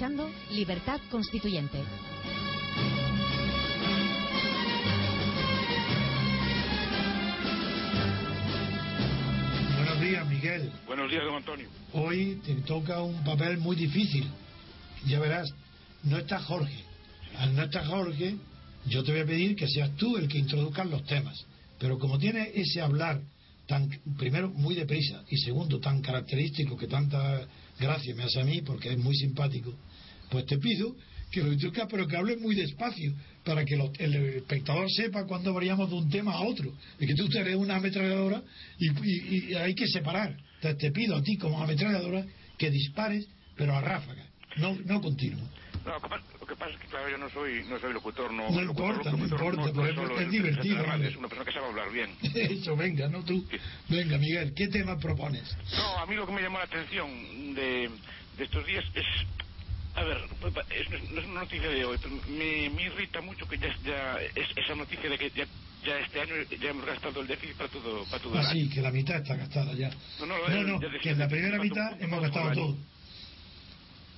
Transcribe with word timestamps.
escuchando 0.00 0.30
Libertad 0.52 0.98
Constituyente. 1.10 1.76
Buenos 9.76 10.00
días, 10.00 10.26
Miguel. 10.26 10.72
Buenos 10.86 11.10
días, 11.10 11.22
don 11.22 11.34
Antonio. 11.34 11.68
Hoy 11.92 12.40
te 12.42 12.54
toca 12.62 13.02
un 13.02 13.22
papel 13.24 13.58
muy 13.58 13.76
difícil. 13.76 14.26
Ya 15.06 15.20
verás, 15.20 15.52
no 16.04 16.16
está 16.16 16.40
Jorge. 16.40 16.82
Al 17.36 17.54
no 17.54 17.64
estar 17.64 17.84
Jorge, 17.84 18.36
yo 18.86 19.04
te 19.04 19.12
voy 19.12 19.20
a 19.20 19.26
pedir 19.26 19.54
que 19.54 19.68
seas 19.68 19.94
tú 19.96 20.16
el 20.16 20.28
que 20.28 20.38
introduzcas 20.38 20.86
los 20.88 21.04
temas. 21.04 21.44
Pero 21.78 21.98
como 21.98 22.18
tiene 22.18 22.50
ese 22.54 22.80
hablar 22.80 23.20
tan, 23.66 23.90
primero, 24.16 24.48
muy 24.48 24.74
deprisa 24.74 25.22
y 25.28 25.36
segundo, 25.36 25.78
tan 25.78 26.00
característico 26.00 26.74
que 26.78 26.86
tanta 26.86 27.46
gracia 27.78 28.14
me 28.14 28.24
hace 28.24 28.40
a 28.40 28.44
mí 28.44 28.62
porque 28.62 28.92
es 28.92 28.98
muy 28.98 29.14
simpático, 29.14 29.74
pues 30.30 30.46
te 30.46 30.58
pido 30.58 30.94
que 31.30 31.42
lo 31.42 31.52
introduzcas, 31.52 31.86
pero 31.90 32.06
que 32.08 32.16
hables 32.16 32.40
muy 32.40 32.54
despacio 32.56 33.12
para 33.44 33.64
que 33.64 33.76
lo- 33.76 33.92
el 33.98 34.14
espectador 34.36 34.90
sepa 34.90 35.24
cuándo 35.26 35.54
variamos 35.54 35.88
de 35.88 35.96
un 35.96 36.10
tema 36.10 36.32
a 36.32 36.40
otro. 36.40 36.72
Es 36.98 37.06
que 37.06 37.14
tú 37.14 37.28
eres 37.38 37.54
una 37.56 37.76
ametralladora 37.76 38.42
y, 38.78 38.88
y- 38.90 39.50
y 39.50 39.54
hay 39.54 39.74
que 39.74 39.86
separar. 39.86 40.36
Entonces 40.56 40.78
te 40.78 40.90
pido 40.90 41.16
a 41.16 41.22
ti 41.22 41.36
como 41.36 41.62
ametralladora 41.62 42.24
que 42.58 42.70
dispares, 42.70 43.26
pero 43.56 43.74
a 43.76 43.80
ráfaga, 43.80 44.26
no, 44.56 44.76
no 44.84 45.00
continuo. 45.00 45.48
No, 45.86 45.92
lo 45.94 46.00
que 46.46 46.56
pasa- 46.56 46.72
es 46.74 46.78
que, 46.80 46.86
claro, 46.88 47.08
yo 47.08 47.16
no 47.16 47.30
soy, 47.30 47.64
no 47.68 47.78
soy 47.78 47.92
locutor, 47.94 48.30
no. 48.32 48.50
No 48.50 48.60
locutor, 48.60 48.90
importa, 48.96 49.10
no 49.12 49.24
importa, 49.24 49.62
no, 49.62 49.72
pero 49.72 50.08
no 50.08 50.20
es- 50.20 50.30
divertido, 50.30 50.82
hombre. 50.84 51.08
Es 51.08 51.16
una 51.16 51.28
persona 51.28 51.44
que 51.46 51.52
sabe 51.52 51.66
hablar 51.66 51.90
bien. 51.92 52.10
Eso, 52.34 52.76
venga, 52.76 53.08
no 53.08 53.24
tú. 53.24 53.46
Venga, 53.88 54.18
Miguel, 54.18 54.52
¿qué 54.54 54.68
tema 54.68 54.98
propones? 54.98 55.56
No, 55.72 55.98
a 55.98 56.06
mí 56.06 56.16
lo 56.16 56.26
que 56.26 56.32
me 56.32 56.42
llamó 56.42 56.58
la 56.58 56.64
atención 56.64 57.08
de, 57.54 57.88
de 58.36 58.44
estos 58.44 58.66
días 58.66 58.84
es. 58.94 59.06
A 59.94 60.02
ver, 60.04 60.18
es, 60.70 61.10
no 61.10 61.20
es 61.20 61.26
una 61.26 61.40
noticia 61.40 61.68
de 61.68 61.84
hoy, 61.84 61.98
pero 62.00 62.14
me, 62.28 62.70
me 62.70 62.82
irrita 62.84 63.20
mucho 63.20 63.46
que 63.46 63.58
ya, 63.58 63.68
ya 63.82 64.16
es, 64.34 64.48
esa 64.56 64.74
noticia 64.76 65.10
de 65.10 65.18
que 65.18 65.30
ya, 65.34 65.46
ya 65.84 65.98
este 65.98 66.20
año 66.20 66.34
ya 66.60 66.70
hemos 66.70 66.86
gastado 66.86 67.20
el 67.20 67.26
déficit 67.26 67.56
para 67.56 67.68
todo, 67.70 68.06
para 68.06 68.22
todo 68.22 68.34
el 68.38 68.46
Ah, 68.46 68.50
sí, 68.52 68.68
que 68.72 68.80
la 68.80 68.92
mitad 68.92 69.16
está 69.16 69.34
gastada 69.36 69.74
ya. 69.74 69.90
No, 70.20 70.26
no, 70.26 70.38
No, 70.38 70.46
eh, 70.48 70.64
no, 70.64 70.80
ya 70.80 70.86
decía, 70.88 71.00
que 71.02 71.10
en 71.10 71.18
la 71.18 71.28
primera 71.28 71.56
¿cuánto- 71.56 71.74
mitad 71.74 72.02
hemos 72.02 72.22
gastado 72.22 72.52
todo. 72.52 72.76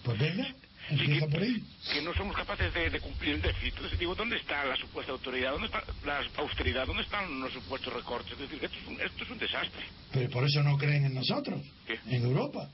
Pues 0.05 0.19
venga, 0.19 0.55
Sí, 0.91 1.07
que, 1.21 1.27
por 1.29 1.41
ahí. 1.41 1.55
que 1.93 2.03
no 2.03 2.13
somos 2.15 2.37
capaces 2.37 2.75
de, 2.75 2.91
de 2.91 3.01
cumplir 3.01 3.37
el 3.37 3.41
déficit. 3.41 3.75
Entonces 3.77 3.99
digo, 3.99 4.15
¿dónde 4.17 4.37
está 4.37 4.65
la 4.65 4.77
supuesta 4.77 5.13
autoridad? 5.13 5.53
¿Dónde 5.53 5.67
está 5.69 5.85
la 6.05 6.21
austeridad? 6.37 6.87
¿Dónde 6.87 7.03
están 7.05 7.41
los 7.41 7.53
supuestos 7.53 7.93
recortes? 7.95 8.33
Es 8.33 8.39
decir, 8.41 8.63
esto 8.63 8.79
es 8.79 8.87
un, 8.89 9.01
esto 9.01 9.25
es 9.25 9.31
un 9.31 9.39
desastre. 9.39 9.83
Pero 10.13 10.29
por 10.31 10.45
eso 10.45 10.63
no 10.65 10.77
creen 10.77 11.05
en 11.07 11.15
nosotros, 11.15 11.63
¿Qué? 11.87 11.99
en 12.05 12.25
Europa. 12.25 12.69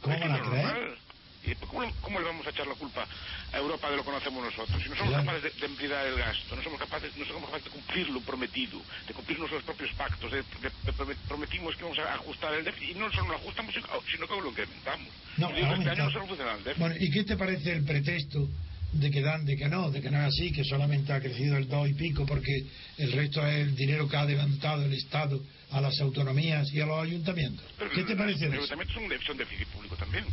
¿Cómo 0.00 0.18
van 0.18 0.32
a 0.32 0.40
creer? 0.42 0.64
normal. 0.64 0.98
¿Y 1.42 1.54
cómo, 1.66 1.90
cómo 2.02 2.18
le 2.20 2.26
vamos 2.26 2.46
a 2.46 2.50
echar 2.50 2.66
la 2.66 2.74
culpa 2.74 3.06
a 3.52 3.58
Europa 3.58 3.90
de 3.90 3.96
lo 3.96 4.02
que 4.02 4.10
conocemos 4.10 4.44
nosotros? 4.44 4.82
Si 4.82 4.88
no 4.90 4.96
somos 4.96 5.14
capaces 5.14 5.42
de, 5.42 5.50
de 5.60 5.66
emplear 5.66 6.06
el 6.06 6.18
gasto, 6.18 6.56
no 6.56 6.62
somos 6.62 6.78
capaces, 6.78 7.16
no 7.16 7.24
somos 7.26 7.44
capaces 7.46 7.64
de 7.64 7.70
cumplir 7.70 8.08
lo 8.10 8.20
prometido, 8.20 8.84
de 9.06 9.14
cumplir 9.14 9.38
nuestros 9.38 9.62
propios 9.64 9.90
pactos, 9.94 10.30
de, 10.30 10.38
de- 10.38 10.72
de 10.84 10.92
promet- 10.92 11.18
prometimos 11.26 11.74
que 11.76 11.82
vamos 11.84 11.98
a 11.98 12.14
ajustar 12.14 12.54
el 12.54 12.64
déficit 12.64 12.90
y 12.90 12.98
no 12.98 13.10
solo 13.12 13.28
lo 13.28 13.34
ajustamos, 13.36 13.74
sino 13.74 14.28
que 14.28 14.34
lo 14.40 14.48
incrementamos. 14.50 15.08
No, 15.38 15.50
Y 15.50 15.54
digo, 15.54 15.72
este 15.74 15.90
año 15.90 16.10
no 16.10 16.24
el 16.34 16.64
déficit. 16.64 16.78
Bueno, 16.78 16.94
¿y 17.00 17.10
qué 17.10 17.24
te 17.24 17.36
parece 17.36 17.72
el 17.72 17.84
pretexto 17.84 18.38
de 18.92 19.10
que 19.10 19.20
dan, 19.22 19.44
de 19.44 19.56
que 19.56 19.68
no, 19.68 19.90
de 19.90 20.02
que 20.02 20.10
no 20.10 20.18
es 20.18 20.26
así, 20.26 20.52
que 20.52 20.64
solamente 20.64 21.12
ha 21.12 21.20
crecido 21.20 21.56
el 21.56 21.68
dos 21.68 21.88
y 21.88 21.94
pico 21.94 22.26
porque 22.26 22.52
el 22.98 23.12
resto 23.12 23.46
es 23.46 23.54
el 23.60 23.76
dinero 23.76 24.08
que 24.08 24.16
ha 24.16 24.22
adelantado 24.22 24.84
el 24.84 24.92
Estado 24.92 25.40
a 25.70 25.80
las 25.80 25.98
autonomías 26.00 26.66
y 26.72 26.80
a 26.80 26.86
los 26.86 27.02
ayuntamientos? 27.02 27.64
Pero 27.78 27.90
¿Qué 27.92 28.02
te 28.02 28.16
parece 28.16 28.46
Los 28.46 28.70
ayuntamientos 28.70 28.94
son, 28.94 29.22
son 29.26 29.36
déficit 29.36 29.68
público 29.68 29.96
también. 29.96 30.26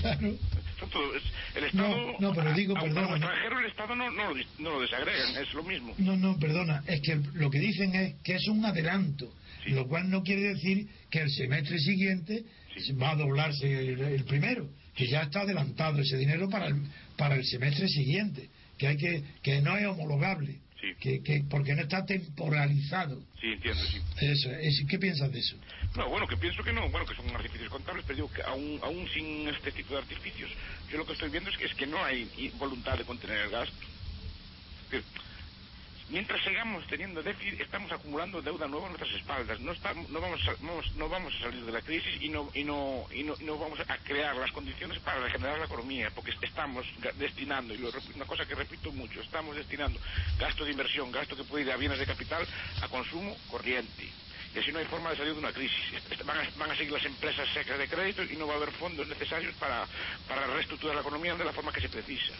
Claro. 0.00 0.36
Son 0.80 0.90
todo- 0.90 1.14
es- 1.16 1.22
el 1.56 1.64
Estado, 1.64 1.88
No, 2.18 2.18
no, 2.28 2.34
pero 2.34 2.52
digo, 2.52 2.76
a, 2.76 2.80
perdona, 2.80 3.10
extranjero 3.16 3.58
el 3.60 3.66
Estado 3.66 3.94
no, 3.96 4.10
no, 4.10 4.24
lo, 4.30 4.34
dis- 4.36 4.46
no 4.58 4.70
lo 4.70 4.80
desagregan, 4.80 5.36
es 5.36 5.52
lo 5.54 5.62
mismo. 5.62 5.94
No, 5.98 6.16
no, 6.16 6.36
perdona, 6.38 6.82
es 6.86 7.00
que 7.00 7.16
lo 7.34 7.50
que 7.50 7.58
dicen 7.60 7.94
es 7.94 8.14
que 8.22 8.34
es 8.34 8.46
un 8.48 8.64
adelanto, 8.64 9.32
Sí. 9.64 9.70
lo 9.70 9.86
cual 9.86 10.10
no 10.10 10.22
quiere 10.22 10.42
decir 10.54 10.88
que 11.10 11.20
el 11.20 11.30
semestre 11.30 11.78
siguiente 11.78 12.44
Sí. 12.76 12.92
va 12.92 13.12
a 13.12 13.16
doblarse 13.16 13.66
el, 13.92 14.00
el 14.00 14.24
primero, 14.24 14.68
que 14.94 15.06
ya 15.06 15.22
está 15.22 15.40
adelantado 15.42 16.00
ese 16.00 16.16
dinero 16.18 16.48
para 16.48 16.66
el, 16.66 16.76
para 17.16 17.36
el 17.36 17.44
semestre 17.44 17.88
siguiente, 17.88 18.48
que 18.76 18.88
hay 18.88 18.96
que 18.96 19.22
que 19.42 19.60
no 19.62 19.76
es 19.76 19.86
homologable, 19.86 20.58
Sí. 20.84 20.94
que, 21.00 21.22
que 21.22 21.44
porque 21.48 21.74
no 21.74 21.82
está 21.82 22.04
temporalizado. 22.04 23.20
Sí, 23.40 23.52
entiendo, 23.52 23.82
sí. 23.84 24.00
Eso, 24.20 24.50
es, 24.50 24.84
¿qué 24.88 24.98
piensas 24.98 25.32
de 25.32 25.38
eso? 25.38 25.56
No, 25.96 26.08
bueno, 26.08 26.26
que 26.26 26.36
pienso 26.36 26.62
que 26.62 26.72
no, 26.72 26.88
bueno, 26.90 27.06
que 27.06 27.14
son 27.14 27.28
artificios 27.34 27.70
contables, 27.70 28.04
pero 28.06 28.16
digo 28.16 28.32
que 28.32 28.42
aún, 28.42 28.78
aún 28.82 29.08
sin 29.08 29.48
este 29.48 29.72
tipo 29.72 29.94
de 29.94 30.00
artificios, 30.00 30.50
yo 30.90 30.98
lo 30.98 31.06
que 31.06 31.12
estoy 31.12 31.30
viendo 31.30 31.50
es 31.50 31.56
que, 31.56 31.64
es 31.66 31.74
que 31.74 31.86
no 31.86 32.02
hay 32.04 32.28
voluntad 32.58 32.98
de 32.98 33.04
contener 33.04 33.38
el 33.38 33.50
gasto. 33.50 33.76
Es 34.84 34.90
decir, 34.90 35.04
mientras 36.08 36.42
sigamos 36.42 36.86
teniendo 36.86 37.22
déficit, 37.22 37.60
estamos 37.60 37.90
acumulando 37.92 38.42
deuda 38.42 38.66
nueva 38.66 38.86
en 38.86 38.92
nuestras 38.92 39.20
espaldas. 39.20 39.60
No, 39.60 39.72
estamos, 39.72 40.08
no, 40.10 40.20
vamos, 40.20 40.40
a, 41.34 41.40
salir 41.40 41.64
de 41.64 41.72
la 41.72 41.80
crisis 41.80 42.20
y 42.20 42.28
no, 42.28 42.50
y, 42.54 42.64
no, 42.64 43.06
y, 43.12 43.22
no, 43.22 43.58
vamos 43.58 43.78
a 43.80 43.98
crear 43.98 44.36
las 44.36 44.52
condiciones 44.52 44.98
para 45.00 45.20
regenerar 45.20 45.58
la 45.58 45.66
economía, 45.66 46.10
porque 46.14 46.32
estamos 46.42 46.86
destinando, 47.18 47.74
y 47.74 47.78
lo 47.78 47.90
una 48.14 48.26
cosa 48.26 48.46
que 48.46 48.54
repito 48.54 48.92
mucho, 48.92 49.20
estamos 49.20 49.56
destinando 49.56 49.98
gasto 50.38 50.64
de 50.64 50.72
inversión, 50.72 51.10
gasto 51.10 51.36
que 51.36 51.44
puede 51.44 51.64
ir 51.64 51.72
a 51.72 51.76
bienes 51.76 51.98
de 51.98 52.06
capital, 52.06 52.46
a 52.82 52.88
consumo 52.88 53.36
corriente. 53.50 54.08
Y 54.54 54.58
así 54.58 54.70
no 54.70 54.78
hay 54.78 54.84
forma 54.84 55.10
de 55.10 55.16
salir 55.16 55.32
de 55.32 55.38
una 55.40 55.52
crisis. 55.52 55.80
Van 56.24 56.38
a, 56.38 56.48
van 56.56 56.70
a 56.70 56.76
seguir 56.76 56.92
las 56.92 57.04
empresas 57.04 57.48
secas 57.52 57.76
de 57.76 57.88
crédito 57.88 58.22
y 58.22 58.36
no 58.36 58.46
va 58.46 58.54
a 58.54 58.56
haber 58.56 58.70
fondos 58.72 59.06
necesarios 59.08 59.52
para, 59.56 59.84
para 60.28 60.46
reestructurar 60.46 60.94
la 60.94 61.00
economía 61.00 61.34
de 61.34 61.44
la 61.44 61.52
forma 61.52 61.72
que 61.72 61.80
se 61.80 61.88
precisa. 61.88 62.32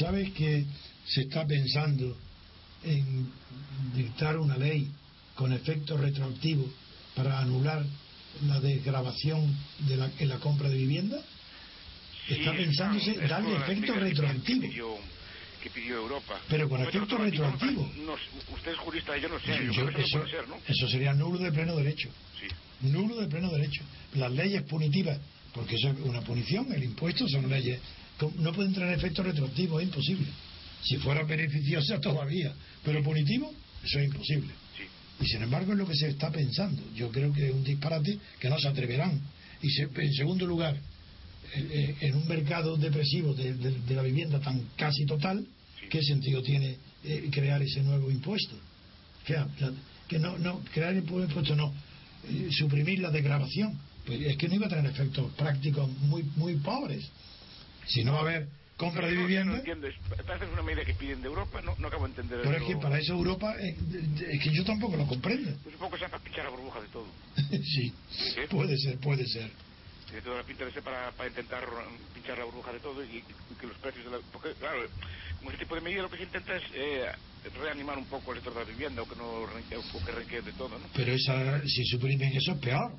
¿Sabes 0.00 0.32
que 0.32 0.64
se 1.06 1.22
está 1.22 1.46
pensando 1.46 2.16
en 2.88 3.30
dictar 3.94 4.36
una 4.38 4.56
ley 4.56 4.88
con 5.34 5.52
efecto 5.52 5.96
retroactivo 5.96 6.68
para 7.14 7.38
anular 7.40 7.84
la 8.46 8.60
desgrabación 8.60 9.56
de 9.80 9.96
la, 9.96 10.10
en 10.18 10.28
la 10.28 10.38
compra 10.38 10.68
de 10.68 10.76
vivienda? 10.76 11.18
Está 12.28 12.50
Sí, 12.52 12.56
pensándose 12.58 13.10
es 13.12 13.28
darle 13.28 13.56
efecto 13.56 13.94
retroactivo. 13.94 14.60
Que 14.62 14.68
pidió, 14.68 14.96
que 15.62 15.70
pidió 15.70 15.96
Europa. 15.96 16.38
Pero 16.48 16.68
con 16.68 16.80
Efecto 16.82 17.16
retroactivo. 17.16 17.90
no 18.04 18.14
usted 18.54 18.72
es 18.72 18.78
jurista, 18.78 19.16
yo 19.16 19.28
no 19.28 19.40
sé. 19.40 19.64
Yo, 19.66 19.72
Yo- 19.72 19.88
eso, 19.88 19.98
eso, 19.98 20.18
no 20.18 20.24
puede 20.24 20.30
ser, 20.30 20.48
¿no? 20.48 20.56
eso 20.66 20.88
sería 20.88 21.14
nulo 21.14 21.38
de 21.38 21.50
pleno 21.52 21.74
derecho. 21.76 22.10
Sí. 22.38 22.46
Nulo 22.88 23.16
de 23.16 23.26
pleno 23.28 23.50
derecho. 23.50 23.82
Las 24.14 24.30
leyes 24.32 24.62
punitivas, 24.64 25.18
porque 25.54 25.76
eso 25.76 25.88
es 25.88 25.98
una 26.00 26.20
punición, 26.20 26.70
el 26.72 26.84
impuesto 26.84 27.26
son 27.28 27.48
leyes. 27.48 27.80
No 28.36 28.52
pueden 28.52 28.74
tener 28.74 28.92
efecto 28.92 29.22
retroactivo, 29.22 29.80
es 29.80 29.86
imposible. 29.86 30.26
Si 30.82 30.96
fuera 30.98 31.22
beneficiosa 31.24 32.00
todavía, 32.00 32.52
pero 32.84 33.02
punitivo, 33.02 33.52
eso 33.84 33.98
es 33.98 34.06
imposible. 34.06 34.52
Sí. 34.76 34.84
Y 35.24 35.26
sin 35.28 35.42
embargo 35.42 35.72
es 35.72 35.78
lo 35.78 35.86
que 35.86 35.94
se 35.96 36.08
está 36.08 36.30
pensando. 36.30 36.82
Yo 36.94 37.10
creo 37.10 37.32
que 37.32 37.48
es 37.48 37.54
un 37.54 37.64
disparate 37.64 38.18
que 38.38 38.48
no 38.48 38.58
se 38.58 38.68
atreverán. 38.68 39.20
Y 39.62 39.70
se- 39.70 39.88
en 39.94 40.12
segundo 40.14 40.46
lugar, 40.46 40.76
eh, 41.54 41.66
eh, 41.70 41.96
en 42.06 42.14
un 42.14 42.28
mercado 42.28 42.76
depresivo 42.76 43.34
de, 43.34 43.54
de- 43.54 43.80
de 43.80 43.94
la 43.94 44.02
vivienda 44.02 44.38
tan 44.40 44.60
casi 44.76 45.04
total, 45.06 45.44
Sí. 45.80 45.86
¿qué 45.90 46.02
sentido 46.02 46.42
tiene 46.42 46.76
eh, 47.04 47.28
crear 47.30 47.60
ese 47.62 47.82
nuevo 47.82 48.10
impuesto? 48.10 48.54
Que, 49.26 49.36
que 50.08 50.18
no, 50.18 50.38
no, 50.38 50.60
crear 50.72 50.94
el 50.94 51.04
nuevo 51.04 51.22
impuesto 51.24 51.54
no, 51.56 51.72
eh, 52.28 52.48
suprimir 52.52 53.00
la 53.00 53.10
degradación. 53.10 53.78
Pues 54.06 54.20
es 54.22 54.36
que 54.36 54.48
no 54.48 54.54
iba 54.54 54.66
a 54.66 54.70
tener 54.70 54.86
efectos 54.86 55.32
prácticos 55.34 55.88
muy, 56.02 56.22
muy 56.36 56.54
pobres. 56.56 57.04
Si 57.86 58.04
no 58.04 58.12
va 58.12 58.18
a 58.18 58.22
haber 58.22 58.48
compra 58.78 59.08
de 59.08 59.14
No, 59.14 59.20
vivienda. 59.22 59.52
No 59.52 59.58
entiendo, 59.58 59.88
parece 60.24 60.46
una 60.46 60.62
medida 60.62 60.84
que 60.84 60.94
piden 60.94 61.20
de 61.20 61.28
Europa, 61.28 61.60
no, 61.62 61.74
no 61.78 61.88
acabo 61.88 62.04
de 62.04 62.10
entender 62.10 62.40
Pero 62.42 62.56
es 62.56 62.62
que 62.62 62.76
para 62.76 62.98
eso 62.98 63.12
Europa, 63.12 63.54
eh, 63.60 63.76
es 64.30 64.42
que 64.42 64.50
yo 64.54 64.64
tampoco 64.64 64.96
lo 64.96 65.06
comprendo. 65.06 65.50
Pues 65.62 65.74
supongo 65.74 65.92
que 65.92 65.98
sea 65.98 66.08
para 66.08 66.22
pinchar 66.22 66.44
la 66.44 66.50
burbuja 66.50 66.80
de 66.80 66.88
todo. 66.88 67.06
sí, 67.50 67.92
¿Sí? 68.08 68.40
puede 68.48 68.78
ser, 68.78 68.98
puede 68.98 69.26
ser. 69.26 69.50
Tiene 70.06 70.22
toda 70.22 70.38
la 70.38 70.44
pinta 70.44 70.64
de 70.64 70.72
ser 70.72 70.82
para, 70.82 71.10
para 71.12 71.28
intentar 71.28 71.68
um, 71.68 72.14
pinchar 72.14 72.38
la 72.38 72.44
burbuja 72.44 72.72
de 72.72 72.80
todo 72.80 73.04
y, 73.04 73.18
y 73.18 73.54
que 73.60 73.66
los 73.66 73.76
precios 73.76 74.04
de 74.06 74.10
la... 74.12 74.18
Porque, 74.32 74.54
claro, 74.54 74.88
con 75.42 75.52
este 75.52 75.64
tipo 75.64 75.74
de 75.74 75.80
medida 75.82 76.02
lo 76.02 76.08
que 76.08 76.16
se 76.16 76.22
intenta 76.22 76.56
es 76.56 76.62
eh, 76.72 77.12
reanimar 77.60 77.98
un 77.98 78.06
poco 78.06 78.32
el 78.32 78.38
sector 78.38 78.54
de 78.54 78.60
la 78.60 78.70
vivienda 78.70 79.02
o 79.02 79.08
que 79.08 79.16
no 79.16 79.26
o 79.26 80.26
que 80.26 80.40
de 80.40 80.52
todo, 80.52 80.78
¿no? 80.78 80.86
Pero 80.94 81.12
esa, 81.12 81.60
si 81.66 81.84
suprimen 81.84 82.32
eso 82.34 82.52
es 82.52 82.58
peor. 82.58 82.92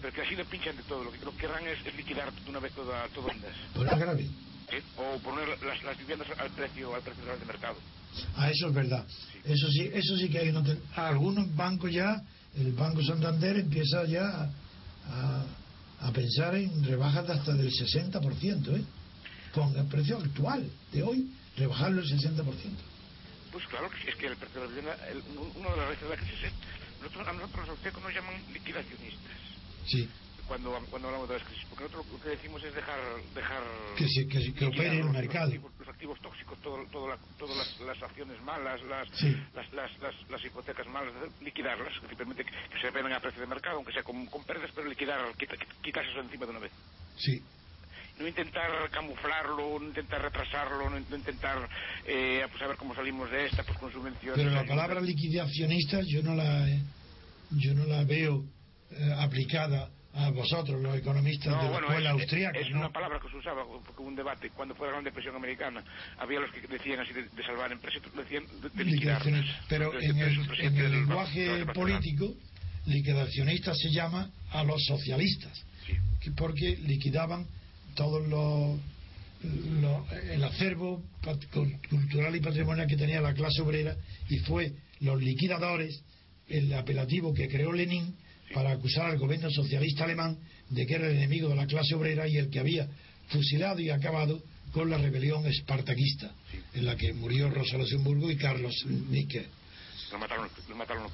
Pero 0.00 0.12
que 0.12 0.22
así 0.22 0.36
le 0.36 0.44
pinchan 0.44 0.76
de 0.76 0.82
todo. 0.84 1.04
Lo 1.04 1.12
que, 1.12 1.18
lo 1.18 1.32
que 1.32 1.38
querrán 1.38 1.66
es, 1.66 1.84
es 1.84 1.94
liquidar 1.96 2.32
de 2.32 2.50
una 2.50 2.60
vez 2.60 2.72
toda, 2.72 3.06
todo. 3.08 3.28
Pues 3.74 3.92
es 3.92 3.98
grave. 3.98 4.28
¿Eh? 4.72 4.82
O 4.96 5.18
poner 5.18 5.48
las, 5.48 5.82
las 5.82 5.98
viviendas 5.98 6.28
al 6.38 6.50
precio 6.50 6.94
al 6.94 7.02
precio 7.02 7.24
de 7.24 7.44
mercado. 7.44 7.76
Ah, 8.36 8.50
eso 8.50 8.68
es 8.68 8.74
verdad. 8.74 9.04
Eso 9.44 9.68
sí, 9.70 9.90
eso 9.92 10.16
sí 10.16 10.28
que 10.28 10.38
hay 10.38 10.48
una 10.48 10.62
algunos 10.96 11.54
bancos 11.54 11.92
ya, 11.92 12.22
el 12.56 12.72
Banco 12.72 13.02
Santander 13.02 13.56
empieza 13.56 14.04
ya 14.04 14.50
a, 15.06 15.44
a 16.00 16.12
pensar 16.12 16.54
en 16.56 16.84
rebajas 16.84 17.26
de 17.26 17.32
hasta 17.32 17.52
del 17.54 17.70
60%, 17.70 18.76
¿eh? 18.76 18.84
Con 19.52 19.76
el 19.76 19.86
precio 19.86 20.18
actual 20.18 20.70
de 20.92 21.02
hoy, 21.02 21.30
rebajarlo 21.56 22.02
el 22.02 22.08
60%. 22.08 22.44
Pues 23.52 23.66
claro, 23.66 23.90
que 23.90 24.10
es 24.10 24.16
que 24.16 24.26
el 24.26 24.36
precio 24.36 24.60
de 24.60 24.66
la 24.66 24.74
vivienda, 24.74 25.08
el, 25.08 25.22
uno 25.36 25.70
de 25.70 25.76
las 25.76 26.00
de 26.00 26.08
la 26.08 26.16
crisis 26.16 26.44
es, 26.44 26.52
nosotros, 27.00 27.28
a 27.28 27.32
nosotros 27.32 27.68
los 27.68 28.02
nos 28.02 28.14
llaman 28.14 28.34
liquidacionistas. 28.52 29.36
Sí. 29.86 30.08
Cuando, 30.48 30.72
cuando 30.90 31.08
hablamos 31.08 31.28
de 31.28 31.38
las 31.38 31.46
crisis, 31.46 31.64
porque 31.68 31.84
nosotros 31.84 32.06
lo 32.10 32.22
que 32.22 32.30
decimos 32.30 32.64
es 32.64 32.74
dejar... 32.74 32.98
dejar 33.34 33.62
que, 33.96 34.08
se, 34.08 34.26
que, 34.26 34.54
que 34.54 34.64
opere 34.64 34.98
el 35.00 35.10
mercado. 35.10 35.46
Los 35.46 35.54
activos, 35.54 35.72
los 35.78 35.88
activos 35.88 36.20
tóxicos, 36.20 36.58
todo, 36.62 36.84
todo 36.90 37.08
la, 37.08 37.18
todas 37.38 37.56
las, 37.56 37.80
las, 37.80 38.02
acciones 38.02 38.40
malas, 38.42 38.82
las, 38.84 39.08
sí. 39.12 39.36
las, 39.54 39.72
las, 40.30 40.44
hipotecas 40.44 40.86
malas, 40.88 41.12
liquidarlas, 41.42 41.92
que, 42.00 42.16
que 42.16 42.80
se 42.80 42.90
vendan 42.90 43.12
a 43.12 43.20
precio 43.20 43.40
de 43.42 43.46
mercado, 43.46 43.76
aunque 43.76 43.92
sea 43.92 44.02
con, 44.02 44.26
con 44.26 44.42
pérdidas, 44.44 44.70
pero 44.74 44.88
liquidar, 44.88 45.20
quitar, 45.36 45.58
quitarse 45.82 46.10
eso 46.10 46.20
encima 46.20 46.46
de 46.46 46.50
una 46.50 46.60
vez. 46.60 46.72
Sí. 47.16 47.42
No 48.18 48.26
intentar 48.26 48.90
camuflarlo, 48.90 49.78
no 49.78 49.86
intentar 49.86 50.22
retrasarlo, 50.22 50.90
no 50.90 50.98
intentar 50.98 51.68
eh, 52.04 52.44
pues 52.50 52.62
a 52.62 52.66
ver 52.66 52.76
cómo 52.76 52.94
salimos 52.94 53.30
de 53.30 53.46
esta, 53.46 53.62
pues 53.62 53.78
con 53.78 53.92
subvenciones. 53.92 54.44
Pero 54.44 54.50
la 54.50 54.64
palabra 54.64 55.00
liquidacionista 55.00 56.00
yo 56.04 56.22
no 56.22 56.34
la, 56.34 56.66
yo 57.50 57.74
no 57.74 57.84
la 57.84 58.02
veo 58.02 58.44
eh, 58.90 59.14
aplicada 59.18 59.90
a 60.14 60.30
vosotros, 60.30 60.80
los 60.82 60.96
economistas 60.96 61.52
no, 61.52 61.58
de 61.58 61.64
la 61.64 61.70
bueno, 61.70 61.86
escuela 61.88 62.10
es, 62.10 62.20
austríaca. 62.20 62.58
Es 62.58 62.70
¿no? 62.70 62.78
una 62.80 62.90
palabra 62.90 63.20
que 63.20 63.28
se 63.30 63.36
usaba, 63.36 63.64
porque 63.64 64.00
hubo 64.02 64.08
un 64.08 64.16
debate 64.16 64.50
cuando 64.50 64.74
fue 64.74 64.86
la 64.86 64.92
Gran 64.94 65.04
Depresión 65.04 65.36
Americana. 65.36 65.84
Había 66.18 66.40
los 66.40 66.50
que 66.50 66.66
decían 66.66 67.00
así 67.00 67.12
de, 67.12 67.24
de 67.28 67.42
salvar 67.44 67.70
empresas, 67.70 68.00
otros 68.00 68.16
decían 68.24 68.44
de, 68.60 68.68
de 68.70 68.84
liquidarlas. 68.84 69.44
Pero 69.68 69.86
Entonces, 69.86 70.10
en 70.10 70.18
el, 70.18 70.28
el 70.28 70.60
en 70.60 70.66
el 70.66 70.74
del 70.82 70.92
lenguaje 70.92 71.66
político, 71.66 72.34
liquidacionista 72.86 73.74
se 73.74 73.90
llama 73.90 74.30
a 74.50 74.64
los 74.64 74.82
socialistas, 74.86 75.64
Sí. 75.86 76.30
porque 76.36 76.76
liquidaban 76.78 77.46
todos 77.94 78.26
los, 78.28 78.78
los- 79.80 80.12
el 80.12 80.42
acervo 80.44 81.02
cultural 81.88 82.34
y 82.36 82.40
patrimonial 82.40 82.86
que 82.86 82.96
tenía 82.96 83.20
la 83.20 83.34
clase 83.34 83.62
obrera 83.62 83.94
y 84.28 84.38
fue 84.38 84.72
los 85.00 85.20
liquidadores 85.22 86.02
el 86.48 86.72
apelativo 86.74 87.32
que 87.34 87.48
creó 87.48 87.72
Lenin 87.72 88.14
para 88.54 88.72
acusar 88.72 89.06
al 89.06 89.18
gobierno 89.18 89.50
socialista 89.50 90.04
alemán 90.04 90.38
de 90.70 90.86
que 90.86 90.94
era 90.94 91.08
el 91.08 91.16
enemigo 91.16 91.48
de 91.48 91.56
la 91.56 91.66
clase 91.66 91.94
obrera 91.94 92.26
y 92.28 92.36
el 92.36 92.50
que 92.50 92.60
había 92.60 92.88
fusilado 93.28 93.80
y 93.80 93.90
acabado 93.90 94.42
con 94.72 94.90
la 94.90 94.98
rebelión 94.98 95.46
espartaquista 95.46 96.32
en 96.74 96.86
la 96.86 96.96
que 96.96 97.12
murió 97.12 97.50
Rosa 97.50 97.78
Luxemburgo 97.78 98.30
y 98.30 98.36
Carlos 98.36 98.74
Níquer. 98.86 99.46
Lo 100.12 100.18
mataron, 100.18 100.48
lo 100.68 100.76
mataron 100.76 101.02
los. 101.02 101.12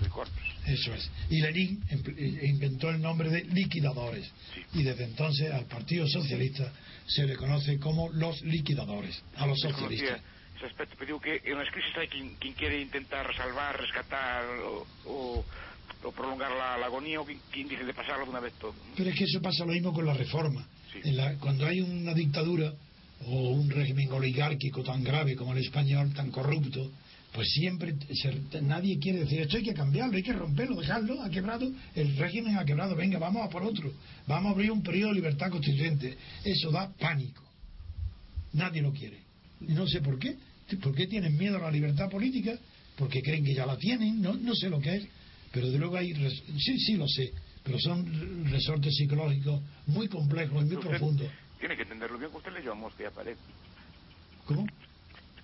Eso 0.67 0.95
es. 0.95 1.11
Y 1.29 1.41
Lenin 1.41 1.83
em- 1.89 2.03
eh, 2.17 2.47
inventó 2.47 2.91
el 2.91 3.01
nombre 3.01 3.29
de 3.29 3.43
liquidadores. 3.45 4.31
Sí. 4.55 4.65
Y 4.75 4.83
desde 4.85 5.05
entonces 5.05 5.51
al 5.51 5.67
Partido 5.67 6.07
Socialista 6.07 6.73
se 7.07 7.27
le 7.27 7.35
conoce 7.37 7.79
como 7.79 8.09
los 8.11 8.41
liquidadores, 8.43 9.21
a 9.37 9.47
los 9.47 9.61
socialistas. 9.61 10.21
ese 10.57 10.67
aspecto, 10.67 10.95
pero 10.97 11.07
digo 11.07 11.21
que 11.21 11.51
en 11.51 11.59
las 11.59 11.69
crisis 11.73 11.97
hay 11.97 12.07
quien, 12.07 12.37
quien 12.37 12.55
quiere 12.55 12.81
intentar 12.81 13.35
salvar, 13.37 13.81
rescatar 13.81 14.45
o, 14.61 14.87
o, 15.07 15.45
o 16.05 16.13
prolongar 16.13 16.51
la, 16.51 16.79
la 16.79 16.87
agonía 16.87 17.21
o 17.21 17.27
dice 17.27 17.85
de 17.85 17.95
pasarlo 17.95 18.25
de 18.25 18.31
una 18.31 18.41
vez 18.41 18.53
todo. 18.61 18.75
Pero 18.97 19.11
es 19.11 19.17
que 19.17 19.25
eso 19.25 19.41
pasa 19.41 19.65
lo 19.65 19.73
mismo 19.73 19.93
con 19.93 20.05
la 20.07 20.15
reforma. 20.15 20.67
Sí. 20.93 21.01
En 21.09 21.17
la- 21.17 21.35
cuando 21.39 21.67
hay 21.67 21.81
una 21.81 22.15
dictadura 22.15 22.73
o 23.27 23.51
un 23.51 23.71
régimen 23.71 24.11
oligárquico 24.13 24.83
tan 24.83 25.03
grave 25.03 25.35
como 25.37 25.53
el 25.53 25.59
español, 25.59 26.13
tan 26.15 26.31
corrupto, 26.31 26.91
pues 27.33 27.49
siempre 27.51 27.95
se- 28.13 28.61
nadie 28.63 28.99
quiere 28.99 29.21
decir 29.21 29.41
esto 29.41 29.57
hay 29.57 29.65
que 29.65 29.75
cambiarlo, 29.75 30.17
hay 30.17 30.23
que 30.23 30.33
romperlo, 30.33 30.77
dejarlo, 30.81 31.21
ha 31.23 31.31
quebrado, 31.31 31.69
el 31.97 32.17
régimen 32.17 32.57
ha 32.59 32.65
quebrado, 32.65 32.95
venga, 32.95 33.19
vamos 33.19 33.45
a 33.45 33.49
por 33.49 33.63
otro, 33.65 33.93
vamos 34.27 34.51
a 34.51 34.55
abrir 34.55 34.71
un 34.71 34.83
periodo 34.83 35.09
de 35.11 35.17
libertad 35.17 35.51
constituyente. 35.51 36.17
Eso 36.45 36.71
da 36.71 36.93
pánico. 36.93 37.43
Nadie 38.53 38.83
lo 38.83 38.93
quiere. 38.93 39.19
No 39.61 39.87
sé 39.87 40.01
por 40.01 40.19
qué. 40.19 40.37
¿Por 40.81 40.95
qué 40.95 41.07
tienen 41.07 41.37
miedo 41.37 41.57
a 41.57 41.61
la 41.63 41.71
libertad 41.71 42.09
política? 42.09 42.53
Porque 42.97 43.21
creen 43.23 43.45
que 43.45 43.55
ya 43.55 43.67
la 43.67 43.77
tienen, 43.77 44.21
no, 44.23 44.35
no 44.35 44.55
sé 44.55 44.71
lo 44.71 44.81
que 44.81 44.97
es. 44.97 45.07
Pero 45.55 45.71
de 45.71 45.79
luego 45.79 45.97
hay. 45.97 46.13
res- 46.13 46.43
Sí, 46.59 46.79
sí 46.81 46.97
lo 46.97 47.07
sé. 47.09 47.33
Pero 47.63 47.79
son 47.79 48.45
resortes 48.51 48.95
psicológicos 48.97 49.63
muy 49.87 50.09
complejos 50.09 50.63
y 50.63 50.67
muy 50.67 50.77
Usted 50.77 50.89
profundos. 50.91 51.29
Tiene 51.61 51.77
que 51.77 51.83
entenderlo 51.83 52.19
bien, 52.19 52.31
que 52.31 52.37
usted 52.37 52.53
leyó 52.53 52.73
a 52.73 52.75
Mosca 52.75 53.05
y 53.05 53.07
a 53.07 53.11
Pared. 53.11 53.37
¿Cómo? 54.45 54.67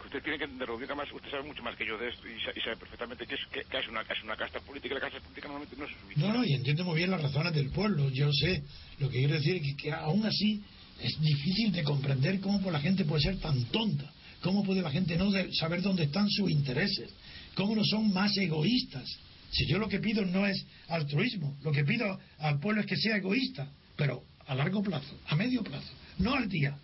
Usted 0.04 0.22
tiene 0.22 0.38
que 0.38 0.44
entenderlo 0.44 0.76
bien, 0.76 0.90
además 0.90 1.08
usted 1.14 1.30
sabe 1.30 1.44
mucho 1.46 1.62
más 1.62 1.76
que 1.76 1.86
yo 1.86 1.96
de 1.96 2.08
esto 2.08 2.26
y, 2.28 2.38
sa- 2.40 2.50
y 2.56 2.60
sabe 2.60 2.76
perfectamente 2.76 3.26
que 3.26 3.34
es, 3.36 3.40
que, 3.52 3.62
que 3.64 3.78
es, 3.78 3.88
una, 3.88 4.02
que 4.04 4.12
es 4.14 4.22
una 4.24 4.36
casta 4.36 4.60
política 4.60 4.94
la 4.94 5.00
casta 5.00 5.20
política 5.20 5.46
normalmente 5.48 5.76
no 5.76 5.84
es 5.86 5.92
suficiente. 5.92 6.26
No, 6.28 6.34
no, 6.34 6.44
y 6.44 6.52
entiendo 6.54 6.84
muy 6.84 6.96
bien 6.96 7.10
las 7.10 7.22
razones 7.22 7.52
del 7.54 7.70
pueblo. 7.70 8.10
Yo 8.10 8.30
sé. 8.32 8.62
Lo 8.98 9.08
que 9.08 9.18
quiero 9.18 9.34
decir 9.34 9.56
es 9.56 9.62
que, 9.62 9.76
que 9.76 9.92
aún 9.92 10.26
así 10.26 10.62
es 11.00 11.18
difícil 11.20 11.72
de 11.72 11.82
comprender 11.84 12.40
cómo 12.40 12.70
la 12.70 12.80
gente 12.80 13.04
puede 13.04 13.22
ser 13.22 13.38
tan 13.38 13.62
tonta. 13.66 14.10
Cómo 14.42 14.64
puede 14.64 14.82
la 14.82 14.90
gente 14.90 15.16
no 15.16 15.30
saber 15.52 15.80
dónde 15.82 16.04
están 16.04 16.28
sus 16.30 16.50
intereses. 16.50 17.10
Cómo 17.54 17.76
no 17.76 17.84
son 17.84 18.12
más 18.12 18.36
egoístas. 18.36 19.06
Si 19.50 19.66
yo 19.66 19.78
lo 19.78 19.88
que 19.88 19.98
pido 19.98 20.24
no 20.24 20.46
es 20.46 20.64
altruismo, 20.88 21.56
lo 21.62 21.72
que 21.72 21.84
pido 21.84 22.18
al 22.38 22.60
pueblo 22.60 22.80
es 22.80 22.86
que 22.86 22.96
sea 22.96 23.16
egoísta, 23.16 23.68
pero 23.96 24.22
a 24.46 24.54
largo 24.54 24.82
plazo, 24.82 25.18
a 25.26 25.36
medio 25.36 25.62
plazo, 25.62 25.92
no 26.18 26.34
al 26.34 26.48
día, 26.48 26.76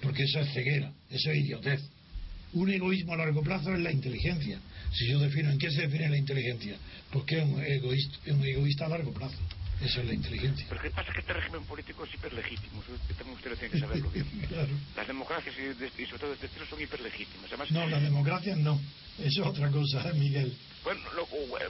porque 0.00 0.22
eso 0.24 0.40
es 0.40 0.52
ceguera, 0.52 0.92
eso 1.10 1.30
es 1.30 1.38
idiotez. 1.38 1.82
Un 2.54 2.70
egoísmo 2.70 3.12
a 3.12 3.16
largo 3.16 3.42
plazo 3.42 3.74
es 3.74 3.80
la 3.80 3.92
inteligencia. 3.92 4.58
Si 4.92 5.06
yo 5.10 5.18
defino 5.18 5.50
en 5.50 5.58
qué 5.58 5.70
se 5.70 5.82
define 5.82 6.08
la 6.08 6.16
inteligencia, 6.16 6.76
pues 7.12 7.24
que 7.24 7.38
es 7.38 7.44
un 7.44 7.62
egoísta, 7.62 8.18
un 8.32 8.44
egoísta 8.44 8.86
a 8.86 8.88
largo 8.88 9.12
plazo. 9.12 9.36
Eso 9.80 10.00
es 10.00 10.06
la 10.06 10.14
inteligencia. 10.14 10.66
Pero 10.68 10.80
¿qué 10.82 10.90
pasa? 10.90 11.12
Que 11.12 11.20
este 11.20 11.32
régimen 11.32 11.62
político 11.64 12.04
es 12.04 12.12
hiperlegítimo. 12.14 12.82
También 13.16 13.36
usted 13.36 13.50
lo 13.50 13.56
tiene 13.56 13.72
que 13.72 13.78
saberlo 13.80 14.10
bien. 14.10 14.26
Claro. 14.48 14.68
Las 14.96 15.06
democracias 15.06 15.54
y, 15.56 16.02
y 16.02 16.06
sobre 16.06 16.18
todo 16.20 16.32
este 16.32 16.46
estilo 16.46 16.66
son 16.66 16.80
hiperlegítimas. 16.80 17.46
Además, 17.48 17.70
No, 17.70 17.86
la 17.86 18.00
democracia 18.00 18.56
no. 18.56 18.80
Eso 19.18 19.42
es 19.42 19.46
otra 19.48 19.68
cosa, 19.70 20.12
Miguel. 20.14 20.56
bueno, 20.84 21.00
lo, 21.14 21.26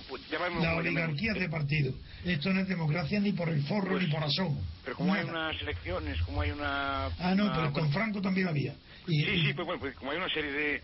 pues, 0.08 0.22
llamémoslo 0.30 0.62
La 0.64 0.76
oligarquía 0.76 1.32
llamemos. 1.34 1.40
de 1.40 1.48
partido. 1.58 1.94
Esto 2.24 2.52
no 2.52 2.60
es 2.60 2.68
democracia 2.68 3.20
ni 3.20 3.32
por 3.32 3.48
el 3.50 3.62
forro 3.64 3.92
Pues, 3.92 4.04
ni 4.06 4.10
por 4.12 4.22
asomo. 4.24 4.62
Pero 4.84 4.96
como 4.96 5.12
hay 5.14 5.24
unas 5.24 5.60
elecciones, 5.60 6.20
como 6.22 6.40
hay 6.40 6.50
una... 6.50 7.06
Ah, 7.18 7.34
no, 7.34 7.44
una- 7.44 7.54
pero 7.54 7.72
con 7.72 7.92
Franco 7.92 8.20
también 8.22 8.48
había. 8.48 8.74
Y, 9.06 9.22
Sí, 9.24 9.46
sí, 9.46 9.52
pues 9.54 9.66
bueno, 9.66 9.80
pues 9.80 9.94
como 9.96 10.10
hay 10.12 10.16
una 10.18 10.28
serie 10.30 10.50
de... 10.52 10.82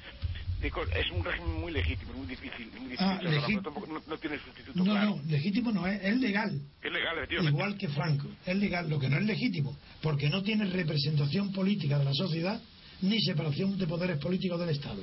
es 0.68 1.10
un 1.10 1.24
régimen 1.24 1.60
muy 1.60 1.72
legítimo, 1.72 2.12
muy 2.14 2.26
difícil. 2.26 2.66
Muy 2.72 2.90
difícil 2.90 3.06
Ah, 3.06 3.16
hablar, 3.16 3.34
legi- 3.34 3.46
pero 3.48 3.62
tampoco- 3.62 3.86
no, 3.86 4.02
no 4.06 4.18
tiene 4.18 4.38
sustituto 4.38 4.72
no, 4.78 4.84
claro. 4.84 5.16
no, 5.16 5.22
legítimo 5.30 5.72
no 5.72 5.86
es, 5.86 6.02
es 6.02 6.16
legal. 6.18 6.60
Es 6.82 6.92
legal, 6.92 7.16
efectivamente. 7.18 7.56
Igual 7.56 7.78
que 7.78 7.88
Franco, 7.88 8.28
es 8.46 8.56
legal, 8.56 8.88
lo 8.88 8.98
que 8.98 9.08
no 9.08 9.18
es 9.18 9.24
legítimo, 9.24 9.76
porque 10.02 10.28
no 10.30 10.42
tiene 10.42 10.64
representación 10.66 11.52
política 11.52 11.98
de 11.98 12.04
la 12.04 12.14
sociedad 12.14 12.60
ni 13.02 13.20
separación 13.20 13.76
de 13.78 13.86
poderes 13.86 14.18
políticos 14.18 14.58
del 14.60 14.70
Estado. 14.70 15.02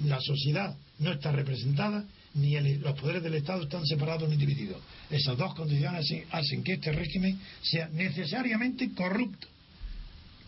La 0.00 0.18
sociedad 0.20 0.74
no 0.98 1.12
está 1.12 1.32
representada, 1.32 2.04
ni 2.34 2.56
el- 2.56 2.80
los 2.80 2.98
poderes 2.98 3.22
del 3.22 3.34
Estado 3.34 3.62
están 3.64 3.84
separados 3.86 4.28
ni 4.28 4.36
divididos. 4.36 4.82
Esas 5.10 5.36
dos 5.36 5.54
condiciones 5.54 6.00
hacen, 6.00 6.24
hacen 6.30 6.64
que 6.64 6.72
este 6.74 6.92
régimen 6.92 7.38
sea 7.62 7.88
necesariamente 7.88 8.92
corrupto, 8.94 9.46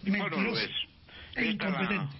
No, 0.05 0.13
no 0.17 0.19
lo 0.29 0.31
mentiroso 0.31 0.61
es. 0.63 0.71
e 1.37 1.51
incompetente. 1.51 2.17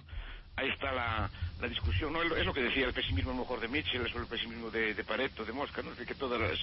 Ahí 0.57 0.69
está 0.69 0.91
la, 0.93 1.29
la 1.61 1.67
discusión. 1.67 2.13
¿no? 2.13 2.21
Es 2.23 2.45
lo- 2.45 2.53
que 2.53 2.61
decía 2.61 2.85
el 2.87 2.93
pesimismo 2.93 3.33
mejor 3.33 3.59
de 3.59 3.67
Mitchell, 3.67 4.05
es 4.05 4.15
el 4.15 4.25
pesimismo 4.27 4.69
de, 4.71 4.93
de 4.93 5.03
Pareto, 5.03 5.43
de 5.43 5.51
Mosca, 5.51 5.81
¿no? 5.81 5.91
Es 5.91 5.97
decir, 5.97 6.13
que 6.13 6.19
todas 6.19 6.39
las, 6.39 6.57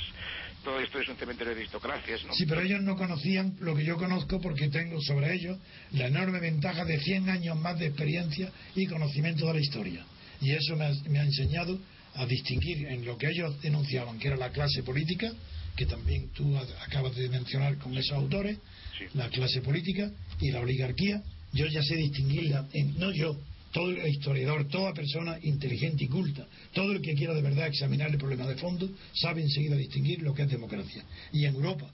todo 0.65 0.81
esto 0.81 0.99
es 0.99 1.09
un 1.09 1.17
cementerio 1.17 1.55
de 1.55 1.61
aristocracias, 1.61 2.25
¿no? 2.25 2.33
Sí, 2.33 2.47
pero 2.47 2.61
ellos 2.63 2.81
no 2.83 2.97
conocían 2.97 3.55
lo 3.61 3.75
que 3.75 3.85
yo 3.85 3.97
conozco 3.97 4.41
porque 4.41 4.69
tengo 4.69 5.01
sobre 5.03 5.35
ellos 5.35 5.59
la 5.93 6.07
enorme 6.07 6.41
ventaja 6.41 6.85
de 6.85 6.99
100 7.01 7.29
años 7.31 7.57
más 7.59 7.79
de 7.79 7.87
experiencia 7.87 8.51
y 8.75 8.87
conocimiento 8.87 9.47
de 9.47 9.55
la 9.55 9.61
historia. 9.61 10.05
Y 10.41 10.53
eso 10.53 10.75
me 10.77 10.87
ha, 10.87 10.93
me 11.09 11.19
ha 11.21 11.25
enseñado 11.25 11.79
a 12.15 12.27
distinguir 12.27 12.87
en 12.89 13.05
lo 13.05 13.17
que 13.17 13.29
ellos 13.29 13.61
denunciaban, 13.63 14.19
que 14.19 14.29
era 14.29 14.37
la 14.37 14.51
clase 14.51 14.83
política, 14.83 15.31
que 15.77 15.87
también 15.87 16.29
tú 16.33 16.57
a- 16.57 16.85
acabas 16.85 17.15
de 17.17 17.29
mencionar 17.29 17.77
con 17.79 17.97
esos 17.97 18.13
autores, 18.13 18.59
Sí. 18.99 19.05
la 19.15 19.29
clase 19.31 19.63
política 19.63 20.11
y 20.41 20.51
la 20.51 20.61
oligarquía. 20.61 21.23
Yo 21.55 21.67
ya 21.67 21.83
sé 21.83 21.97
distinguirla, 21.97 22.67
en- 22.73 22.99
no 22.99 23.11
yo, 23.13 23.35
todo 23.73 23.91
el 23.91 24.07
historiador, 24.07 24.69
toda 24.69 24.93
persona 24.93 25.39
inteligente 25.43 26.05
y 26.05 26.09
culta, 26.09 26.47
todo 26.73 26.93
el 26.93 27.01
que 27.01 27.15
quiera 27.15 27.35
de 27.35 27.43
verdad 27.43 27.67
examinar 27.67 28.11
el 28.11 28.19
problema 28.19 28.47
de 28.47 28.57
fondo, 28.57 28.89
sabe 29.15 29.43
enseguida 29.43 29.77
distinguir 29.77 30.23
lo 30.23 30.35
que 30.35 30.43
es 30.43 30.51
democracia. 30.51 31.03
Y 31.33 31.47
en 31.47 31.55
Europa 31.55 31.91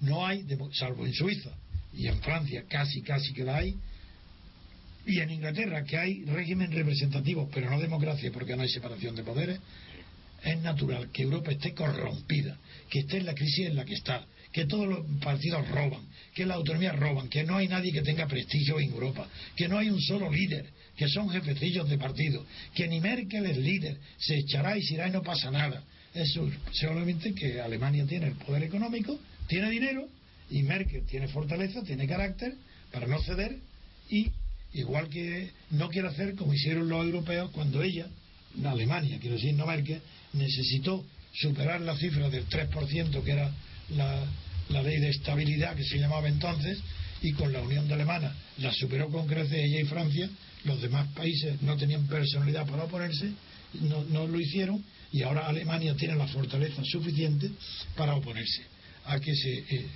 no 0.00 0.26
hay, 0.26 0.44
salvo 0.72 1.06
en 1.06 1.14
Suiza 1.14 1.50
y 1.92 2.06
en 2.06 2.20
Francia 2.20 2.64
casi, 2.68 3.02
casi 3.02 3.32
que 3.32 3.44
la 3.44 3.56
hay, 3.56 3.74
y 5.06 5.20
en 5.20 5.30
Inglaterra 5.30 5.84
que 5.84 5.98
hay 5.98 6.24
régimen 6.24 6.72
representativo, 6.72 7.48
pero 7.52 7.70
no 7.70 7.80
democracia 7.80 8.30
porque 8.32 8.56
no 8.56 8.62
hay 8.62 8.68
separación 8.68 9.14
de 9.14 9.22
poderes, 9.22 9.60
es 10.42 10.60
natural 10.60 11.10
que 11.10 11.22
Europa 11.22 11.52
esté 11.52 11.72
corrompida, 11.72 12.58
que 12.90 13.00
esté 13.00 13.18
en 13.18 13.26
la 13.26 13.34
crisis 13.34 13.66
en 13.66 13.76
la 13.76 13.84
que 13.84 13.94
está, 13.94 14.26
que 14.52 14.66
todos 14.66 14.86
los 14.86 15.00
partidos 15.20 15.66
roban, 15.68 16.02
que 16.34 16.46
las 16.46 16.56
autonomías 16.56 16.96
roban, 16.96 17.28
que 17.28 17.44
no 17.44 17.56
hay 17.56 17.68
nadie 17.68 17.92
que 17.92 18.02
tenga 18.02 18.26
prestigio 18.26 18.78
en 18.78 18.92
Europa, 18.92 19.26
que 19.56 19.68
no 19.68 19.78
hay 19.78 19.88
un 19.90 20.00
solo 20.00 20.30
líder, 20.30 20.66
que 20.96 21.08
son 21.08 21.28
jefecillos 21.30 21.88
de 21.88 21.98
partido, 21.98 22.44
que 22.74 22.86
ni 22.88 23.00
Merkel 23.00 23.46
es 23.46 23.56
líder, 23.56 23.98
se 24.18 24.36
echará 24.36 24.76
y 24.76 24.82
se 24.82 24.94
irá 24.94 25.08
y 25.08 25.10
no 25.10 25.22
pasa 25.22 25.50
nada. 25.50 25.82
Eso 26.14 26.48
solamente 26.72 27.34
que 27.34 27.60
Alemania 27.60 28.06
tiene 28.06 28.28
el 28.28 28.34
poder 28.34 28.62
económico, 28.62 29.18
tiene 29.48 29.70
dinero 29.70 30.08
y 30.50 30.62
Merkel 30.62 31.04
tiene 31.06 31.28
fortaleza, 31.28 31.82
tiene 31.82 32.06
carácter 32.06 32.54
para 32.92 33.06
no 33.06 33.20
ceder 33.20 33.58
y 34.08 34.30
igual 34.74 35.08
que 35.08 35.50
no 35.70 35.88
quiere 35.88 36.08
hacer 36.08 36.34
como 36.34 36.54
hicieron 36.54 36.88
los 36.88 37.04
europeos 37.04 37.50
cuando 37.50 37.82
ella, 37.82 38.06
la 38.60 38.72
Alemania, 38.72 39.18
quiero 39.20 39.36
decir, 39.36 39.54
no 39.54 39.66
Merkel, 39.66 40.00
necesitó 40.32 41.04
superar 41.32 41.80
la 41.80 41.96
cifra 41.96 42.30
del 42.30 42.48
3% 42.48 43.22
que 43.22 43.30
era 43.30 43.50
la, 43.90 44.24
ley 44.82 44.98
de 44.98 45.10
estabilidad 45.10 45.76
que 45.76 45.84
se 45.84 45.98
llamaba 45.98 46.28
entonces, 46.28 46.78
y 47.22 47.32
con 47.32 47.52
la 47.52 47.60
Unión 47.60 47.86
de 47.88 47.94
Alemana 47.94 48.34
la 48.58 48.72
superó 48.72 49.08
con 49.08 49.26
creces 49.26 49.58
ella 49.58 49.80
y 49.80 49.84
Francia, 49.84 50.28
los 50.64 50.80
demás 50.80 51.08
países 51.14 51.60
no 51.62 51.76
tenían 51.76 52.06
personalidad 52.06 52.66
para 52.66 52.84
oponerse, 52.84 53.30
no, 53.82 54.04
no 54.04 54.26
lo 54.26 54.40
hicieron, 54.40 54.82
y 55.12 55.22
ahora 55.22 55.46
Alemania 55.46 55.94
tiene 55.94 56.16
la 56.16 56.26
fortaleza 56.26 56.82
suficiente 56.84 57.50
para 57.96 58.14
oponerse 58.14 58.62
a 59.04 59.20
que 59.20 59.34
se, 59.34 59.52
eh, 59.52 59.86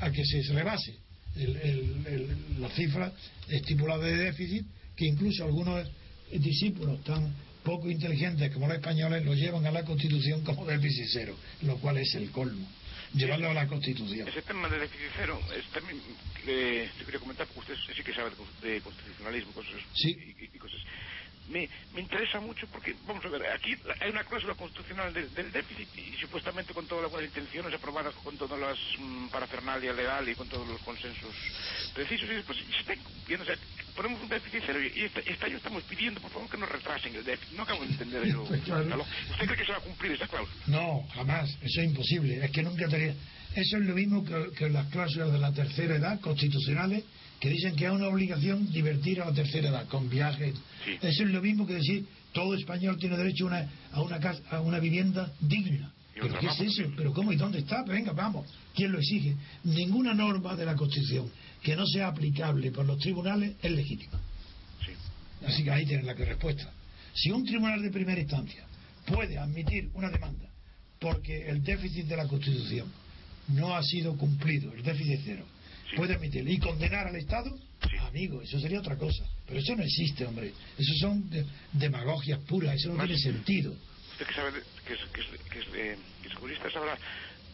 a, 0.00 0.10
que 0.10 0.24
se 0.24 0.42
rebase 0.52 0.94
el, 1.36 2.60
la 2.60 2.68
cifra 2.70 3.12
estipulada 3.48 4.04
de 4.04 4.16
déficit, 4.16 4.66
que 4.96 5.06
incluso 5.06 5.44
algunos 5.44 5.86
discípulos 6.32 7.02
tan 7.04 7.32
poco 7.62 7.90
inteligentes 7.90 8.52
como 8.52 8.66
los 8.66 8.76
españoles 8.76 9.24
lo 9.24 9.34
llevan 9.34 9.66
a 9.66 9.70
la 9.70 9.84
Constitución 9.84 10.42
como 10.42 10.64
déficit 10.64 11.06
cero, 11.12 11.36
lo 11.62 11.76
cual 11.78 11.98
es 11.98 12.14
el 12.14 12.30
colmo. 12.30 12.66
Llevarlo 13.14 13.50
a 13.50 13.54
la 13.54 13.66
Constitución. 13.66 14.28
Ese 14.28 14.42
tema 14.42 14.68
de 14.68 14.78
déficit 14.80 15.10
cero 15.16 15.40
es 15.56 15.64
también 15.72 16.00
eh, 16.46 16.90
te 16.98 17.04
quería 17.04 17.20
comentar 17.20 17.46
porque 17.46 17.72
usted 17.72 17.94
sí 17.94 18.02
que 18.02 18.14
sabe 18.14 18.30
de, 18.30 18.68
de 18.68 18.80
constitucionalismo 18.80 19.52
cosas, 19.52 19.80
sí. 19.94 20.34
y, 20.38 20.44
y, 20.44 20.58
cosas 20.58 20.80
me, 21.48 21.68
me, 21.94 22.00
interesa 22.00 22.40
mucho 22.40 22.66
porque, 22.68 22.94
vamos 23.06 23.24
a 23.24 23.28
ver, 23.28 23.46
aquí 23.46 23.74
hay 24.00 24.10
una 24.10 24.24
cláusula 24.24 24.54
constitucional 24.54 25.12
del, 25.12 25.32
del 25.34 25.52
déficit 25.52 25.88
y, 25.96 26.16
supuestamente 26.20 26.74
con 26.74 26.86
todas 26.86 27.02
las 27.02 27.12
buenas 27.12 27.28
intenciones 27.28 27.72
aprobadas 27.72 28.14
con 28.16 28.36
todas 28.36 28.58
las 28.58 28.78
mmm, 28.98 29.28
parafernalia 29.28 29.92
legal 29.92 30.28
y 30.28 30.34
con 30.34 30.48
todos 30.48 30.66
los 30.68 30.80
consensos 30.82 31.34
precisos, 31.94 32.28
y 32.30 32.42
pues 32.42 32.58
se 32.58 32.80
está 32.80 32.94
incumpliendo. 32.94 33.44
O 33.44 33.46
sea, 33.46 33.56
ponemos 33.94 34.22
un 34.22 34.28
déficit 34.28 34.62
cero 34.64 34.78
y 34.80 35.02
este, 35.02 35.30
este, 35.30 35.46
año 35.46 35.56
estamos 35.56 35.82
pidiendo, 35.84 36.20
por 36.20 36.30
favor, 36.30 36.48
que 36.48 36.56
nos 36.56 36.68
retrasen 36.68 37.14
el 37.14 37.24
déficit. 37.24 37.56
No 37.56 37.62
acabo 37.62 37.84
de 37.84 37.90
entender 37.90 38.22
claro. 38.64 39.06
¿Usted 39.30 39.46
cree 39.46 39.58
que 39.58 39.64
se 39.64 39.72
va 39.72 39.78
a 39.78 39.82
cumplir 39.82 40.12
esa 40.12 40.26
cláusula? 40.28 40.62
No, 40.66 41.06
jamás. 41.14 41.50
Eso 41.62 41.80
es 41.80 41.86
imposible. 41.86 42.44
Es 42.44 42.50
que 42.50 42.62
nunca 42.62 42.88
tenía. 42.88 43.14
Eso 43.54 43.76
es 43.78 43.86
lo 43.86 43.94
mismo 43.94 44.24
que, 44.24 44.52
que 44.56 44.68
las 44.68 44.86
cláusulas 44.88 45.32
de 45.32 45.38
la 45.38 45.52
tercera 45.52 45.96
edad 45.96 46.20
constitucionales 46.20 47.04
que 47.40 47.48
dicen 47.50 47.76
que 47.76 47.86
es 47.86 47.90
una 47.90 48.08
obligación 48.08 48.70
divertir 48.72 49.20
a 49.20 49.26
la 49.26 49.32
tercera 49.32 49.68
edad 49.68 49.88
con 49.88 50.08
viajes. 50.08 50.54
Sí. 50.84 50.92
Eso 51.00 51.24
es 51.24 51.30
lo 51.30 51.40
mismo 51.40 51.66
que 51.66 51.74
decir 51.74 52.06
todo 52.32 52.54
español 52.54 52.98
tiene 52.98 53.16
derecho 53.16 53.44
a 53.44 53.48
una, 53.48 53.70
a 53.92 54.02
una, 54.02 54.18
casa, 54.18 54.42
a 54.50 54.60
una 54.60 54.78
vivienda 54.78 55.32
digna. 55.40 55.92
¿Pero 56.14 56.38
qué 56.38 56.46
es 56.46 56.60
eso? 56.60 56.82
¿Pero 56.96 57.12
cómo 57.12 57.32
y 57.32 57.36
dónde 57.36 57.60
está? 57.60 57.84
Venga, 57.84 58.12
vamos. 58.12 58.46
¿Quién 58.74 58.90
lo 58.90 58.98
exige? 58.98 59.36
Ninguna 59.64 60.14
norma 60.14 60.56
de 60.56 60.64
la 60.64 60.74
Constitución 60.74 61.30
que 61.62 61.76
no 61.76 61.86
sea 61.86 62.08
aplicable 62.08 62.70
por 62.72 62.86
los 62.86 62.98
tribunales 62.98 63.54
es 63.62 63.70
legítima. 63.70 64.20
Sí. 64.84 64.92
Así 65.46 65.62
que 65.62 65.70
ahí 65.70 65.86
tienen 65.86 66.06
la 66.06 66.14
respuesta. 66.14 66.72
Si 67.14 67.30
un 67.30 67.44
tribunal 67.44 67.82
de 67.82 67.90
primera 67.90 68.20
instancia 68.20 68.64
puede 69.06 69.38
admitir 69.38 69.90
una 69.94 70.10
demanda 70.10 70.48
porque 70.98 71.48
el 71.48 71.62
déficit 71.62 72.06
de 72.06 72.16
la 72.16 72.26
Constitución 72.26 72.88
no 73.48 73.74
ha 73.74 73.82
sido 73.82 74.16
cumplido, 74.16 74.72
el 74.72 74.82
déficit 74.82 75.20
cero, 75.24 75.44
Sí. 75.90 75.96
puede 75.96 76.14
admitirlo 76.14 76.50
y 76.50 76.58
condenar 76.58 77.06
al 77.08 77.16
Estado, 77.16 77.50
Sí. 77.88 77.96
amigo, 77.98 78.42
eso 78.42 78.58
sería 78.60 78.80
otra 78.80 78.96
cosa. 78.96 79.24
Pero 79.46 79.60
eso 79.60 79.74
no 79.76 79.82
existe, 79.82 80.24
hombre. 80.26 80.52
Eso 80.76 80.92
son 81.00 81.28
de, 81.30 81.44
demagogias 81.72 82.40
puras, 82.40 82.74
eso 82.74 82.88
no 82.90 82.94
Más- 82.96 83.06
tiene 83.06 83.20
sentido. 83.22 83.72
Usted 84.12 84.26
que 84.26 84.34
sabe, 84.34 84.52
de- 84.52 84.62
que 84.86 84.92
es, 84.94 85.00
que 85.12 85.20
es, 85.20 85.26
que 85.50 85.58
es, 85.60 85.72
de, 85.72 85.96
que 86.22 86.28
es 86.28 86.34
jurista, 86.34 86.70
sabrá, 86.70 86.98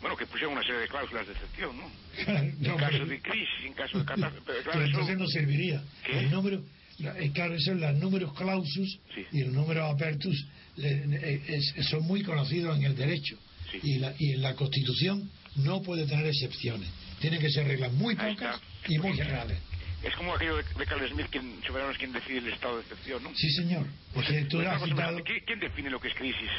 bueno, 0.00 0.16
que 0.16 0.26
pusieron 0.26 0.54
una 0.54 0.62
serie 0.62 0.80
de 0.80 0.88
cláusulas 0.88 1.26
de 1.26 1.32
excepción, 1.34 1.76
¿no? 1.76 1.90
en 2.18 2.76
caso 2.76 2.86
pero- 2.90 3.06
de 3.06 3.20
crisis, 3.20 3.48
en 3.66 3.72
caso 3.74 3.98
de 3.98 4.04
catástrofe. 4.04 4.42
Pero 4.46 4.62
claro, 4.62 4.80
pero 4.92 5.02
eso- 5.04 5.14
no 5.16 5.26
serviría. 5.28 5.82
¿Qué? 6.04 6.18
El 6.20 6.30
número, 6.30 6.64
la- 6.98 7.18
eh, 7.20 7.30
claro, 7.32 7.54
eso 7.54 7.72
es 7.72 7.78
los 7.80 7.94
números 7.98 8.32
clausus 8.34 8.98
Sí. 9.14 9.24
y 9.32 9.40
el 9.42 9.52
número 9.52 9.86
apertus 9.86 10.46
eh, 10.76 11.40
es- 11.46 11.86
son 11.88 12.02
muy 12.04 12.22
conocidos 12.24 12.76
en 12.76 12.84
el 12.84 12.96
derecho. 12.96 13.38
Sí. 13.70 13.78
Y, 13.82 13.98
la, 13.98 14.12
y 14.18 14.32
en 14.32 14.42
la 14.42 14.54
Constitución 14.56 15.30
no 15.56 15.82
puede 15.82 16.04
tener 16.06 16.26
excepciones. 16.26 16.88
Tienen 17.20 17.40
que 17.40 17.50
ser 17.50 17.66
reglas 17.66 17.92
muy 17.92 18.14
pocas 18.14 18.60
y 18.88 18.98
muy 18.98 19.14
generales. 19.14 19.58
Es 20.02 20.14
como 20.16 20.34
aquello 20.34 20.56
de, 20.56 20.64
de 20.78 20.86
Carl 20.86 21.08
Smith, 21.08 21.26
quien 21.30 21.62
soberano 21.66 21.90
es 21.92 21.98
quien 21.98 22.12
decide 22.12 22.38
el 22.38 22.48
estado 22.48 22.76
de 22.76 22.82
excepción, 22.82 23.22
¿no? 23.22 23.30
Sí, 23.34 23.50
señor. 23.52 23.86
Porque 24.12 24.44
tú 24.44 24.60
has 24.60 24.82
citado. 24.82 25.18
¿quién, 25.24 25.58
define 25.60 25.88
lo 25.88 25.98
que 25.98 26.08
es 26.08 26.14
crisis? 26.14 26.50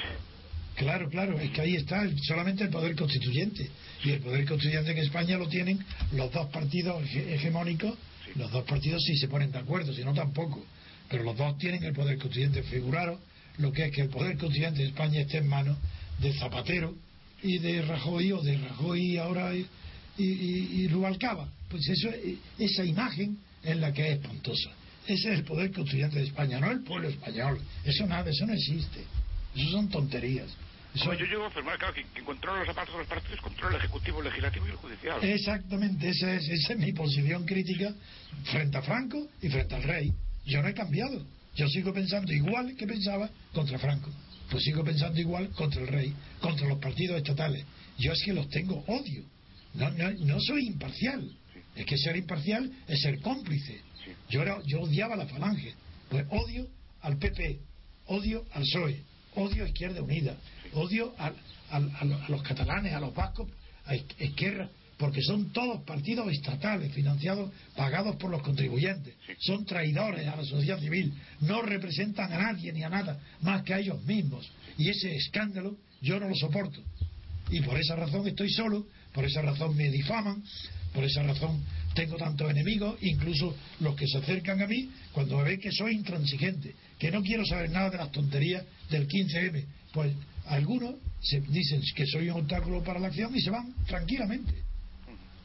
Claro, 0.76 1.08
claro, 1.10 1.40
es 1.40 1.52
que 1.52 1.62
ahí 1.62 1.76
está 1.76 2.04
solamente 2.24 2.64
el 2.64 2.70
poder 2.70 2.96
constituyente. 2.96 3.70
Y 4.04 4.12
el 4.12 4.20
poder 4.22 4.46
constituyente 4.46 4.92
en 4.92 4.98
España 4.98 5.38
lo 5.38 5.48
tienen 5.48 5.80
los 6.14 6.32
dos 6.32 6.48
partidos 6.50 7.04
hege- 7.04 7.34
hegemónicos. 7.36 7.94
Sí. 8.26 8.32
Los 8.40 8.52
dos 8.52 8.66
partidos 8.66 9.04
sí 9.06 9.16
se 9.18 9.28
ponen 9.28 9.52
de 9.52 9.60
acuerdo, 9.60 9.94
si 9.94 10.04
no 10.04 10.14
tampoco. 10.14 10.66
Pero 11.10 11.24
los 11.24 11.38
dos 11.38 11.56
tienen 11.60 11.84
el 11.84 11.94
poder 11.94 12.18
constituyente. 12.18 12.64
Figuraros 12.64 13.20
lo 13.60 13.72
que 13.72 13.86
es 13.86 13.92
que 13.92 14.02
el 14.02 14.10
poder 14.10 14.38
constituyente 14.38 14.82
de 14.82 14.88
España 14.90 15.22
esté 15.22 15.38
en 15.38 15.48
manos 15.48 15.78
de 16.20 16.34
Zapatero 16.34 16.94
y 17.44 17.60
de 17.60 17.84
Rajoy, 17.84 18.32
o 18.32 18.42
de 18.42 18.58
Rajoy 18.58 19.18
ahora 19.18 19.52
y, 20.18 20.84
y, 20.84 20.88
Rubalcaba. 20.88 21.50
Pues 21.70 21.88
eso, 21.90 22.10
es- 22.10 22.38
esa 22.60 22.84
imagen 22.86 23.38
es 23.64 23.76
la 23.78 23.92
que 23.92 24.08
es 24.08 24.14
espantosa. 24.20 24.70
Ese 25.08 25.32
es 25.34 25.40
el 25.40 25.44
poder 25.44 25.72
constituyente 25.72 26.20
de 26.20 26.26
España, 26.26 26.60
no 26.60 26.72
el 26.72 26.82
pueblo 26.82 27.08
español. 27.10 27.60
Eso 27.84 28.06
nada, 28.08 28.30
eso 28.30 28.46
no 28.46 28.54
existe. 28.54 29.02
Eso 29.56 29.70
son 29.72 29.90
tonterías. 29.90 30.48
Eso- 30.96 31.14
yo 31.14 31.26
llego 31.26 31.44
a 31.44 31.48
afirmar, 31.48 31.78
claro, 31.78 31.94
que 31.94 32.04
quien 32.14 32.24
controla 32.26 32.60
los 32.60 32.68
zapatos 32.68 32.94
de 32.94 33.00
los 33.00 33.08
partidos 33.08 33.42
controla 33.42 33.76
el 33.76 33.82
Ejecutivo, 33.84 34.20
el 34.20 34.26
Legislativo 34.26 34.66
y 34.68 34.70
el 34.72 34.76
Judicial. 34.78 35.24
Exactamente, 35.24 36.10
esa 36.10 36.34
es, 36.36 36.48
esa 36.48 36.74
es 36.74 36.80
mi 36.80 36.94
posición 36.94 37.46
crítica 37.46 37.94
frente 38.46 38.78
a 38.78 38.82
Franco 38.82 39.28
y 39.42 39.50
frente 39.50 39.76
al 39.76 39.84
rey. 39.84 40.14
Yo 40.46 40.62
no 40.62 40.68
he 40.70 40.74
cambiado. 40.74 41.26
Yo 41.56 41.68
sigo 41.68 41.94
pensando 41.94 42.32
igual 42.34 42.76
que 42.76 42.88
pensaba 42.88 43.30
contra 43.54 43.78
Franco. 43.78 44.10
Pues 44.50 44.64
sigo 44.64 44.84
pensando 44.84 45.20
igual 45.20 45.50
contra 45.50 45.82
el 45.82 45.88
rey, 45.88 46.14
contra 46.40 46.68
los 46.68 46.80
partidos 46.80 47.18
estatales. 47.18 47.66
Yo 47.98 48.12
es 48.14 48.22
que 48.24 48.34
los 48.34 48.48
tengo 48.50 48.84
odio. 48.88 49.24
No, 49.76 49.90
no, 49.92 50.12
no 50.12 50.40
soy 50.40 50.68
imparcial. 50.68 51.30
Es 51.76 51.86
que 51.86 51.98
ser 51.98 52.16
imparcial 52.16 52.72
es 52.88 53.02
ser 53.02 53.20
cómplice. 53.22 53.82
Yo, 54.30 54.42
era, 54.42 54.60
yo 54.66 54.82
odiaba 54.82 55.16
la 55.16 55.26
falange. 55.28 55.74
Pues 56.10 56.26
odio 56.30 56.68
al 57.02 57.18
PP, 57.18 57.60
odio 58.08 58.46
al 58.54 58.64
PSOE, 58.64 59.02
odio 59.36 59.66
a 59.66 59.68
Izquierda 59.68 60.02
Unida, 60.02 60.38
odio 60.74 61.14
al- 61.18 61.36
al- 61.72 61.92
a, 62.00 62.06
lo- 62.06 62.24
a 62.24 62.30
los 62.30 62.42
catalanes, 62.44 62.94
a 62.94 63.00
los 63.00 63.14
vascos, 63.14 63.50
a 63.86 63.96
Iz- 63.96 64.06
Izquierda, 64.20 64.70
porque 64.98 65.22
son 65.22 65.52
todos 65.52 65.82
partidos 65.84 66.32
estatales, 66.32 66.94
financiados, 66.94 67.52
pagados 67.76 68.16
por 68.18 68.30
los 68.32 68.42
contribuyentes. 68.44 69.16
Son 69.40 69.66
traidores 69.66 70.28
a 70.28 70.36
la 70.36 70.46
sociedad 70.46 70.80
civil, 70.80 71.14
no 71.42 71.62
representan 71.64 72.32
a 72.32 72.38
nadie 72.54 72.72
ni 72.72 72.84
a 72.84 72.90
nada 72.90 73.20
más 73.42 73.64
que 73.64 73.74
a 73.74 73.80
ellos 73.80 74.02
mismos. 74.04 74.50
Y 74.78 74.90
ese 74.90 75.14
escándalo 75.16 75.76
yo 76.02 76.20
no 76.20 76.30
lo 76.30 76.36
soporto. 76.36 76.80
Y 77.50 77.62
por 77.62 77.78
esa 77.80 77.96
razón 77.96 78.28
estoy 78.28 78.50
solo, 78.52 78.88
por 79.16 79.24
esa 79.24 79.42
razón 79.42 79.76
me 79.78 79.90
difaman, 79.90 80.44
por 80.94 81.06
esa 81.06 81.24
razón 81.24 81.64
tengo 81.94 82.18
tantos 82.18 82.52
enemigos, 82.52 82.98
incluso 83.02 83.56
los 83.80 83.96
que 83.96 84.08
se 84.08 84.18
acercan 84.18 84.62
a 84.62 84.68
mí 84.68 84.92
cuando 85.14 85.38
me 85.38 85.46
ven 85.46 85.60
que 85.62 85.72
soy 85.72 85.96
intransigente, 85.96 86.76
que 87.00 87.10
no 87.10 87.24
quiero 87.24 87.46
saber 87.46 87.70
nada 87.70 87.90
de 87.90 87.98
las 87.98 88.12
tonterías 88.12 88.66
del 88.90 89.08
15M. 89.08 89.64
Pues 89.94 90.14
algunos 90.48 90.96
se 91.22 91.40
dicen 91.40 91.82
que 91.96 92.06
soy 92.06 92.30
un 92.30 92.42
obstáculo 92.42 92.84
para 92.84 93.00
la 93.00 93.08
acción 93.08 93.34
y 93.34 93.42
se 93.42 93.50
van 93.50 93.74
tranquilamente, 93.88 94.54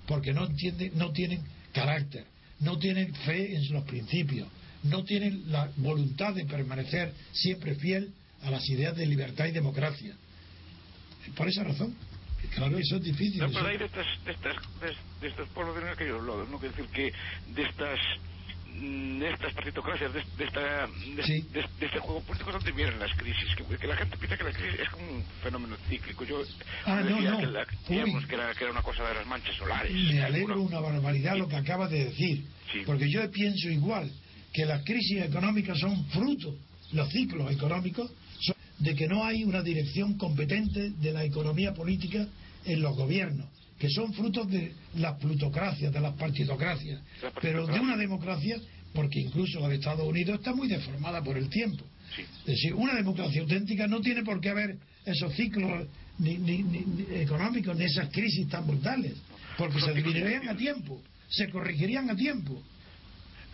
porque 0.07 0.33
no 0.33 0.47
entienden, 0.47 0.91
no 0.97 1.13
tienen 1.13 1.41
carácter, 1.73 2.25
no 2.59 2.77
tienen 2.77 3.15
fe 3.15 3.55
en 3.55 3.73
los 3.73 3.85
principios, 3.85 4.49
no 4.83 5.05
tienen 5.05 5.45
la 5.53 5.71
voluntad 5.77 6.35
de 6.35 6.45
permanecer 6.45 7.15
siempre 7.33 7.77
fiel 7.77 8.13
a 8.43 8.51
las 8.51 8.69
ideas 8.69 8.97
de 8.97 9.07
libertad 9.07 9.47
y 9.47 9.53
democracia. 9.53 10.17
Por 11.37 11.49
esa 11.49 11.63
razón. 11.63 11.95
Claro, 12.55 12.79
eso 12.79 12.97
es 12.97 13.03
difícil. 13.05 13.41
No, 13.41 13.49
pero 13.53 13.67
hay 13.67 13.79
de, 13.79 13.85
estas, 13.87 14.07
de, 14.25 14.33
estas, 14.33 14.57
de, 14.81 14.89
de 15.21 15.29
estos 15.29 15.49
pueblos 15.51 15.77
de 15.83 15.91
aquellos 15.91 16.23
lodos, 16.23 16.49
¿no? 16.49 16.59
Quiero 16.59 16.75
decir 16.75 16.91
que 16.93 17.13
de 17.55 17.63
estas 17.63 17.99
mm, 18.75 19.19
de 19.19 19.31
estas 19.31 19.53
partitocracias, 19.55 20.13
de, 20.15 20.23
de 20.39 20.45
esta, 20.45 20.87
de, 20.87 21.23
Sí. 21.25 21.41
de- 21.53 21.65
de 21.79 21.87
este 21.87 21.99
juego 21.99 22.21
político, 22.23 22.53
¿dónde 22.53 22.73
vienen 22.73 22.99
las 22.99 23.13
crisis? 23.17 23.55
Que, 23.57 23.77
que 23.77 23.87
la 23.87 23.97
gente 23.97 24.17
piensa 24.17 24.37
que 24.37 24.45
la 24.45 24.53
crisis 24.53 24.81
es 24.81 24.89
como 24.91 25.11
un 25.11 25.25
fenómeno 25.43 25.77
cíclico. 25.89 26.25
Yo 26.25 26.43
Ah, 26.87 27.03
no, 27.03 27.21
no. 27.21 27.39
Que, 27.39 27.47
la, 27.47 27.67
digamos, 27.89 28.27
que, 28.27 28.35
era, 28.35 28.55
que 28.55 28.65
era 28.65 28.73
una 28.73 28.83
cosa 28.83 29.07
de 29.09 29.15
las 29.15 29.27
manchas 29.27 29.55
solares. 29.57 29.93
Me 29.93 30.23
alegro 30.23 30.55
Alguna- 30.55 30.79
una 30.79 30.89
barbaridad 30.93 31.37
lo 31.37 31.49
que 31.49 31.57
acabas 31.57 31.91
de 31.91 32.05
decir, 32.07 32.45
Sí. 32.73 32.83
porque 32.87 33.11
yo 33.11 33.29
pienso 33.31 33.69
igual 33.69 34.11
que 34.53 34.65
las 34.67 34.83
crisis 34.85 35.23
económicas 35.23 35.79
son 35.79 36.05
fruto, 36.11 36.55
los 36.93 37.09
ciclos 37.11 37.51
económicos, 37.53 38.11
de 38.81 38.95
que 38.95 39.07
no 39.07 39.25
hay 39.25 39.45
una 39.45 39.63
dirección 39.63 40.17
competente 40.19 40.91
de 40.91 41.13
la 41.13 41.25
economía 41.25 41.73
política 41.73 42.27
en 42.65 42.83
los 42.83 42.97
gobiernos, 42.97 43.47
que 43.79 43.89
son 43.89 44.13
frutos 44.13 44.51
de 44.51 44.73
las 44.97 45.19
plutocracias, 45.19 45.93
de 45.93 46.01
las 46.01 46.15
partidocracias, 46.17 47.01
La 47.23 47.31
pero 47.41 47.67
de 47.67 47.79
una 47.81 47.97
democracia, 47.97 48.57
porque 48.93 49.21
incluso 49.21 49.61
la 49.61 49.69
de 49.69 49.77
Estados 49.77 50.07
Unidos 50.07 50.39
está 50.41 50.55
muy 50.55 50.69
deformada 50.69 51.23
por 51.23 51.37
el 51.39 51.49
tiempo. 51.49 51.85
Sí. 52.17 52.23
Es 52.41 52.47
decir, 52.47 52.75
una 52.75 52.95
democracia 52.95 53.41
auténtica 53.41 53.87
no 53.87 54.01
tiene 54.01 54.23
por 54.25 54.41
qué 54.41 54.49
haber 54.51 54.77
esos 55.05 55.33
ciclos 55.35 55.87
ni, 56.19 56.37
ni- 56.39 56.65
económicos 57.15 57.77
ni 57.77 57.85
esas 57.85 58.09
crisis 58.11 58.49
tan 58.49 58.67
brutales, 58.67 59.15
porque 59.57 59.81
se 59.81 59.95
dividirían 59.95 60.49
a 60.49 60.57
tiempo, 60.57 61.01
se 61.29 61.49
corregirían 61.49 62.11
a 62.11 62.17
tiempo. 62.17 62.61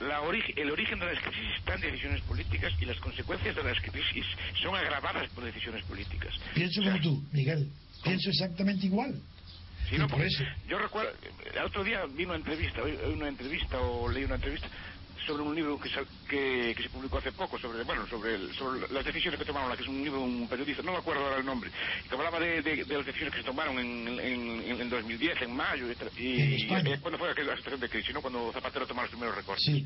La 0.00 0.20
ori- 0.20 0.52
el 0.56 0.70
origen 0.70 0.98
de 0.98 1.06
las 1.06 1.22
crisis 1.22 1.56
está 1.58 1.74
en 1.74 1.80
decisiones 1.80 2.20
políticas 2.22 2.72
y 2.80 2.84
las 2.84 2.98
consecuencias 2.98 3.56
de 3.56 3.62
las 3.64 3.80
crisis 3.80 4.26
son 4.62 4.74
agravadas 4.74 5.28
por 5.30 5.42
decisiones 5.44 5.82
políticas. 5.84 6.34
Pienso 6.54 6.80
O 6.80 6.84
sea, 6.84 6.92
como 6.92 7.02
tú, 7.02 7.24
Miguel, 7.32 7.70
pienso 8.04 8.28
exactamente 8.28 8.86
igual. 8.86 9.14
Sí, 9.88 9.96
no, 9.98 10.08
por 10.08 10.20
eso. 10.20 10.42
Yo 10.68 10.78
recuerdo, 10.78 11.12
el 11.54 11.62
otro 11.64 11.84
día 11.84 12.04
vi 12.06 12.24
una 12.24 12.34
entrevista, 12.36 12.82
una 12.82 13.28
entrevista 13.28 13.78
o 13.80 14.08
leí 14.10 14.24
una 14.24 14.34
entrevista 14.34 14.68
sobre 15.26 15.42
un 15.42 15.54
libro 15.54 15.78
que, 15.78 15.88
sal- 15.88 16.08
que, 16.28 16.74
que 16.76 16.82
se 16.82 16.90
publicó 16.90 17.18
hace 17.18 17.32
poco 17.32 17.58
sobre 17.58 17.84
bueno 17.84 18.06
sobre, 18.08 18.34
el- 18.34 18.52
sobre 18.54 18.86
las 18.92 19.04
decisiones 19.04 19.38
que 19.38 19.46
tomaron, 19.46 19.70
la 19.70 19.76
que 19.76 19.82
es 19.82 19.88
un 19.88 20.02
libro 20.02 20.20
un 20.20 20.48
periodista, 20.48 20.82
no 20.82 20.92
me 20.92 20.98
acuerdo 20.98 21.22
ahora 21.24 21.38
el 21.38 21.44
nombre, 21.46 21.70
que 22.08 22.14
hablaba 22.14 22.38
de, 22.40 22.60
de- 22.62 22.84
de 22.84 22.96
las 22.96 23.06
decisiones 23.06 23.32
que 23.32 23.40
se 23.40 23.46
tomaron 23.46 23.78
en, 23.78 24.08
en, 24.08 24.60
en, 24.62 24.80
en 24.82 24.90
2010, 24.90 25.40
en 25.42 25.54
mayo, 25.54 25.86
y, 26.16 26.22
y, 26.22 26.64
y 26.64 26.98
cuando 27.00 27.18
fue 27.18 27.30
aquella 27.30 27.56
situación 27.56 27.80
de 27.80 27.88
crisis, 27.88 28.12
¿no? 28.14 28.20
cuando 28.20 28.52
Zapatero 28.52 28.86
tomó 28.86 29.02
los 29.02 29.10
primeros 29.10 29.34
recortes. 29.34 29.64
Sí, 29.64 29.84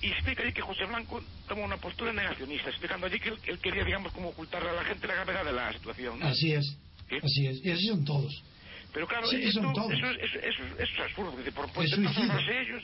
Y 0.00 0.10
explica 0.10 0.42
allí 0.42 0.52
que 0.52 0.62
José 0.62 0.84
Blanco 0.84 1.22
tomó 1.48 1.64
una 1.64 1.78
postura 1.78 2.12
negacionista, 2.12 2.68
explicando 2.68 3.06
allí 3.06 3.18
que 3.18 3.30
él, 3.30 3.40
él 3.46 3.58
quería, 3.60 3.84
digamos, 3.84 4.12
como 4.12 4.28
ocultarle 4.30 4.68
a 4.68 4.72
la 4.74 4.84
gente 4.84 5.06
la 5.06 5.14
gravedad 5.14 5.44
de 5.44 5.52
la 5.52 5.72
situación. 5.72 6.18
¿no? 6.18 6.26
así 6.26 6.52
es. 6.52 6.78
¿Qué? 7.08 7.16
Así 7.22 7.46
es. 7.46 7.64
Y 7.64 7.70
así 7.70 7.86
son 7.88 8.04
todos. 8.04 8.44
Pero 8.92 9.06
claro, 9.08 9.26
Sí, 9.26 9.36
esto, 9.42 9.60
son 9.62 9.72
todos. 9.72 9.92
eso, 9.92 10.06
es- 10.10 10.18
eso, 10.18 10.38
eso, 10.38 10.64
eso 10.78 10.92
es 10.94 11.00
absurdo, 11.00 11.32
porque 11.32 11.50
por, 11.52 11.72
por 11.72 11.84
ellos, 11.84 12.82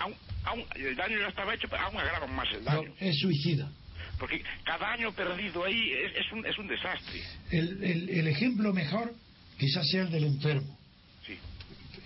aún, 0.00 0.14
aún, 0.44 0.64
el 0.74 0.96
daño 0.96 1.18
ya 1.18 1.28
estaba 1.28 1.54
hecho, 1.54 1.68
pero 1.70 1.82
aún 1.82 1.96
agravan 1.96 2.34
más 2.34 2.48
el 2.52 2.64
No, 2.64 2.70
daño. 2.72 2.92
es 2.98 3.16
suicida. 3.20 3.70
Porque 4.18 4.42
cada 4.64 4.92
año 4.92 5.12
perdido 5.12 5.64
ahí 5.64 5.92
es, 5.92 6.26
es 6.26 6.32
un, 6.32 6.44
es 6.44 6.58
un 6.58 6.66
desastre. 6.66 7.22
El, 7.50 7.82
el, 7.82 8.08
el 8.10 8.26
ejemplo 8.28 8.72
mejor 8.74 9.14
quizás 9.58 9.86
sea 9.88 10.02
el 10.02 10.10
del 10.10 10.24
enfermo, 10.24 10.78
Sí, 11.26 11.34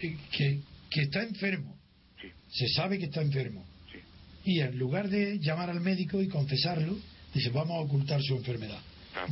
eh, 0.03 0.17
que, 0.31 0.61
que 0.91 1.01
está 1.03 1.23
enfermo, 1.23 1.77
sí, 2.21 2.29
se 2.51 2.69
sabe 2.69 2.99
que 2.99 3.07
está 3.07 3.21
enfermo, 3.23 3.65
sí. 3.91 3.99
y 4.45 4.61
en 4.61 4.79
lugar 4.79 5.09
de 5.09 5.39
llamar 5.41 5.71
al 5.71 5.81
médico 5.81 6.21
y 6.23 6.29
confesarlo, 6.29 6.97
dice 7.33 7.51
vamos 7.51 7.77
a 7.79 7.81
ocultar 7.81 8.21
su 8.23 8.37
enfermedad. 8.37 8.81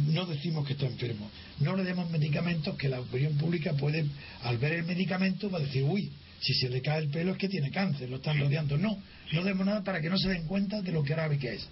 No 0.06 0.26
decimos 0.26 0.64
que 0.66 0.74
está 0.74 0.86
enfermo, 0.86 1.28
no 1.58 1.76
le 1.76 1.82
demos 1.82 2.08
medicamentos 2.10 2.76
que 2.78 2.88
la 2.88 3.00
opinión 3.00 3.36
pública 3.36 3.72
puede, 3.74 4.06
al 4.42 4.58
ver 4.58 4.72
el 4.74 4.84
medicamento, 4.84 5.50
va 5.50 5.58
a 5.58 5.62
decir, 5.62 5.82
uy, 5.82 6.10
si 6.42 6.54
se 6.54 6.68
le 6.68 6.82
cae 6.82 6.98
el 6.98 7.08
pelo 7.08 7.32
es 7.32 7.38
que 7.38 7.48
tiene 7.48 7.70
cáncer, 7.70 8.10
lo 8.10 8.16
están 8.16 8.38
rodeando. 8.38 8.76
No, 8.76 8.98
no 9.32 9.44
demos 9.44 9.64
nada 9.64 9.82
para 9.84 10.00
que 10.00 10.10
no 10.10 10.18
se 10.18 10.28
den 10.28 10.46
cuenta 10.46 10.82
de 10.82 10.90
lo 10.90 11.02
grave 11.02 11.38
que 11.38 11.54
es. 11.54 11.68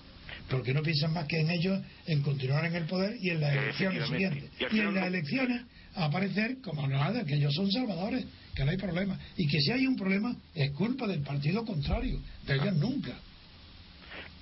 Porque 0.49 0.73
no 0.73 0.81
piensan 0.83 1.13
más 1.13 1.27
que 1.27 1.41
en 1.41 1.51
ellos, 1.51 1.81
en 2.07 2.23
continuar 2.23 2.65
en 2.65 2.77
el 2.77 2.85
poder 2.85 3.17
y 3.21 3.31
en 3.31 3.41
las 3.41 3.53
elecciones 3.53 4.09
siguientes. 4.09 4.51
Y 4.71 4.79
en 4.79 4.95
las 4.95 5.07
elecciones 5.07 5.63
aparecer 5.95 6.59
como 6.63 6.87
nada, 6.87 7.25
que 7.25 7.35
ellos 7.35 7.53
son 7.53 7.71
salvadores, 7.71 8.25
que 8.55 8.65
no 8.65 8.71
hay 8.71 8.77
problema. 8.77 9.19
Y 9.37 9.49
que 9.49 9.61
si 9.61 9.73
hay 9.73 9.87
un 9.87 9.97
problema 9.97 10.37
es 10.55 10.71
culpa 10.71 11.09
del 11.09 11.23
partido 11.23 11.65
contrario, 11.65 12.21
de 12.47 12.55
ellos 12.55 12.75
nunca. 12.77 13.19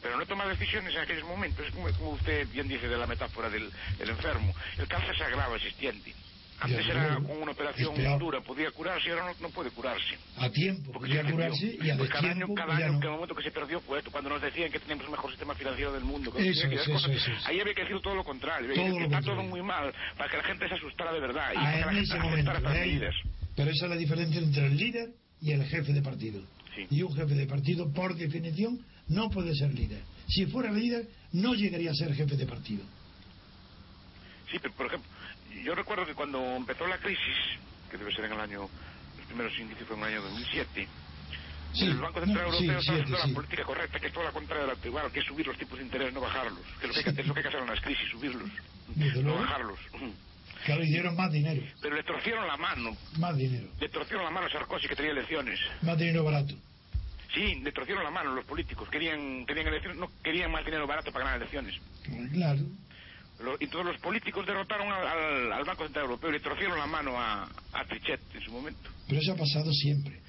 Pero 0.02 0.18
no 0.18 0.26
toma 0.26 0.46
decisiones 0.46 0.94
en 0.94 1.00
aquellos 1.00 1.24
momentos, 1.24 1.66
es 1.66 1.72
como, 1.72 1.90
como 1.94 2.10
usted 2.10 2.46
bien 2.52 2.68
dice 2.68 2.86
de 2.86 2.96
la 2.96 3.06
metáfora 3.06 3.48
del, 3.48 3.68
del 3.98 4.10
enfermo. 4.10 4.54
El 4.76 4.86
cáncer 4.86 5.16
se 5.16 5.24
agrava 5.24 5.56
existiente. 5.56 6.12
Antes 6.60 6.88
era 6.88 7.14
con 7.16 7.40
una 7.42 7.52
operación 7.52 7.92
Es 7.94 8.00
peor. 8.00 8.18
dura, 8.18 8.40
podía 8.40 8.70
curarse 8.72 9.08
y 9.08 9.12
ahora 9.12 9.26
no, 9.26 9.46
no 9.48 9.50
puede 9.54 9.70
curarse. 9.70 10.18
A 10.38 10.50
tiempo, 10.50 10.90
Porque 10.92 11.08
podía 11.10 11.24
se 11.24 11.30
curarse 11.32 11.78
y 11.80 11.90
a 11.90 11.96
Pues 11.96 12.10
cada 12.10 12.30
año, 12.32 12.46
cada 12.54 12.74
pues 12.74 12.84
año, 12.84 12.98
no. 13.00 13.10
momento 13.12 13.34
que 13.36 13.42
se 13.44 13.50
perdió 13.52 13.80
fue 13.80 13.98
esto, 13.98 14.10
cuando 14.10 14.30
nos 14.30 14.42
decían 14.42 14.70
que 14.72 14.80
teníamos 14.80 15.04
el 15.04 15.10
mejor 15.12 15.30
sistema 15.30 15.54
financiero 15.54 15.92
del 15.92 16.02
mundo. 16.04 16.32
que 16.32 16.48
Eso 16.48 16.66
eso 16.66 16.92
cosas. 16.92 17.10
eso. 17.12 17.30
Ahí 17.44 17.60
había 17.60 17.74
que 17.74 17.82
decir 17.82 18.00
todo 18.02 18.16
lo 18.16 18.24
contrario, 18.24 18.74
Todo 18.74 18.84
que 18.84 18.90
lo 18.90 18.96
está 18.96 19.04
contrario. 19.04 19.34
todo 19.34 19.42
muy 19.44 19.62
mal, 19.62 19.94
para 20.16 20.30
que 20.30 20.36
la 20.36 20.42
gente 20.42 20.68
se 20.68 20.74
asustara 20.74 21.12
de 21.12 21.20
verdad 21.20 21.52
y 21.52 21.56
Ah, 21.58 21.62
para 21.62 21.72
que 21.72 21.78
la 21.78 21.78
en 21.78 21.94
gente 21.96 22.02
ese 22.02 22.18
momento. 22.18 22.52
Pero 23.54 23.70
esa 23.70 23.84
es 23.84 23.90
la 23.90 23.96
diferencia 23.96 24.40
entre 24.40 24.66
el 24.66 24.76
líder 24.76 25.08
y 25.40 25.52
el 25.52 25.64
jefe 25.64 25.92
de 25.92 26.02
partido. 26.02 26.42
Sí. 26.74 26.86
Y 26.90 27.02
un 27.02 27.14
jefe 27.14 27.34
de 27.34 27.46
partido, 27.46 27.92
por 27.92 28.14
definición, 28.16 28.84
no 29.08 29.30
puede 29.30 29.54
ser 29.54 29.72
líder. 29.74 30.00
Si 30.28 30.46
fuera 30.46 30.70
líder, 30.72 31.08
no 31.32 31.54
llegaría 31.54 31.90
a 31.92 31.94
ser 31.94 32.12
jefe 32.14 32.36
de 32.36 32.46
partido. 32.46 32.82
Sí, 34.50 34.58
pero 34.60 34.74
por 34.74 34.86
ejemplo, 34.86 35.08
yo 35.64 35.74
recuerdo 35.74 36.06
que 36.06 36.14
cuando 36.14 36.38
empezó 36.56 36.86
la 36.86 36.98
crisis, 36.98 37.36
que 37.90 37.96
debe 37.98 38.12
ser 38.14 38.26
en 38.26 38.32
el 38.32 38.40
año, 38.40 38.68
los 39.16 39.26
primeros 39.26 39.52
indicios 39.58 39.86
fueron 39.88 40.04
en 40.06 40.12
el 40.12 40.18
año 40.18 40.28
2007, 40.28 40.88
Sí, 41.74 41.84
el 41.84 41.98
Banco 41.98 42.18
Central 42.20 42.46
no, 42.48 42.54
Europeo 42.54 42.80
sí, 42.80 42.86
está 42.88 42.92
haciendo 42.94 43.18
sí. 43.22 43.28
la 43.28 43.34
política 43.34 43.62
correcta, 43.64 44.00
que 44.00 44.06
es 44.06 44.12
toda 44.12 44.24
la 44.24 44.32
contraria 44.32 44.62
de 44.62 44.66
la 44.68 44.72
actual, 44.72 45.12
que 45.12 45.20
es 45.20 45.26
subir 45.26 45.46
los 45.46 45.56
tipos 45.58 45.78
de 45.78 45.84
interés, 45.84 46.12
no 46.14 46.20
bajarlos. 46.22 46.60
Que 46.80 46.86
es 46.86 46.88
lo 46.88 46.92
que, 46.94 46.98
hay 47.10 47.14
que- 47.14 47.20
es 47.20 47.26
lo 47.26 47.34
que 47.34 47.40
hay 47.40 47.42
que 47.42 47.48
hacer 47.48 47.60
en 47.60 47.66
las 47.68 47.80
crisis, 47.82 48.08
subirlos, 48.10 48.50
Desde 48.88 49.16
no 49.22 49.28
luego. 49.28 49.40
bajarlos. 49.40 49.78
Claro, 50.64 50.82
y 50.82 50.86
dieron 50.88 51.14
más 51.14 51.30
dinero, 51.30 51.62
Pero 51.82 51.94
le 51.96 52.02
torcieron 52.04 52.46
la 52.46 52.56
mano, 52.56 52.96
más 53.18 53.36
dinero, 53.36 53.68
le 53.78 53.88
torcieron 53.90 54.24
la 54.24 54.30
mano 54.30 54.46
a 54.46 54.50
Sarkozy 54.50 54.88
que 54.88 54.96
tenía 54.96 55.12
elecciones. 55.12 55.60
más 55.82 55.98
dinero 55.98 56.24
barato. 56.24 56.54
Sí, 57.34 57.56
le 57.62 57.70
torcieron 57.70 58.02
la 58.02 58.10
mano 58.10 58.34
los 58.34 58.46
políticos, 58.46 58.88
querían, 58.90 59.44
querían 59.44 59.68
elecciones, 59.68 59.98
no 59.98 60.10
querían 60.24 60.50
más 60.50 60.64
dinero 60.64 60.86
barato 60.86 61.12
para 61.12 61.26
ganar 61.26 61.40
elecciones. 61.42 61.74
Claro, 62.32 62.60
Lo- 63.40 63.56
y 63.60 63.66
todos 63.68 63.84
los 63.86 63.98
políticos 63.98 64.44
derrotaron 64.46 64.88
al, 64.92 65.06
al- 65.06 65.52
al 65.52 65.64
Banco 65.64 65.84
Central 65.84 66.06
Europeo 66.06 66.30
y 66.30 66.32
le 66.34 66.40
torcieron 66.40 66.76
la 66.78 66.86
mano 66.86 67.18
a, 67.18 67.44
a 67.72 67.84
Trichet 67.86 68.20
en 68.34 68.40
su 68.42 68.50
momento. 68.52 68.90
pero 69.08 69.20
eso 69.20 69.32
ha 69.32 69.36
pasado 69.36 69.72
siempre. 69.72 70.20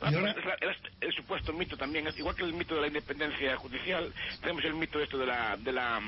Ah, 0.00 0.10
Y 0.10 0.14
ahora- 0.16 0.32
es 0.60 0.76
el 1.00 1.12
supuesto 1.14 1.52
mito 1.52 1.76
también, 1.76 2.06
es 2.08 2.18
igual 2.18 2.34
que 2.34 2.42
el 2.42 2.52
mito 2.52 2.74
de 2.74 2.80
la 2.82 2.86
independencia 2.88 3.56
judicial, 3.56 4.12
tenemos 4.40 4.64
el 4.64 4.74
mito 4.74 5.00
esto 5.00 5.16
de 5.18 5.26
la, 5.26 5.56
de 5.56 5.72
la, 5.72 6.00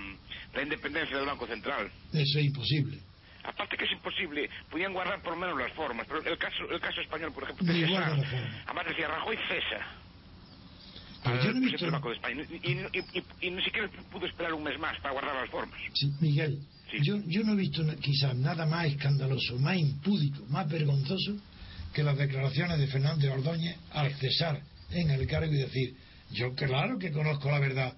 la 0.53 0.63
independencia 0.63 1.17
del 1.17 1.27
Banco 1.27 1.47
Central. 1.47 1.91
Eso 2.13 2.39
es 2.39 2.45
imposible. 2.47 2.99
Aparte 3.45 3.77
que 3.77 3.85
es 3.85 3.93
imposible, 3.93 4.51
podían 4.69 4.93
guardar 4.93 5.23
por 5.23 5.35
lo 5.35 5.39
menos 5.39 5.57
las 5.57 5.73
formas, 5.75 6.05
pero 6.09 6.21
el 6.25 6.37
caso, 6.37 6.69
el 6.69 6.81
caso 6.81 7.01
español, 7.01 7.33
por 7.33 7.45
ejemplo, 7.45 7.65
formas. 7.65 8.25
además 8.67 8.87
decía 8.89 9.07
Rajoy 9.07 9.37
cesa. 9.49 9.87
Yo 11.31 11.53
no 11.53 11.59
he 11.59 11.61
presidente 11.61 11.71
visto- 11.71 11.85
del 11.85 11.93
Banco 11.93 12.09
de 12.11 12.15
España, 12.17 12.43
y, 12.51 12.55
y- 12.55 12.99
y- 12.99 13.19
y- 13.19 13.47
y 13.47 13.51
ni 13.51 13.63
siquiera 13.63 13.89
pudo 14.11 14.27
esperar 14.27 14.55
un 14.55 14.63
mes 14.63 14.79
más 14.79 14.99
para 15.01 15.13
guardar 15.13 15.35
las 15.37 15.51
formas. 15.51 15.79
Sí, 15.95 16.13
Miguel, 16.21 16.59
Sí. 16.91 16.99
Yo, 17.03 17.17
yo 17.27 17.43
no 17.43 17.55
he 17.55 17.57
visto 17.57 17.83
quizás 18.01 18.37
nada 18.37 18.65
más 18.65 18.87
escandaloso, 18.87 19.59
más 19.59 19.77
impúdico, 19.77 20.45
más 20.49 20.69
vergonzoso 20.71 21.37
que 21.93 22.05
las 22.05 22.17
declaraciones 22.17 22.79
de 22.79 22.87
Fernández 22.87 23.29
Ordóñez 23.33 23.77
al 23.91 24.15
cesar 24.15 24.63
en 24.93 25.11
el 25.11 25.27
cargo 25.27 25.53
y 25.53 25.57
decir, 25.57 25.97
yo 26.31 26.55
claro 26.55 26.97
que 26.97 27.11
conozco 27.11 27.51
la 27.51 27.59
verdad, 27.59 27.93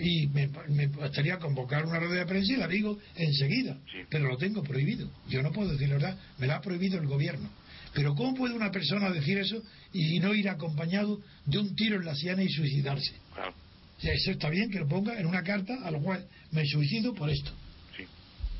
y 0.00 0.28
me, 0.28 0.48
me 0.68 0.86
bastaría 0.86 1.38
convocar 1.38 1.84
una 1.86 1.98
rueda 1.98 2.20
de 2.20 2.26
prensa 2.26 2.52
y 2.52 2.56
la 2.58 2.68
digo 2.68 2.98
enseguida, 3.16 3.78
Sí. 3.90 3.98
pero 4.08 4.28
lo 4.28 4.36
tengo 4.36 4.62
prohibido. 4.62 5.10
Yo 5.28 5.42
no 5.42 5.50
puedo 5.50 5.72
decir 5.72 5.88
la 5.88 5.94
verdad, 5.94 6.18
me 6.38 6.46
la 6.46 6.56
ha 6.56 6.60
prohibido 6.60 7.00
el 7.00 7.08
gobierno. 7.08 7.50
Pero 7.94 8.14
¿cómo 8.14 8.34
puede 8.34 8.54
una 8.54 8.70
persona 8.70 9.10
decir 9.10 9.38
eso 9.38 9.62
y 9.92 10.20
no 10.20 10.34
ir 10.34 10.48
acompañado 10.48 11.20
de 11.46 11.58
un 11.58 11.74
tiro 11.74 11.96
en 11.96 12.04
la 12.04 12.14
sien 12.14 12.40
y 12.40 12.48
suicidarse? 12.48 13.14
Claro, 13.34 13.52
O 13.98 14.00
sea, 14.00 14.12
eso 14.14 14.30
está 14.30 14.48
bien 14.48 14.70
que 14.70 14.78
lo 14.78 14.86
ponga 14.88 15.18
en 15.18 15.26
una 15.26 15.42
carta 15.42 15.74
a 15.84 15.90
lo 15.90 16.00
cual 16.00 16.24
me 16.52 16.64
suicido 16.66 17.12
por 17.14 17.30
esto. 17.30 17.50
sí. 17.96 18.04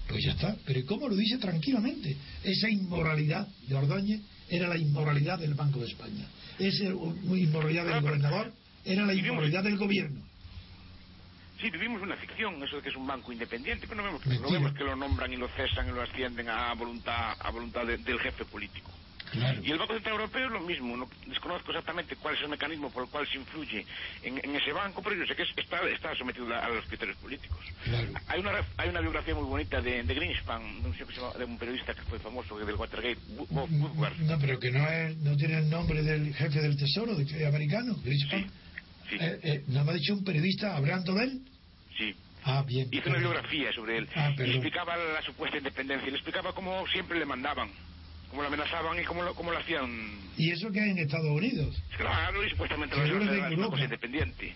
Pues 0.08 0.24
ya 0.24 0.32
está. 0.32 0.56
Pero 0.66 0.80
¿y 0.80 0.84
cómo 0.84 1.08
lo 1.08 1.14
dice 1.14 1.38
tranquilamente? 1.38 2.16
Esa 2.42 2.68
inmoralidad 2.68 3.46
de 3.68 3.74
Ordóñez 3.76 4.20
era 4.48 4.66
la 4.66 4.76
inmoralidad 4.76 5.38
del 5.38 5.54
Banco 5.54 5.78
de 5.78 5.86
España. 5.86 6.26
Esa 6.58 6.84
inmoralidad 6.84 7.84
del 7.86 8.00
gobernador 8.02 8.52
era 8.84 9.06
la 9.06 9.14
inmoralidad 9.14 9.62
del 9.62 9.76
gobierno. 9.78 10.20
Sí, 11.60 11.70
vivimos 11.70 12.02
una 12.02 12.16
ficción, 12.16 12.60
eso 12.64 12.76
de 12.76 12.82
que 12.82 12.88
es 12.88 12.96
un 12.96 13.06
banco 13.06 13.32
independiente, 13.32 13.86
pero 13.86 14.02
no 14.02 14.04
vemos, 14.04 14.26
no 14.26 14.50
vemos 14.50 14.72
que 14.72 14.82
lo 14.82 14.96
nombran 14.96 15.30
y 15.32 15.36
lo 15.36 15.46
cesan 15.50 15.88
y 15.88 15.92
lo 15.92 16.00
ascienden 16.02 16.48
a 16.48 16.72
voluntad, 16.74 17.34
a 17.38 17.50
voluntad 17.50 17.86
de- 17.86 17.98
del 17.98 18.18
jefe 18.18 18.44
político. 18.46 18.90
Claro. 19.32 19.60
Y 19.64 19.70
el 19.70 19.78
Banco 19.78 19.94
Central 19.94 20.14
Europeo 20.16 20.46
es 20.46 20.52
lo 20.52 20.60
mismo. 20.60 20.96
No 20.96 21.08
desconozco 21.26 21.70
exactamente 21.70 22.16
cuál 22.16 22.34
es 22.34 22.42
el 22.42 22.48
mecanismo 22.48 22.90
por 22.90 23.04
el 23.04 23.10
cual 23.10 23.26
se 23.28 23.38
influye 23.38 23.84
en, 24.22 24.40
en 24.42 24.56
ese 24.56 24.72
banco, 24.72 25.02
pero 25.02 25.16
yo 25.16 25.24
sé 25.26 25.34
que 25.36 25.42
es- 25.42 25.52
está, 25.56 25.88
está 25.88 26.14
sometido 26.16 26.52
a, 26.54 26.64
a 26.66 26.68
los 26.68 26.84
criterios 26.86 27.16
políticos. 27.18 27.60
Claro. 27.84 28.08
Hay 28.26 28.40
una, 28.40 28.52
hay 28.76 28.88
una 28.88 29.00
biografía 29.00 29.34
muy 29.34 29.44
bonita 29.44 29.80
de, 29.80 30.02
de 30.02 30.14
Greenspan, 30.14 30.82
de 30.82 30.88
un, 30.88 30.92
que 30.94 31.04
llama- 31.14 31.32
de 31.38 31.44
un 31.44 31.58
periodista 31.58 31.94
que 31.94 32.02
fue 32.02 32.18
famoso 32.18 32.58
del 32.58 32.74
Watergate, 32.74 33.18
Wo- 33.50 33.66
Woodward. 33.70 34.16
No, 34.20 34.38
pero 34.38 34.58
que 34.58 34.70
no, 34.70 34.88
es, 34.88 35.16
no 35.18 35.36
tiene 35.36 35.58
el 35.58 35.70
nombre 35.70 36.02
del 36.02 36.34
jefe 36.34 36.60
del 36.60 36.76
tesoro 36.76 37.14
de, 37.14 37.24
que- 37.26 37.46
americano, 37.46 37.94
Greenspan. 38.04 38.50
Sí, 39.08 39.16
Eh, 39.20 39.40
eh, 39.42 39.64
no 39.68 39.84
me 39.84 39.90
ha 39.90 39.94
dicho 39.94 40.12
un 40.14 40.24
periodista 40.24 40.76
hablando 40.76 41.14
de 41.14 41.24
él. 41.24 41.40
sí. 41.98 42.14
Ah, 42.42 42.64
bien. 42.66 42.88
Hizo 42.90 43.10
una 43.10 43.18
biografía 43.18 43.70
sobre 43.72 43.98
él 43.98 44.08
Ah, 44.16 44.32
y 44.38 44.42
explicaba 44.50 44.96
la 44.96 45.20
supuesta 45.20 45.58
independencia 45.58 46.08
y 46.08 46.10
le 46.10 46.16
explicaba 46.16 46.54
cómo 46.54 46.86
siempre 46.88 47.18
le 47.18 47.26
mandaban, 47.26 47.70
cómo 48.30 48.42
lo 48.42 48.48
amenazaban 48.48 48.98
y 48.98 49.04
cómo 49.04 49.22
lo, 49.22 49.34
cómo 49.34 49.50
lo 49.52 49.58
hacían. 49.58 50.18
Y 50.36 50.50
eso 50.50 50.70
que 50.70 50.80
hay 50.80 50.90
en 50.90 50.98
Estados 50.98 51.30
Unidos. 51.30 51.76
Claro, 51.96 52.44
y 52.44 52.50
supuestamente 52.50 52.96
la 52.96 53.04
Reserva 53.04 53.48
una 53.48 53.66
cosa 53.68 53.84
independiente. 53.84 54.54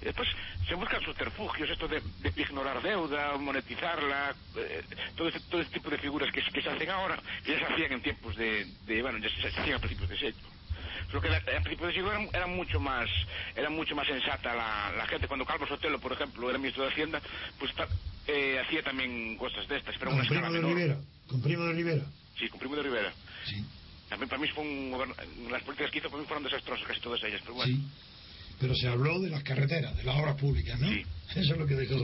Y 0.00 0.04
después 0.04 0.28
se 0.68 0.74
buscan 0.74 1.00
subterfugios, 1.02 1.70
esto 1.70 1.88
de, 1.88 2.00
de 2.00 2.42
ignorar 2.42 2.82
deuda, 2.82 3.36
monetizarla, 3.38 4.34
eh, 4.56 4.82
todo, 5.16 5.28
este, 5.28 5.40
todo 5.50 5.60
este 5.60 5.74
tipo 5.74 5.90
de 5.90 5.98
figuras 5.98 6.30
que, 6.32 6.42
que 6.42 6.62
se 6.62 6.68
hacen 6.68 6.90
ahora, 6.90 7.20
que 7.44 7.52
ya 7.52 7.58
se 7.58 7.72
hacían 7.72 7.92
en 7.92 8.02
tiempos 8.02 8.36
de, 8.36 8.66
de 8.86 9.02
bueno, 9.02 9.18
ya 9.18 9.28
se, 9.30 9.50
se 9.50 9.60
hacían 9.60 9.76
a 9.76 9.78
principios 9.78 10.10
de 10.10 10.16
siglo. 10.18 10.48
Solo 11.10 11.20
que 11.20 11.28
a 11.28 11.40
principios 11.60 11.88
de 11.88 11.94
siglo 11.94 12.12
era, 12.12 12.22
era 12.32 12.46
mucho 12.46 12.80
más 12.80 13.08
era 13.54 13.70
mucho 13.70 13.94
más 13.94 14.06
sensata 14.06 14.54
la, 14.54 14.92
la 14.96 15.06
gente. 15.06 15.28
Cuando 15.28 15.44
Carlos 15.44 15.68
Sotelo, 15.68 16.00
por 16.00 16.12
ejemplo, 16.12 16.48
era 16.48 16.58
ministro 16.58 16.84
de 16.84 16.90
Hacienda, 16.90 17.20
pues 17.58 17.72
eh, 18.26 18.58
hacía 18.64 18.82
también 18.82 19.36
cosas 19.36 19.68
de 19.68 19.76
estas, 19.76 19.96
pero 19.98 20.10
Con 20.10 20.20
una 20.20 20.28
Primo 20.28 20.52
de. 20.52 20.60
Rivera. 20.60 20.96
Con 21.28 21.42
Primo 21.42 21.64
de 21.64 21.72
Rivera. 21.72 22.04
Sí, 22.38 22.48
con 22.48 22.58
Primo 22.60 22.76
de 22.76 22.82
Rivera. 22.82 23.12
Sí. 23.46 23.64
También 24.08 24.28
para 24.28 24.40
mí 24.42 24.48
fue 24.48 24.62
un 24.64 24.90
goberna- 24.90 25.14
las 25.50 25.62
políticas 25.62 25.90
que 25.90 25.98
hizo 25.98 26.08
para 26.10 26.20
mí 26.22 26.26
fueron 26.26 26.44
desastrosas 26.44 26.86
casi 26.86 27.00
todas 27.00 27.22
ellas, 27.24 27.40
pero 27.42 27.54
bueno. 27.54 27.74
Sí. 27.74 27.82
Pero 28.60 28.74
se 28.74 28.88
habló 28.88 29.20
de 29.20 29.30
las 29.30 29.42
carreteras, 29.42 29.96
de 29.96 30.04
las 30.04 30.14
obras 30.16 30.36
públicas, 30.36 30.78
¿no? 30.78 30.88
Sí. 30.88 31.04
Eso 31.36 31.52
es 31.54 31.58
lo 31.58 31.66
que 31.66 31.74
dejó. 31.74 31.94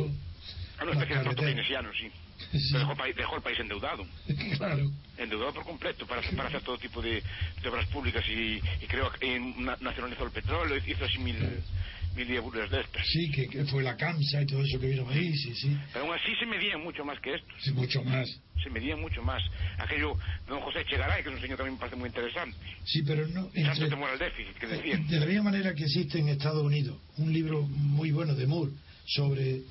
A 0.78 0.82
una 0.84 0.94
las 0.94 1.02
especie 1.02 1.16
de 1.16 1.22
proto 1.24 1.42
carreteras. 1.42 1.44
keynesiano, 1.46 1.90
sí. 1.94 2.10
Sí. 2.52 2.72
Dejó, 2.72 2.94
dejó 3.16 3.36
el 3.36 3.42
país 3.42 3.60
endeudado. 3.60 4.06
claro. 4.56 4.90
endeudado 5.18 5.52
por 5.52 5.64
completo 5.64 6.06
para, 6.06 6.22
para 6.22 6.48
hacer 6.48 6.62
todo 6.62 6.78
tipo 6.78 7.02
de, 7.02 7.22
de 7.62 7.68
obras 7.68 7.86
públicas 7.88 8.24
y, 8.28 8.54
y 8.82 8.86
creo 8.88 9.12
que 9.12 9.38
nacionalizó 9.78 10.24
el 10.24 10.30
petróleo, 10.30 10.76
hizo 10.86 11.04
así 11.04 11.18
mil, 11.18 11.36
mil 11.38 11.62
diaburas 12.14 12.70
de 12.70 12.80
estas. 12.80 13.06
Sí, 13.06 13.30
que, 13.30 13.48
que 13.48 13.64
fue 13.64 13.82
la 13.82 13.96
CAMSA 13.96 14.42
y 14.42 14.46
todo 14.46 14.62
eso 14.62 14.78
que 14.80 14.88
vino 14.88 15.08
ahí, 15.08 15.34
sí, 15.36 15.54
sí. 15.54 15.76
Pero 15.92 16.04
aún 16.06 16.14
así 16.14 16.34
se 16.38 16.46
medían 16.46 16.82
mucho 16.82 17.04
más 17.04 17.18
que 17.20 17.34
esto, 17.34 17.48
Sí, 17.60 17.72
mucho 17.72 18.02
más. 18.04 18.28
se 18.62 18.70
medían 18.70 19.00
mucho 19.00 19.22
más. 19.22 19.42
Aquello 19.78 20.12
don 20.46 20.60
José 20.60 20.84
Chegaray, 20.84 21.22
que 21.22 21.28
es 21.30 21.34
un 21.36 21.40
señor 21.40 21.64
mí 21.64 21.70
me 21.70 21.76
parece 21.78 21.96
muy 21.96 22.08
interesante. 22.08 22.56
Sí, 22.84 23.02
pero 23.02 23.26
no. 23.28 23.50
Entre- 23.54 23.88
temor 23.88 24.10
al 24.10 24.18
déficit, 24.18 24.54
que 24.58 24.66
decían. 24.66 25.06
de 25.06 25.20
la 25.20 25.26
misma 25.26 25.44
manera 25.44 25.74
que 25.74 25.84
existe 25.84 26.18
en 26.18 26.28
Estados 26.28 26.62
Unidos 26.62 26.98
un 27.18 27.32
libro 27.32 27.62
muy 27.62 28.10
bueno 28.10 28.34
de 28.34 28.46
Moore 28.46 28.72
sobre 29.06 29.62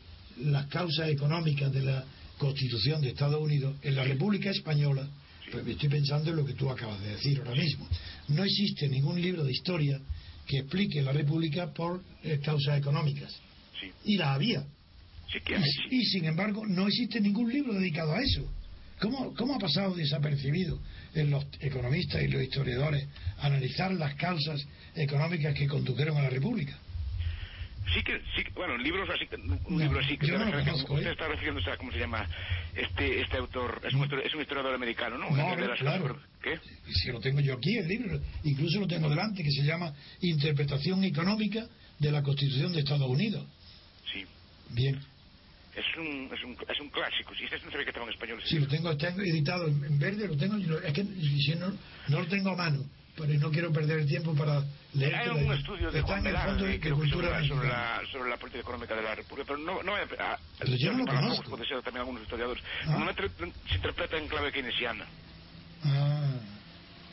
las 0.41 0.65
causas 0.67 1.09
económicas 1.09 1.71
de 1.71 1.81
la 1.83 2.03
Constitución 2.37 3.01
de 3.01 3.09
Estados 3.09 3.41
Unidos, 3.41 3.75
en 3.83 3.95
la 3.95 4.03
República 4.05 4.49
Española, 4.49 5.05
pues 5.51 5.65
me 5.65 5.71
estoy 5.73 5.89
pensando 5.89 6.29
en 6.29 6.37
lo 6.37 6.45
que 6.45 6.53
tú 6.53 6.69
acabas 6.69 7.01
de 7.01 7.09
decir 7.09 7.37
ahora 7.39 7.51
mismo. 7.53 7.87
No 8.29 8.43
existe 8.43 8.87
ningún 8.87 9.21
libro 9.21 9.43
de 9.43 9.51
historia 9.51 9.99
que 10.49 10.57
explique 10.57 10.99
la 11.03 11.11
República 11.11 11.71
por 11.71 12.01
eh, 12.23 12.39
causas 12.43 12.79
económicas. 12.79 13.31
Sí, 13.79 13.91
Y 14.03 14.17
la 14.17 14.33
había. 14.33 14.63
sí 15.31 15.39
que 15.45 15.53
Y, 15.53 15.55
hay, 15.57 15.63
sí. 15.63 15.81
y, 15.91 16.05
sin 16.05 16.25
embargo, 16.25 16.65
no 16.65 16.87
existe 16.87 17.21
ningún 17.21 17.53
libro 17.53 17.73
dedicado 17.75 18.13
a 18.13 18.21
eso. 18.21 18.41
¿Cómo, 18.99 19.33
¿Cómo 19.35 19.53
ha 19.55 19.59
pasado 19.59 19.93
desapercibido 19.93 20.79
en 21.13 21.29
los 21.29 21.45
economistas 21.61 22.23
y 22.23 22.27
los 22.29 22.41
historiadores 22.41 23.05
analizar 23.37 23.93
las 23.93 24.15
causas 24.15 24.65
económicas 24.95 25.53
que 25.53 25.67
condujeron 25.67 26.17
a 26.17 26.23
la 26.23 26.29
República? 26.31 26.77
Sí 27.93 28.03
que, 28.03 28.21
sí 28.35 28.43
que- 28.43 28.51
bueno, 28.51 28.77
libros 28.77 29.09
así, 29.09 29.27
un 29.65 29.77
No, 29.77 29.83
libro 29.83 29.99
así 29.99 30.17
que 30.17 30.27
no 30.31 30.45
que- 30.45 30.51
que 30.51 30.57
conozco, 30.63 30.93
usted 30.93 31.07
¿eh? 31.07 31.11
está 31.11 31.27
refiriéndose 31.27 31.71
a, 31.71 31.77
¿cómo 31.77 31.91
se 31.91 31.99
llama? 31.99 32.29
Este, 32.75 33.21
este 33.21 33.37
autor, 33.37 33.81
es 33.83 33.93
un, 33.93 34.03
es 34.23 34.35
un 34.35 34.41
historiador 34.41 34.75
americano, 34.75 35.17
¿no? 35.17 35.29
No, 35.35 35.55
De 35.55 35.67
las- 35.67 35.79
claro. 35.79 36.19
¿Qué? 36.41 36.59
Si 36.93 37.11
lo 37.11 37.19
tengo 37.19 37.39
yo 37.39 37.53
aquí, 37.55 37.77
el 37.77 37.87
libro, 37.87 38.19
incluso 38.43 38.79
lo 38.79 38.87
tengo 38.87 39.09
delante, 39.09 39.43
que 39.43 39.51
se 39.51 39.63
llama 39.63 39.93
Interpretación 40.21 41.03
Económica 41.03 41.65
de 41.97 42.11
la 42.11 42.21
Constitución 42.21 42.71
de 42.73 42.79
Estados 42.79 43.09
Unidos. 43.09 43.45
Sí. 44.11 44.25
Bien, 44.69 44.99
Es 45.75 45.85
un, 45.97 46.29
es 46.33 46.43
un, 46.43 46.57
es 46.69 46.79
un 46.81 46.89
clásico. 46.89 47.33
Si 47.35 47.43
este 47.45 47.57
no 47.63 47.71
sabía 47.71 47.85
que 47.85 47.89
estaba 47.91 48.05
en 48.05 48.11
español. 48.13 48.39
ese 48.39 48.49
si 48.49 48.59
lo 48.59 48.67
tengo, 48.67 48.95
tengo 48.97 49.21
editado 49.21 49.67
en, 49.67 49.97
verde, 49.99 50.27
lo 50.27 50.35
tengo, 50.37 50.57
es 50.57 50.93
que 50.93 51.03
si 51.03 51.55
no, 51.55 51.71
no 52.09 52.19
lo 52.21 52.27
tengo 52.27 52.49
a 52.51 52.55
mano, 52.55 52.83
pero 53.19 53.33
no 53.39 53.51
quiero 53.51 53.71
perder 53.71 53.99
el 53.99 54.07
tiempo 54.07 54.33
para 54.33 54.63
leer. 54.93 55.13
Hay 55.15 55.29
un 55.29 55.53
estudio 55.53 55.91
de 55.91 56.01
Juan 56.01 56.23
Fondo 56.23 56.63
de, 56.65 56.71
de 56.71 56.79
creo 56.79 56.99
que 56.99 57.09
sobre, 57.09 57.27
Cultura 57.27 57.39
la, 57.41 57.47
sobre, 57.47 57.67
la, 57.67 58.01
sobre 58.11 58.29
la 58.29 58.37
política 58.37 58.61
económica 58.61 58.95
de 58.95 59.01
la 59.03 59.15
República, 59.15 59.47
pero 59.47 59.59
no, 59.59 59.83
no 59.83 59.95
a- 59.95 59.99
a- 60.33 60.39
Pero 60.59 60.75
yo 60.75 60.91
no 60.93 60.99
lo 60.99 61.05
conozco. 61.05 61.49
puede 61.51 61.67
ser 61.67 61.81
también 61.83 61.99
algunos 62.01 62.21
historiadores. 62.23 62.63
Ah. 62.83 62.85
Normalmente 62.91 63.29
se 63.67 63.75
interpreta 63.75 64.17
en 64.17 64.27
clave 64.27 64.51
keynesiana. 64.51 65.05
Ah. 65.83 66.31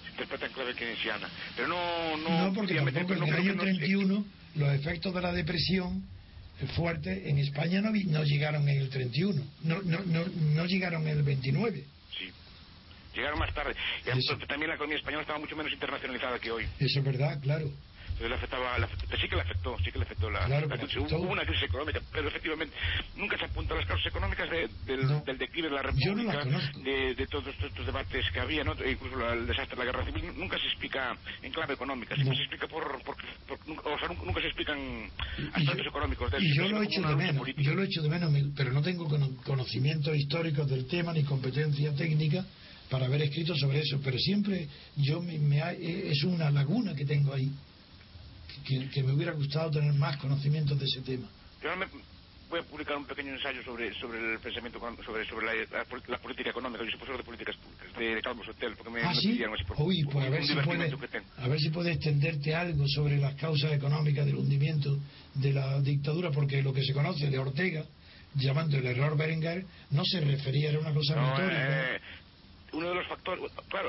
Se 0.04 0.10
interpreta 0.10 0.46
en 0.46 0.52
clave 0.52 0.74
keynesiana. 0.74 1.28
Pero 1.56 1.68
no... 1.68 2.16
No, 2.16 2.46
No, 2.46 2.52
porque 2.54 2.74
tampoco 2.76 3.12
en 3.12 3.18
no 3.20 3.26
el 3.26 3.34
año 3.34 3.50
que 3.50 3.56
no- 3.56 3.62
31 3.62 4.24
los 4.56 4.72
efectos 4.72 5.12
de 5.14 5.20
la 5.20 5.32
depresión 5.32 6.02
eh, 6.60 6.66
fuerte 6.74 7.28
en 7.28 7.38
España 7.38 7.82
no, 7.82 7.92
vi- 7.92 8.04
no 8.04 8.24
llegaron 8.24 8.66
en 8.68 8.78
el 8.80 8.88
31, 8.88 9.42
no, 9.64 9.82
no, 9.82 9.98
no, 10.06 10.24
no 10.54 10.64
llegaron 10.64 11.02
en 11.06 11.18
el 11.18 11.22
29. 11.22 11.84
Sí. 12.18 12.30
Llegaron 13.16 13.38
más 13.38 13.52
tarde. 13.54 13.74
Y 14.04 14.46
también 14.46 14.68
la 14.68 14.74
economía 14.74 14.98
española 14.98 15.22
estaba 15.22 15.38
mucho 15.38 15.56
menos 15.56 15.72
internacionalizada 15.72 16.38
que 16.38 16.50
hoy. 16.50 16.64
Eso 16.78 16.98
es 17.00 17.04
verdad, 17.04 17.40
claro. 17.40 17.70
Entonces 18.16 18.30
le 18.30 18.36
afectaba, 18.36 18.78
le 18.78 18.84
afectó- 18.86 19.16
sí 19.20 19.28
que 19.28 19.36
le 19.36 19.42
afectó, 19.42 19.76
sí 19.84 19.92
que 19.92 19.98
le 19.98 20.04
afectó 20.06 20.30
la, 20.30 20.44
Claro, 20.46 20.66
la 20.68 20.78
crisis. 20.78 20.96
Hubo 20.96 21.18
una 21.32 21.44
crisis 21.44 21.64
económica, 21.64 22.00
pero 22.10 22.28
efectivamente 22.28 22.74
nunca 23.14 23.36
se 23.36 23.44
apunta 23.44 23.74
a 23.74 23.76
las 23.76 23.84
causas 23.86 24.06
económicas 24.06 24.48
de- 24.48 24.70
del, 24.86 25.06
No. 25.06 25.20
del 25.20 25.36
declive 25.36 25.68
de 25.68 25.74
la 25.74 25.82
no 25.82 25.88
República, 25.90 26.44
de, 26.82 27.14
de 27.14 27.26
todos 27.26 27.46
estos, 27.48 27.68
estos 27.68 27.84
debates 27.84 28.24
que 28.32 28.40
había, 28.40 28.64
¿no? 28.64 28.72
E 28.80 28.92
incluso 28.92 29.16
la- 29.18 29.34
el 29.34 29.46
desastre 29.46 29.76
de 29.76 29.84
la 29.84 29.92
guerra 29.92 30.06
civil, 30.06 30.32
nunca 30.34 30.58
se 30.58 30.64
explica 30.66 31.14
en 31.42 31.52
clave 31.52 31.74
económica, 31.74 32.14
siempre 32.14 32.32
No. 32.34 32.36
se 32.36 32.42
explica 32.44 32.66
por, 32.68 33.02
por, 33.02 33.16
por- 33.46 33.68
nunca, 33.68 33.82
o 33.86 33.98
sea, 33.98 34.08
nunca, 34.08 34.24
nunca 34.24 34.40
se 34.40 34.46
explican 34.46 35.10
aspectos 35.52 35.84
yo- 35.84 35.90
económicos 35.90 36.30
de 36.30 36.38
Y 36.40 36.54
yo 36.56 36.62
lo 36.62 36.68
como 36.70 36.82
echo 36.84 37.00
una 37.00 37.10
de 37.10 37.16
menos, 37.16 37.36
política. 37.36 37.68
yo 37.70 37.74
lo 37.76 37.82
echo 37.82 38.00
de 38.02 38.08
menos, 38.08 38.32
pero 38.56 38.72
no 38.72 38.80
tengo 38.80 39.06
cono- 39.08 39.36
conocimientos 39.44 40.16
históricos 40.16 40.66
del 40.70 40.86
tema 40.88 41.12
ni 41.12 41.22
competencia 41.22 41.94
técnica 41.94 42.46
para 42.90 43.06
haber 43.06 43.22
escrito 43.22 43.54
sobre 43.56 43.80
eso, 43.80 44.00
pero 44.02 44.18
siempre 44.18 44.68
yo 44.96 45.20
me, 45.20 45.38
me 45.38 45.60
ha- 45.62 45.72
eh, 45.72 46.10
es 46.10 46.22
una 46.24 46.50
laguna 46.50 46.94
que 46.94 47.04
tengo 47.04 47.32
ahí, 47.34 47.50
que, 48.64 48.88
que 48.90 49.02
me 49.02 49.12
hubiera 49.12 49.32
gustado 49.32 49.70
tener 49.70 49.92
más 49.94 50.16
conocimientos 50.18 50.78
de 50.78 50.84
ese 50.86 51.02
tema. 51.02 51.28
Yo 51.62 51.70
ahora 51.70 51.86
me- 51.86 52.04
voy 52.48 52.60
a 52.60 52.62
publicar 52.62 52.96
un 52.96 53.06
pequeño 53.06 53.32
ensayo 53.32 53.60
sobre 53.64 53.92
sobre 53.98 54.34
el 54.34 54.38
pensamiento 54.38 54.78
sobre 55.04 55.26
sobre 55.26 55.46
la, 55.46 55.52
la 55.78 55.86
la 56.06 56.18
política 56.18 56.50
económica 56.50 56.84
y 56.84 56.90
su 56.92 56.96
profesor 56.96 57.18
de 57.18 57.24
políticas 57.24 57.56
públicas 57.56 57.92
de, 57.98 58.14
de 58.14 58.22
Calvo 58.22 58.44
Sotel 58.44 58.76
porque 58.76 58.90
me, 58.92 59.02
Ah, 59.02 59.12
me 59.12 59.20
sí. 59.20 59.28
pidieron 59.32 59.54
así 59.54 59.64
por 59.64 59.76
Uy, 59.82 60.04
por 60.04 60.12
pues 60.14 60.26
a 60.26 60.30
ver, 60.30 60.44
si 60.46 60.54
puede, 60.54 60.92
a 61.38 61.48
ver 61.48 61.58
si 61.58 61.70
puede 61.70 61.92
extenderte 61.92 62.54
algo 62.54 62.84
sobre 62.86 63.16
las 63.18 63.34
causas 63.34 63.72
económicas 63.72 64.24
del 64.26 64.36
hundimiento 64.36 64.96
de 65.34 65.52
la 65.52 65.80
dictadura, 65.80 66.30
porque 66.30 66.62
lo 66.62 66.72
que 66.72 66.84
se 66.84 66.92
conoce 66.92 67.28
de 67.28 67.38
Ortega, 67.38 67.84
llamando 68.34 68.76
el 68.78 68.86
error 68.86 69.16
Berenguer, 69.18 69.66
no 69.90 70.04
se 70.04 70.20
refería, 70.20 70.70
era 70.70 70.78
una 70.78 70.94
cosa 70.94 71.16
No, 71.16 71.36
retórica. 71.36 71.96
eh, 71.96 72.00
uno 72.76 72.88
de 72.90 72.94
los 72.94 73.06
factores, 73.06 73.42
claro, 73.68 73.88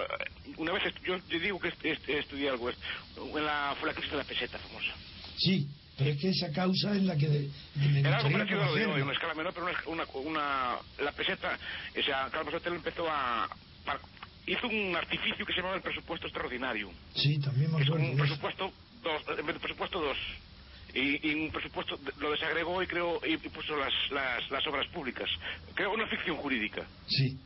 una 0.57 0.71
vez 0.73 0.83
yo 1.05 1.21
te 1.23 1.39
digo 1.39 1.59
que 1.59 1.67
est- 1.69 1.85
est- 1.85 2.09
estudié 2.09 2.49
algo, 2.49 2.69
en 2.69 3.45
la, 3.45 3.75
fue 3.79 3.87
la 3.89 3.93
crisis 3.93 4.11
de 4.11 4.17
la 4.17 4.23
peseta 4.23 4.57
famosa. 4.59 4.93
Sí, 5.37 5.67
pero 5.97 6.11
es 6.11 6.17
que 6.21 6.29
esa 6.29 6.51
causa 6.51 6.95
es 6.95 7.03
la 7.03 7.15
que 7.17 7.27
de- 7.27 7.39
de- 7.75 7.87
me 7.89 7.99
Era 7.99 8.17
algo 8.17 8.29
gustaría 8.29 8.37
parecido 8.37 8.63
a 8.63 8.65
lo 8.67 8.75
de 8.75 8.85
hoy, 8.85 9.01
una 9.01 9.13
escala 9.13 9.33
menor, 9.33 9.53
pero 9.53 9.65
una, 9.65 9.77
una, 9.85 10.05
una- 10.13 10.79
la 10.99 11.11
peseta, 11.11 11.59
o 11.99 12.01
sea, 12.03 12.29
Carlos 12.31 12.53
Hotel 12.53 12.73
empezó 12.73 13.07
a, 13.09 13.47
para- 13.85 13.99
hizo 14.45 14.67
un 14.67 14.95
artificio 14.95 15.45
que 15.45 15.51
se 15.53 15.57
llamaba 15.57 15.75
el 15.75 15.81
presupuesto 15.81 16.27
extraordinario. 16.27 16.91
Sí, 17.13 17.39
también 17.39 17.71
me 17.71 17.83
acuerdo 17.83 18.05
un 18.05 18.17
presupuesto 18.17 18.73
dos, 19.03 19.21
en 19.37 19.45
vez 19.45 19.55
de 19.55 19.59
presupuesto 19.59 19.99
dos. 20.01 20.17
Y, 20.93 21.29
y 21.29 21.33
un 21.35 21.51
presupuesto 21.51 21.99
lo 22.17 22.31
desagregó 22.31 22.81
y 22.81 22.87
creó 22.87 23.19
y, 23.25 23.35
puso 23.49 23.75
las, 23.75 23.93
las, 24.09 24.49
las 24.49 24.65
obras 24.67 24.87
públicas. 24.87 25.29
Creó 25.75 25.91
una 25.93 26.07
ficción 26.07 26.37
jurídica 26.37 26.87
Sí, 27.05 27.37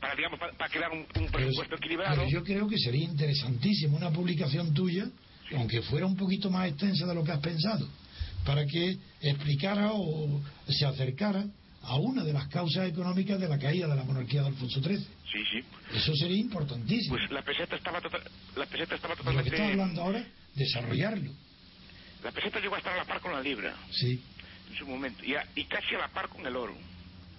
para 0.00 0.14
digamos 0.14 0.38
para, 0.38 0.52
para 0.52 0.70
crear 0.70 0.90
un, 0.90 0.98
un 1.00 1.06
pero, 1.12 1.30
presupuesto 1.30 1.76
equilibrado. 1.76 2.16
pero 2.16 2.28
yo 2.28 2.44
creo 2.44 2.68
que 2.68 2.78
sería 2.78 3.04
interesantísimo 3.04 3.96
una 3.96 4.10
publicación 4.10 4.72
tuya, 4.74 5.06
aunque 5.56 5.82
fuera 5.82 6.06
un 6.06 6.16
poquito 6.16 6.50
más 6.50 6.68
extensa 6.68 7.06
de 7.06 7.14
lo 7.14 7.24
que 7.24 7.32
has 7.32 7.40
pensado, 7.40 7.88
para 8.44 8.64
que 8.66 8.96
explicara 9.20 9.90
o 9.92 10.40
se 10.68 10.84
acercara 10.86 11.44
a 11.82 11.96
una 11.96 12.22
de 12.24 12.32
las 12.32 12.48
causas 12.48 12.88
económicas 12.88 13.40
de 13.40 13.48
la 13.48 13.58
caída 13.58 13.86
de 13.88 13.96
la 13.96 14.04
monarquía 14.04 14.42
de 14.42 14.48
Alfonso 14.48 14.80
XIII. 14.82 14.98
Sí, 14.98 15.38
sí. 15.52 15.64
Eso 15.96 16.14
sería 16.16 16.36
importantísimo. 16.38 17.16
Pues 17.16 17.30
la 17.30 17.42
peseta 17.42 17.76
estaba 17.76 18.00
total, 18.00 18.22
la 18.56 18.66
peseta 18.66 18.94
estaba 18.94 19.14
de 19.14 19.22
lo 19.22 19.24
que 19.24 19.50
totalmente 19.50 19.56
estás 19.56 19.70
hablando 19.72 20.02
ahora, 20.02 20.24
desarrollarlo. 20.54 21.32
la 22.24 22.32
peseta 22.32 22.60
llegó 22.60 22.74
a 22.74 22.78
estar 22.78 22.92
a 22.94 22.96
la 22.98 23.04
par 23.04 23.20
con 23.20 23.32
la 23.32 23.40
libra 23.40 23.74
Sí, 23.90 24.20
en 24.70 24.76
su 24.76 24.86
momento 24.86 25.24
y, 25.24 25.34
a- 25.34 25.46
y 25.54 25.64
casi 25.64 25.94
a 25.94 25.98
la 25.98 26.08
par 26.08 26.28
con 26.28 26.44
el 26.46 26.56
oro. 26.56 26.74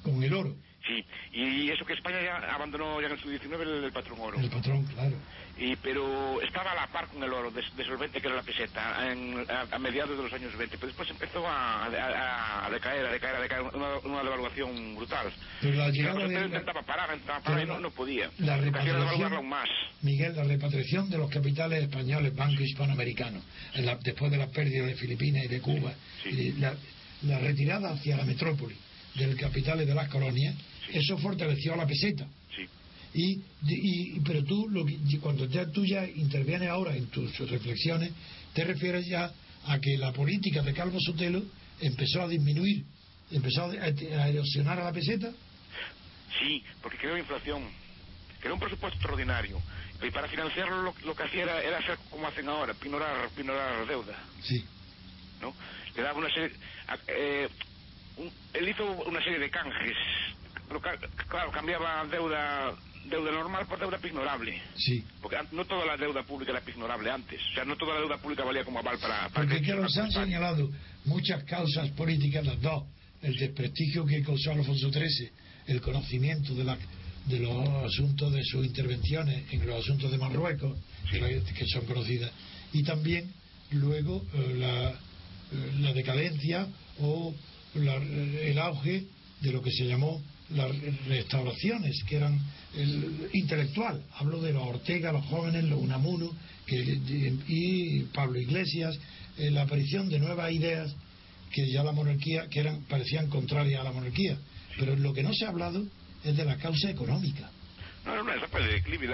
con 0.03 0.23
el 0.23 0.33
oro, 0.33 0.55
Sí, 0.89 1.05
y 1.33 1.69
eso 1.69 1.85
que 1.85 1.93
España 1.93 2.17
ya 2.21 2.37
abandonó 2.53 2.99
ya 2.99 3.05
en 3.07 3.13
el 3.13 3.19
siglo 3.21 3.37
XIX 3.37 3.61
el, 3.61 3.83
el 3.85 3.91
patrón 3.91 4.17
oro. 4.19 4.39
el 4.39 4.49
patrón, 4.49 4.83
claro. 4.87 5.15
Y, 5.55 5.75
pero 5.75 6.41
estaba 6.41 6.71
a 6.71 6.75
la 6.75 6.87
par 6.87 7.07
con 7.09 7.21
el 7.21 7.31
oro 7.33 7.51
de, 7.51 7.61
de 7.75 7.83
solvente 7.85 8.19
que 8.21 8.27
era 8.27 8.37
la 8.37 8.43
peseta 8.43 9.11
en- 9.11 9.45
a, 9.51 9.67
a 9.75 9.77
mediados 9.77 10.15
de 10.17 10.23
los 10.23 10.31
años 10.33 10.55
20. 10.57 10.77
Pero 10.77 10.87
después 10.87 11.09
empezó 11.09 11.45
a, 11.45 11.85
a- 11.85 12.65
a 12.65 12.69
decaer, 12.71 13.05
a 13.05 13.11
decaer, 13.11 13.35
a 13.35 13.39
decaer, 13.41 13.61
una, 13.61 13.97
una 13.99 14.23
devaluación 14.23 14.95
brutal. 14.95 15.31
Pero 15.61 15.75
la 15.77 15.89
Y 15.89 15.91
llegada 15.91 16.27
de 16.27 16.45
intentaba 16.45 16.81
parar, 16.81 17.09
intentaba 17.11 17.41
parar 17.41 17.63
y 17.63 17.67
no, 17.67 17.79
no 17.79 17.91
podía. 17.91 18.31
la 18.39 18.57
repatriación- 18.57 19.33
aún 19.33 19.49
más. 19.49 19.67
Miguel, 20.01 20.35
la 20.35 20.43
repatriación 20.45 21.09
de 21.09 21.17
los 21.17 21.29
capitales 21.29 21.83
españoles, 21.83 22.33
Banco 22.35 22.63
Hispanoamericano, 22.63 23.41
en 23.75 23.85
la- 23.85 23.95
después 23.97 24.31
de 24.31 24.37
las 24.37 24.49
pérdidas 24.49 24.87
de 24.87 24.95
Filipinas 24.95 25.43
y 25.43 25.47
de 25.49 25.59
Cuba, 25.61 25.91
Sí. 26.23 26.29
y 26.29 26.51
la, 26.53 26.73
la 27.23 27.37
retirada 27.39 27.91
hacia 27.91 28.15
la 28.15 28.23
metrópoli 28.23 28.75
del 29.15 29.35
capitales 29.35 29.85
de 29.87 29.93
las 29.95 30.07
colonias, 30.07 30.55
eso 30.93 31.17
fortaleció 31.17 31.73
a 31.73 31.77
la 31.77 31.87
peseta. 31.87 32.25
Sí. 32.55 32.67
Y, 33.13 33.41
y- 33.67 34.19
pero 34.21 34.43
tú, 34.43 34.67
lo 34.69 34.85
que- 34.85 34.97
cuando 35.19 35.45
ya, 35.45 35.65
tú 35.71 35.85
ya 35.85 36.05
intervienes 36.07 36.69
ahora 36.69 36.95
en 36.95 37.07
tus 37.07 37.37
reflexiones, 37.49 38.11
te 38.53 38.63
refieres 38.63 39.05
ya 39.07 39.31
a 39.67 39.79
que 39.79 39.97
la 39.97 40.11
política 40.13 40.61
de 40.61 40.73
Calvo 40.73 40.97
Sotelo 40.99 41.43
empezó 41.81 42.21
a 42.21 42.27
disminuir, 42.27 42.83
empezó 43.31 43.63
a, 43.65 43.71
a 43.71 44.29
erosionar 44.29 44.79
a 44.79 44.85
la 44.85 44.91
peseta. 44.93 45.31
Sí, 46.39 46.63
porque 46.81 46.97
creó 46.97 47.17
inflación. 47.17 47.63
Creó 48.39 48.53
un 48.53 48.59
presupuesto 48.59 48.95
extraordinario. 48.97 49.59
Y 50.01 50.11
para 50.11 50.27
financiarlo 50.29 50.81
lo, 50.83 50.95
lo 51.05 51.15
que 51.15 51.23
hacía 51.23 51.43
era, 51.43 51.61
era 51.61 51.79
hacer 51.79 51.97
como 52.09 52.25
hacen 52.27 52.47
ahora, 52.47 52.73
pinorar, 52.73 53.29
pinorar 53.35 53.85
deuda. 53.85 54.15
Sí, 54.41 54.63
¿no? 55.41 55.53
Le 55.95 56.01
daba 56.03 56.17
una 56.19 56.29
serie... 56.33 56.51
eh, 57.07 57.49
un- 58.17 58.31
él 58.53 58.69
hizo 58.69 58.85
una 59.03 59.21
serie 59.23 59.39
de 59.39 59.49
canjes. 59.49 59.97
Ca- 60.81 60.99
claro, 61.27 61.51
cambiaba 61.51 62.05
deuda 62.05 62.75
deuda 63.09 63.31
normal 63.31 63.65
por 63.65 63.79
deuda 63.79 63.97
pignorable. 63.97 64.61
sí. 64.75 65.03
Porque 65.21 65.37
no 65.51 65.65
toda 65.65 65.85
la 65.85 65.97
deuda 65.97 66.23
pública 66.23 66.51
era 66.51 66.61
pignorable 66.61 67.09
antes. 67.09 67.41
O 67.51 67.53
sea, 67.55 67.65
no 67.65 67.75
toda 67.75 67.95
la 67.95 68.01
deuda 68.01 68.17
pública 68.17 68.43
valía 68.43 68.63
como 68.63 68.79
aval 68.79 68.99
para... 68.99 69.29
para 69.29 69.47
Porque 69.47 69.61
que 69.61 69.73
nos 69.73 69.97
han 69.97 70.11
señalado 70.11 70.69
muchas 71.05 71.43
causas 71.45 71.89
políticas, 71.91 72.45
las 72.45 72.61
dos, 72.61 72.83
el 73.21 73.35
desprestigio 73.35 74.05
que 74.05 74.21
causó 74.21 74.51
Alfonso 74.51 74.91
XIII, 74.91 75.29
el 75.67 75.81
conocimiento 75.81 76.53
de, 76.53 76.63
la, 76.63 76.77
de 77.25 77.39
los 77.39 77.67
asuntos 77.85 78.31
de 78.31 78.43
sus 78.43 78.65
intervenciones 78.65 79.51
en 79.51 79.65
los 79.65 79.83
asuntos 79.83 80.11
de 80.11 80.17
Marruecos, 80.17 80.77
que 81.09 81.65
son 81.67 81.85
conocidas, 81.85 82.31
y 82.73 82.83
también 82.83 83.31
luego 83.71 84.23
eh, 84.33 84.55
la, 84.57 84.89
eh, 84.91 84.95
la, 85.79 85.93
decadencia 85.93 86.67
o 86.99 87.33
el 87.75 88.59
auge 88.59 89.05
de 89.41 89.51
lo 89.51 89.61
que 89.61 89.71
se 89.71 89.85
llamó 89.85 90.21
las 90.51 90.71
restauraciones, 91.07 92.03
que 92.07 92.17
eran 92.17 92.39
el, 92.75 93.29
intelectual. 93.33 94.03
Hablo 94.13 94.41
de 94.41 94.53
los 94.53 94.63
Ortega, 94.63 95.11
los 95.11 95.25
jóvenes, 95.25 95.63
los 95.65 95.79
Unamuno 95.79 96.31
que, 96.65 96.77
y 97.47 98.03
Pablo 98.13 98.39
Iglesias, 98.39 98.97
eh, 99.37 99.51
la 99.51 99.63
aparición 99.63 100.09
de 100.09 100.19
nuevas 100.19 100.51
ideas 100.51 100.95
que 101.51 101.69
ya 101.71 101.83
la 101.83 101.91
monarquía, 101.91 102.47
que 102.47 102.59
eran, 102.59 102.83
parecían 102.83 103.27
contrarias 103.27 103.81
a 103.81 103.83
la 103.83 103.91
monarquía. 103.91 104.37
Pero 104.77 104.95
lo 104.95 105.13
que 105.13 105.23
no 105.23 105.33
se 105.33 105.45
ha 105.45 105.49
hablado 105.49 105.85
es 106.23 106.35
de 106.35 106.45
la 106.45 106.57
causa 106.57 106.89
económica. 106.89 107.49
No, 108.05 108.13
era 108.13 108.23
una 108.23 108.35
etapa 108.35 108.59
de 108.59 108.73
declive. 108.73 109.07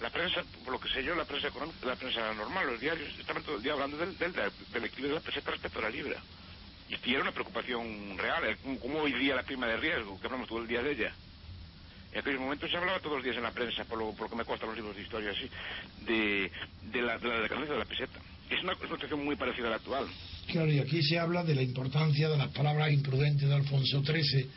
La, 0.00 0.10
prensa, 0.10 0.42
por 0.64 0.72
lo 0.72 0.80
que 0.80 0.88
sé 0.88 1.02
yo, 1.02 1.14
la 1.14 1.24
prensa 1.24 1.48
económica, 1.48 1.86
la 1.86 1.96
prensa 1.96 2.32
normal, 2.34 2.66
los 2.66 2.80
diarios, 2.80 3.08
estaban 3.18 3.42
todo 3.42 3.56
el 3.56 3.62
día 3.62 3.72
hablando 3.72 3.96
del, 3.96 4.16
del, 4.16 4.32
del 4.32 4.82
declive 4.82 5.08
de 5.08 5.14
la 5.14 5.20
peseta 5.20 5.50
respecto 5.50 5.78
a 5.80 5.82
la 5.82 5.90
libra. 5.90 6.22
Y 6.88 7.12
era 7.12 7.22
una 7.22 7.32
preocupación 7.32 8.16
real, 8.16 8.56
como 8.80 9.00
hoy 9.00 9.12
día 9.12 9.34
la 9.34 9.42
prima 9.42 9.66
de 9.66 9.76
riesgo, 9.76 10.18
que 10.18 10.26
hablamos 10.26 10.48
todo 10.48 10.60
el 10.60 10.68
día 10.68 10.82
de 10.82 10.92
ella. 10.92 11.12
En 12.12 12.20
aquellos 12.20 12.40
momentos 12.40 12.70
se 12.70 12.76
hablaba 12.76 13.00
todos 13.00 13.16
los 13.16 13.24
días 13.24 13.36
en 13.36 13.42
la 13.42 13.50
prensa, 13.50 13.84
por 13.84 13.98
lo, 13.98 14.12
por 14.12 14.30
que 14.30 14.36
me 14.36 14.44
cuestan 14.44 14.68
los 14.68 14.76
libros 14.76 14.96
de 14.96 15.02
historia 15.02 15.30
así, 15.30 15.48
de, 16.06 16.50
de, 16.90 17.02
la, 17.02 17.18
de 17.18 17.28
la 17.28 17.40
decadencia 17.40 17.74
de 17.74 17.78
la 17.78 17.84
peseta. 17.84 18.18
Es 18.48 18.62
una, 18.62 18.74
situación 18.74 19.24
muy 19.24 19.36
parecida 19.36 19.66
a 19.66 19.70
la 19.70 19.76
actual. 19.76 20.06
Claro, 20.50 20.72
y 20.72 20.78
aquí 20.78 21.02
se 21.02 21.18
habla 21.18 21.44
de 21.44 21.54
la 21.54 21.62
importancia 21.62 22.30
de 22.30 22.38
las 22.38 22.48
palabras 22.48 22.90
imprudentes 22.90 23.46
de 23.46 23.54
Alfonso 23.54 24.02
XIII, 24.02 24.48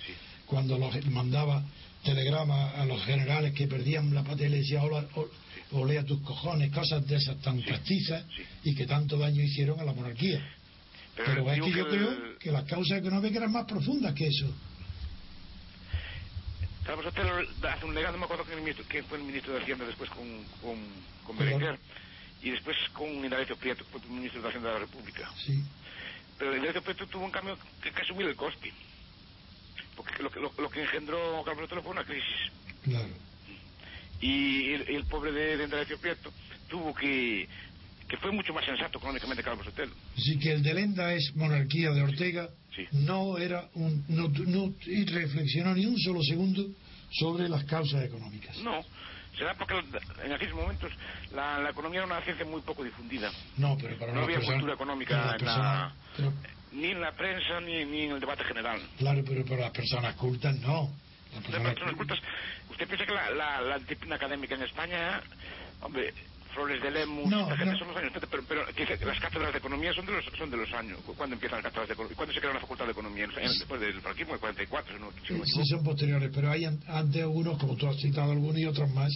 cuando 0.45 0.77
los, 0.77 1.05
mandaba 1.07 1.61
telegramas 2.03 2.75
a 2.75 2.85
los 2.85 3.03
generales 3.03 3.53
que 3.53 3.67
perdían 3.67 4.13
la 4.13 4.23
patria 4.23 4.47
y 4.47 4.51
le 4.51 4.57
decía, 4.57 4.81
olea 5.71 6.05
tus 6.05 6.21
cojones, 6.21 6.71
cosas 6.71 7.05
de 7.05 7.17
esas 7.17 7.39
tan 7.41 7.61
castizas 7.61 8.25
y 8.63 8.73
que 8.73 8.85
tanto 8.85 9.17
daño 9.17 9.43
hicieron 9.43 9.79
a 9.79 9.83
la 9.83 9.93
monarquía. 9.93 10.41
Pero, 11.15 11.51
es 11.51 11.61
que 11.61 11.71
yo 11.71 11.87
creo 11.87 12.37
que 12.39 12.51
las 12.51 12.63
causas 12.65 12.99
económicas 12.99 13.37
eran 13.37 13.51
más 13.51 13.65
profundas 13.65 14.13
que 14.13 14.27
eso. 14.27 14.53
Sotelo 16.85 17.39
hace 17.69 17.85
un 17.85 17.95
legado, 17.95 18.13
no 18.13 18.19
me 18.19 18.25
acuerdo 18.25 18.45
quién, 18.89 19.05
fue 19.05 19.17
el 19.17 19.23
ministro 19.23 19.53
de 19.53 19.61
Hacienda 19.61 19.85
después 19.85 20.09
con, 20.09 20.43
con, 20.61 20.77
con 21.25 21.37
Berenguer 21.37 21.79
y 22.41 22.49
después 22.51 22.75
con 22.93 23.07
Indalecio 23.07 23.55
Prieto, 23.55 23.85
fue 23.85 24.01
el 24.01 24.09
ministro 24.09 24.41
de 24.41 24.47
Hacienda 24.49 24.69
de 24.69 24.73
la 24.75 24.81
República. 24.81 25.31
Sí. 25.37 25.63
Pero 26.37 26.55
Indalecio 26.55 26.81
Prieto 26.81 27.07
tuvo 27.07 27.25
un 27.25 27.31
cambio 27.31 27.57
que, 27.81 27.91
que 27.91 28.01
asumir 28.01 28.27
el 28.27 28.35
coste. 28.35 28.73
Porque 29.95 30.23
lo, 30.23 30.29
lo, 30.29 30.51
lo 30.57 30.69
que 30.69 30.81
engendró 30.81 31.43
Carlos 31.43 31.69
fue 31.69 31.91
una 31.91 32.03
crisis. 32.03 32.51
Claro. 32.83 33.09
Y 34.19 34.73
el, 34.73 35.05
pobre 35.05 35.31
de, 35.31 35.57
de 35.57 35.63
Indalecio 35.65 35.99
Prieto 35.99 36.31
tuvo 36.67 36.93
que 36.93 37.47
que 38.11 38.17
fue 38.17 38.29
mucho 38.29 38.53
más 38.53 38.65
sensato 38.65 38.97
económicamente 38.97 39.41
que 39.41 39.49
Carlos 39.49 39.65
Sotelo. 39.65 39.93
Sí, 40.17 40.37
que 40.37 40.51
el 40.51 40.61
de 40.61 40.73
Lenda 40.73 41.13
es 41.13 41.33
monarquía 41.33 41.91
de 41.91 42.01
Ortega, 42.01 42.49
no 42.91 43.37
era 43.37 43.69
un, 43.75 44.03
no, 44.09 44.27
no 44.27 44.73
reflexionó 44.83 45.73
ni 45.73 45.85
un 45.85 45.97
solo 45.97 46.21
segundo 46.21 46.61
sobre 47.09 47.47
las 47.47 47.63
causas 47.63 48.03
económicas. 48.03 48.57
No, 48.57 48.83
será 49.37 49.53
porque 49.53 49.75
en 50.25 50.33
aquellos 50.33 50.55
momentos 50.55 50.91
la, 51.33 51.69
economía 51.69 51.99
era 51.99 52.07
una 52.07 52.21
ciencia 52.21 52.45
muy 52.45 52.59
poco 52.63 52.83
difundida. 52.83 53.31
No, 53.55 53.77
pero 53.79 53.97
para 53.97 54.11
no 54.11 54.23
había 54.23 54.41
cultura 54.41 54.73
económica 54.73 55.37
en 55.39 55.45
la, 55.45 55.93
ni 56.73 56.87
en 56.87 56.99
la 56.99 57.13
prensa 57.13 57.61
ni, 57.61 57.85
ni, 57.85 58.01
en 58.07 58.11
el 58.11 58.19
debate 58.19 58.43
general. 58.43 58.81
Claro, 58.97 59.23
pero 59.25 59.45
para 59.45 59.61
las 59.61 59.71
personas 59.71 60.15
cultas 60.15 60.53
no. 60.57 60.91
Las 61.33 61.43
personas, 61.61 61.95
cultas, 61.95 62.19
usted 62.69 62.85
piensa 62.87 63.05
que 63.05 63.13
la, 63.13 63.29
la, 63.29 63.61
la 63.61 63.79
disciplina 63.79 64.17
académica 64.17 64.55
en 64.55 64.63
España, 64.63 65.21
hombre, 65.79 66.13
Flores 66.51 66.81
de 66.81 66.91
Lemus, 66.91 67.29
no, 67.29 67.47
gente 67.55 67.77
son 67.77 67.87
los 67.89 67.97
años 67.97 68.11
pero, 68.29 68.43
pero 68.47 68.65
las 68.65 69.19
cátedras 69.19 69.51
de 69.51 69.59
economía 69.59 69.93
son 69.93 70.05
de 70.05 70.13
los, 70.13 70.25
son 70.37 70.49
de 70.49 70.57
los 70.57 70.71
años. 70.73 70.99
¿Cuándo 71.17 71.35
empiezan 71.35 71.57
las 71.57 71.65
cátedras 71.65 71.87
de 71.87 71.93
economía? 71.93 72.15
¿Cuándo 72.15 72.33
se 72.33 72.39
crea 72.39 72.53
la 72.53 72.59
facultad 72.59 72.85
de 72.85 72.91
economía? 72.91 73.27
Después 73.27 73.81
del 73.81 74.01
franquismo, 74.01 74.33
el 74.33 74.39
44, 74.39 74.99
¿no? 74.99 75.11
sí, 75.23 75.65
son 75.65 75.83
posteriores, 75.83 76.31
pero 76.33 76.51
hay 76.51 76.65
antes 76.65 77.21
algunos, 77.21 77.57
como 77.57 77.75
tú 77.75 77.87
has 77.87 77.97
citado 77.97 78.31
algunos 78.31 78.59
y 78.59 78.65
otros 78.65 78.89
más, 78.91 79.11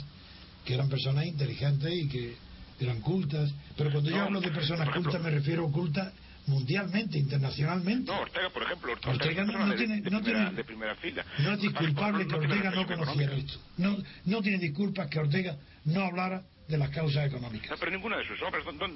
que 0.64 0.74
eran 0.74 0.90
personas 0.90 1.26
inteligentes 1.26 1.92
y 1.94 2.08
que 2.08 2.36
eran 2.80 3.02
cultas. 3.02 3.52
Pero 3.78 3.92
cuando 3.92 4.10
yo 4.10 4.22
hablo 4.22 4.42
de 4.42 4.52
personas 4.52 4.90
cultas 4.94 5.22
me 5.22 5.32
refiero 5.32 5.68
a 5.68 5.72
cultas 5.72 6.14
mundialmente, 6.48 7.18
internacionalmente. 7.18 8.12
No, 8.12 8.22
Ortega, 8.22 8.50
por 8.50 8.64
ejemplo, 8.64 8.94
Ortega, 8.94 9.44
no, 9.44 9.68
de, 9.68 9.76
tiene, 9.78 10.02
de, 10.02 10.12
no 10.12 10.22
primera, 10.22 10.46
tiene, 10.46 10.56
de 10.56 10.64
primera 10.64 10.96
fila. 10.96 11.26
No 11.40 11.54
es 11.54 11.62
disculpable 11.62 12.28
que 12.28 12.36
Ortega 12.36 12.72
no 12.72 12.86
conociera 12.86 13.36
esto. 13.36 13.60
No, 13.78 13.98
no 14.26 14.42
tiene 14.42 14.60
disculpas 14.60 15.10
que 15.10 15.20
Ortega 15.20 15.58
no 15.86 16.04
hablara 16.04 16.44
de 16.68 16.78
las 16.78 16.90
causas 16.90 17.28
económicas. 17.28 17.70
No, 17.70 17.78
pero 17.78 17.92
ninguna 17.92 18.18
de 18.18 18.28
sus 18.28 18.42
obras, 18.42 18.64
¿dónde, 18.66 18.88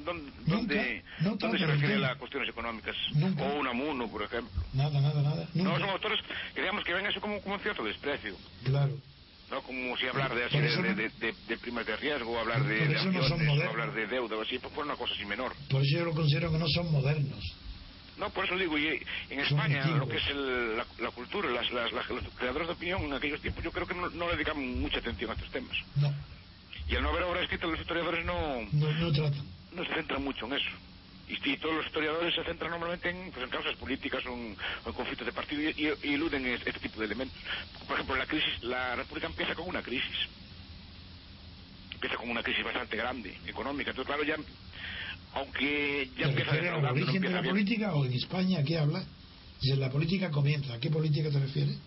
dónde, 0.45 1.03
¿dónde 1.19 1.60
se 1.60 1.65
refiere 1.65 1.95
a 1.95 1.99
las 1.99 2.17
cuestiones 2.17 2.49
económicas? 2.49 2.95
Nunca. 3.13 3.43
O 3.43 3.60
Unamuno, 3.60 4.08
por 4.10 4.23
ejemplo. 4.23 4.51
Nada, 4.73 4.99
nada, 4.99 5.21
nada. 5.21 5.47
No, 5.53 5.79
son 5.79 5.89
autores 5.89 6.19
que 6.53 6.62
digamos 6.62 6.84
que 6.84 6.93
ven 6.93 7.05
eso 7.05 7.21
como, 7.21 7.39
como 7.41 7.55
un 7.55 7.62
cierto 7.62 7.84
desprecio. 7.84 8.36
Claro. 8.63 8.93
No 9.51 9.62
como 9.63 9.97
si 9.97 10.05
hablar 10.05 10.34
de, 10.36 10.45
así, 10.45 10.60
de, 10.60 10.75
no, 10.75 10.82
de, 10.84 11.10
de, 11.10 11.34
de, 11.47 11.58
primas 11.58 11.86
de 11.86 11.95
riesgo, 11.97 12.32
o 12.32 12.39
hablar 12.39 12.63
de, 12.63 12.84
acciones, 12.84 13.29
no 13.29 13.53
o 13.53 13.69
hablar 13.69 13.93
de 13.93 14.05
deuda, 14.05 14.36
o 14.36 14.41
así, 14.43 14.60
pues 14.60 14.71
fue 14.73 14.84
una 14.84 14.95
cosa 14.95 15.13
así 15.15 15.25
menor. 15.25 15.53
Por 15.69 15.82
eso 15.82 15.97
yo 15.97 16.05
lo 16.05 16.13
considero 16.13 16.51
que 16.51 16.60
no 16.60 16.67
son 16.67 16.91
modernos. 16.91 17.43
No, 18.19 18.29
por 18.29 18.45
eso 18.45 18.55
digo, 18.58 18.77
y 18.77 19.01
en 19.29 19.39
España, 19.39 19.88
lo 19.88 20.08
que 20.08 20.17
es 20.17 20.27
el, 20.27 20.77
la, 20.77 20.86
la, 20.99 21.10
cultura, 21.12 21.49
las, 21.49 21.71
las, 21.71 21.91
las, 21.93 22.08
los 22.10 22.23
creadores 22.36 22.67
de 22.67 22.73
opinión 22.73 23.01
en 23.03 23.13
aquellos 23.13 23.41
tiempos, 23.41 23.63
yo 23.63 23.71
creo 23.71 23.88
que 23.88 23.95
no, 23.95 24.10
no 24.10 24.27
le 24.27 24.34
dedican 24.34 24.82
mucha 24.82 24.99
atención 24.99 25.32
a 25.32 25.34
estos 25.34 25.49
temas. 25.49 25.77
No. 25.95 26.13
Y 26.89 26.95
al 26.95 27.04
no 27.04 27.10
haber 27.10 27.23
obra 27.23 27.41
escrita, 27.43 27.67
los 27.67 27.80
historiadores 27.80 28.25
no, 28.25 28.62
no, 28.71 28.91
no, 28.93 29.12
tratan. 29.12 29.45
no 29.75 29.86
se 29.86 29.93
centran 29.93 30.23
mucho 30.23 30.47
en 30.47 30.54
eso. 30.54 30.69
Y, 31.28 31.34
y, 31.52 31.58
todos 31.58 31.75
los 31.75 31.86
historiadores 31.86 32.34
se 32.34 32.43
centran 32.43 32.71
normalmente 32.71 33.10
en, 33.10 33.32
pues, 33.32 33.43
en 33.43 33.52
causas 33.52 33.75
políticas 33.75 34.25
o 34.25 34.34
en, 34.34 34.58
en 34.86 34.93
conflictos 34.93 35.28
de 35.28 35.32
partido 35.32 35.62
y, 35.62 35.67
y, 35.86 36.10
y, 36.10 36.13
eluden 36.15 36.47
este 36.47 36.73
tipo 36.80 36.99
de 36.99 37.06
elementos. 37.06 37.38
Por 37.86 37.95
ejemplo, 37.95 38.15
la 38.15 38.25
crisis, 38.25 38.63
la 38.63 38.95
República 38.95 39.28
empieza 39.28 39.54
con 39.54 39.67
una 39.67 39.84
crisis. 39.84 40.17
Empieza 41.93 42.15
con 42.15 42.30
una 42.32 42.41
crisis 42.41 42.63
bastante 42.63 42.97
grande, 42.97 43.38
económica. 43.45 43.91
Entonces, 43.91 44.08
claro, 44.08 44.23
ya, 44.23 44.38
aunque 45.34 46.10
ya 46.17 46.25
empieza 46.25 46.52
a 46.52 46.75
al 46.75 46.86
origen 46.86 47.21
de 47.21 47.30
la 47.30 47.41
bien. 47.41 47.54
política 47.54 47.93
o 47.93 48.06
en 48.06 48.13
España, 48.13 48.63
¿qué 48.63 48.80
habla? 48.80 49.04
Si 49.62 49.75
la 49.75 49.91
política 49.91 50.32
comienza, 50.32 50.73
¿a 50.73 50.80
qué 50.80 50.89
política 50.89 51.30
te 51.30 51.39
refieres? 51.39 51.78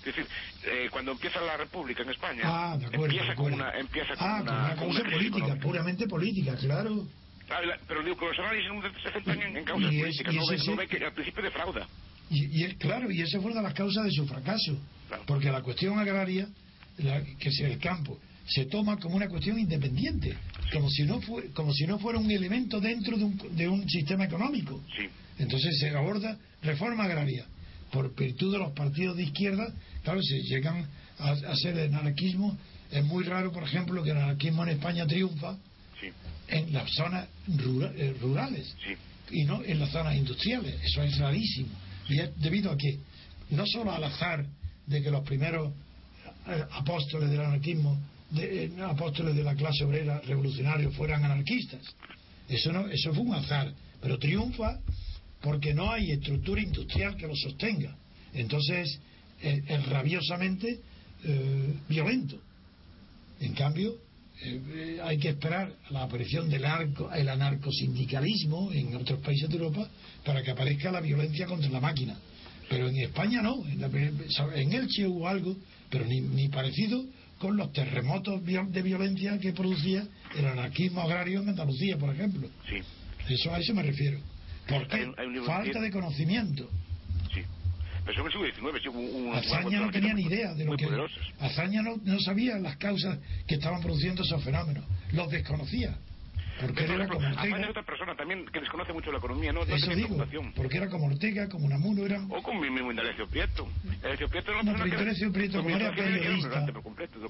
Es 0.00 0.04
decir, 0.06 0.26
eh, 0.64 0.88
cuando 0.90 1.12
empieza 1.12 1.40
la 1.42 1.56
República 1.58 2.02
en 2.02 2.10
España, 2.10 2.42
ah, 2.44 2.72
acuerdo, 2.74 3.04
empieza, 3.04 3.34
con 3.34 3.52
una, 3.52 3.70
empieza 3.78 4.16
con 4.16 4.26
ah, 4.28 4.40
una, 4.42 4.52
una 4.52 4.74
causa 4.76 5.00
una 5.02 5.10
política, 5.10 5.36
económica. 5.38 5.66
puramente 5.66 6.06
política, 6.08 6.56
claro. 6.56 7.06
Claro, 7.46 7.66
la- 7.66 7.78
pero 7.86 8.02
digo 8.02 8.16
que 8.16 8.26
los 8.26 8.38
análisis 8.38 8.70
se 9.02 9.12
centran 9.12 9.42
en, 9.42 9.56
en 9.58 9.64
causas 9.64 9.92
es- 9.92 10.00
políticas, 10.00 10.34
no 10.34 10.52
ese 10.52 10.70
no 10.70 10.76
ve 10.76 10.86
que 10.88 11.04
al 11.04 11.12
principio 11.12 11.42
defrauda. 11.42 11.86
Y, 12.30 12.60
y 12.60 12.64
es 12.64 12.74
claro, 12.76 13.10
y 13.10 13.20
esa 13.20 13.40
fue 13.40 13.50
una 13.50 13.60
de 13.60 13.66
las 13.66 13.74
causas 13.74 14.04
de 14.04 14.10
su 14.12 14.26
fracaso, 14.26 14.78
Claro. 15.08 15.24
porque 15.26 15.50
la 15.50 15.60
cuestión 15.62 15.98
agraria, 15.98 16.48
la- 16.98 17.22
que 17.22 17.48
es 17.48 17.60
el 17.60 17.78
campo, 17.78 18.18
se 18.46 18.66
toma 18.66 18.96
como 18.98 19.16
una 19.16 19.28
cuestión 19.28 19.58
independiente, 19.58 20.36
como 20.72 20.88
si 20.88 21.02
no 21.04 21.20
fue, 21.20 21.50
como 21.52 21.72
si 21.74 21.86
no 21.86 21.98
fuera 21.98 22.18
un 22.18 22.30
elemento 22.30 22.80
dentro 22.80 23.16
de 23.18 23.24
un, 23.24 23.56
de 23.56 23.68
un 23.68 23.88
sistema 23.88 24.24
económico. 24.24 24.80
Sí. 24.96 25.08
Entonces 25.38 25.78
se 25.78 25.90
aborda 25.90 26.38
reforma 26.62 27.04
agraria. 27.04 27.46
Por 27.92 28.14
virtud 28.14 28.52
de 28.52 28.58
los 28.58 28.72
partidos 28.72 29.16
de 29.16 29.24
izquierda, 29.24 29.72
claro, 30.02 30.20
se 30.22 30.40
llegan 30.42 30.86
a, 31.18 31.30
a 31.30 31.56
ser 31.56 31.76
el 31.78 31.94
anarquismo. 31.94 32.56
Es 32.90 33.04
muy 33.04 33.24
raro, 33.24 33.52
por 33.52 33.62
ejemplo, 33.62 34.02
que 34.02 34.10
el 34.10 34.16
anarquismo 34.16 34.62
en 34.64 34.70
España 34.70 35.06
triunfa 35.06 35.56
Sí, 36.00 36.08
en 36.48 36.72
las 36.72 36.90
zonas 36.94 37.28
eh, 37.48 38.16
rurales 38.20 38.74
sí. 38.84 39.36
y 39.36 39.44
no 39.44 39.62
en 39.62 39.78
las 39.78 39.90
zonas 39.90 40.16
industriales. 40.16 40.74
Eso 40.82 41.02
es 41.02 41.18
rarísimo. 41.18 41.68
Y 42.08 42.18
es 42.18 42.30
debido 42.40 42.70
a 42.70 42.76
que, 42.76 42.98
no 43.50 43.64
solo 43.66 43.92
al 43.92 44.02
azar 44.04 44.44
de 44.86 45.02
que 45.02 45.10
los 45.10 45.22
primeros 45.24 45.72
eh, 46.48 46.64
apóstoles 46.72 47.30
del 47.30 47.40
anarquismo, 47.40 47.98
de, 48.30 48.64
eh, 48.64 48.72
apóstoles 48.82 49.36
de 49.36 49.44
la 49.44 49.54
clase 49.54 49.84
obrera 49.84 50.20
revolucionarios 50.20 50.94
fueran 50.96 51.24
anarquistas. 51.24 51.82
Eso, 52.48 52.72
no, 52.72 52.88
eso 52.88 53.12
fue 53.12 53.22
un 53.22 53.34
azar. 53.34 53.72
Pero 54.00 54.18
triunfa 54.18 54.80
porque 55.40 55.72
no 55.74 55.90
hay 55.92 56.10
estructura 56.12 56.60
industrial 56.62 57.16
que 57.16 57.26
lo 57.26 57.34
sostenga. 57.36 57.96
Entonces 58.34 58.98
es, 59.40 59.62
es 59.68 59.86
rabiosamente 59.86 60.80
eh, 61.24 61.74
violento. 61.88 62.38
En 63.40 63.54
cambio, 63.54 63.94
eh, 64.42 64.60
eh, 64.74 64.98
hay 65.02 65.18
que 65.18 65.30
esperar 65.30 65.72
la 65.90 66.02
aparición 66.02 66.48
del 66.48 66.64
arco, 66.64 67.10
el 67.12 67.28
anarcosindicalismo 67.28 68.72
en 68.72 68.94
otros 68.96 69.20
países 69.20 69.48
de 69.48 69.56
Europa 69.56 69.88
para 70.24 70.42
que 70.42 70.50
aparezca 70.50 70.90
la 70.92 71.00
violencia 71.00 71.46
contra 71.46 71.70
la 71.70 71.80
máquina. 71.80 72.16
Pero 72.68 72.88
en 72.88 72.96
España 72.98 73.42
no. 73.42 73.64
En, 73.66 73.80
la- 73.80 73.88
en 74.56 74.72
Elche 74.72 75.06
hubo 75.06 75.26
algo, 75.28 75.56
pero 75.90 76.04
ni, 76.06 76.20
ni 76.20 76.48
parecido 76.48 77.04
con 77.38 77.56
los 77.56 77.72
terremotos 77.72 78.44
de 78.44 78.82
violencia 78.82 79.38
que 79.38 79.52
producía 79.52 80.06
el 80.36 80.44
anarquismo 80.46 81.00
agrario 81.00 81.40
en 81.40 81.48
Andalucía, 81.48 81.96
por 81.96 82.14
ejemplo. 82.14 82.48
Sí, 82.68 82.76
Eso 83.34 83.52
a 83.54 83.58
eso 83.58 83.72
me 83.74 83.82
refiero. 83.82 84.18
¿Por 84.70 84.86
qué? 84.88 84.96
Hay 84.96 85.02
un- 85.04 85.14
hay 85.18 85.26
un 85.26 85.32
libro 85.32 85.46
Falta 85.48 85.80
de 85.80 85.90
conocimiento. 85.90 86.70
sí. 87.34 87.40
En 88.02 88.08
el 88.08 88.32
siglo 88.32 88.46
XIX, 88.72 88.86
un, 88.88 89.26
un- 89.26 89.34
Azaña 89.34 89.80
no 89.80 89.90
tenía 89.90 90.14
ni 90.14 90.22
idea 90.22 90.54
de 90.54 90.64
lo 90.64 90.76
que. 90.76 90.88
Azaña 91.38 91.82
no, 91.82 91.96
no 92.02 92.18
sabía 92.20 92.56
las 92.58 92.76
causas 92.76 93.18
que 93.46 93.54
estaban 93.56 93.80
produciendo 93.82 94.22
esos 94.22 94.42
fenómenos. 94.42 94.84
Los 95.12 95.30
desconocía. 95.30 95.96
Porque 96.60 96.80
él 96.82 96.88
Pero, 96.88 97.02
era 97.04 97.08
como 97.08 97.26
Ortega. 97.26 97.58
es 97.60 97.68
otra 97.70 97.82
persona 97.84 98.14
también 98.14 98.44
que 98.52 98.60
desconoce 98.60 98.92
mucho 98.92 99.10
la 99.10 99.16
economía, 99.18 99.50
no, 99.52 99.64
no 99.64 99.74
Eso 99.74 99.94
digo. 99.94 100.22
Porque 100.54 100.76
era 100.76 100.88
como 100.90 101.06
Ortega, 101.06 101.48
como 101.48 101.64
Unamuno, 101.66 102.04
eran. 102.04 102.26
O 102.30 102.42
con 102.42 102.60
mi 102.60 102.68
mismo 102.68 102.90
Indalecio 102.90 103.26
Prieto. 103.28 103.66
Indalecio 103.84 104.28
Prieto 104.28 104.50
era 104.50 104.60
una 104.60 104.72
pero 104.72 104.84
persona 104.84 104.84
que- 104.84 105.00
Indalecio 105.02 105.32
Prieto, 105.32 105.52
con 105.54 105.62
como 105.64 105.76
era 105.76 105.86
era 105.86 105.96
periodista. 105.96 106.66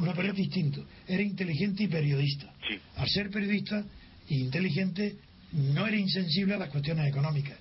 No, 0.01 0.13
pero 0.15 0.29
es 0.31 0.35
distinto. 0.35 0.85
Era 1.07 1.23
inteligente 1.23 1.83
y 1.85 1.89
periodista. 1.89 2.53
Sí. 2.69 2.79
Al 2.97 3.09
ser 3.09 3.31
periodista 3.31 3.85
e 4.29 4.35
inteligente, 4.35 5.17
no 5.53 5.87
era 5.87 5.97
insensible 5.97 6.55
a 6.55 6.59
las 6.59 6.69
cuestiones 6.71 7.07
económicas. 7.09 7.57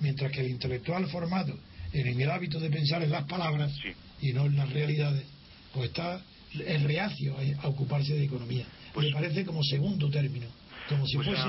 Mientras 0.00 0.32
que 0.32 0.40
el 0.40 0.50
intelectual 0.50 1.06
formado 1.08 1.58
en 1.92 2.20
el 2.20 2.30
hábito 2.30 2.58
de 2.58 2.70
pensar 2.70 3.02
en 3.02 3.10
las 3.10 3.24
palabras 3.24 3.72
Sí. 3.82 3.92
y 4.28 4.32
no 4.32 4.46
en 4.46 4.56
las 4.56 4.70
realidades, 4.70 5.24
pues 5.72 5.88
está 5.90 6.20
es 6.54 6.82
reacio 6.84 7.36
a, 7.62 7.68
ocuparse 7.68 8.14
de 8.14 8.24
economía. 8.24 8.64
Pues- 8.92 9.08
Le 9.08 9.12
parece 9.12 9.44
como 9.44 9.62
segundo 9.64 10.08
término, 10.08 10.46
como 10.88 11.06
si 11.06 11.16
Pues, 11.16 11.26
fuese 11.28 11.42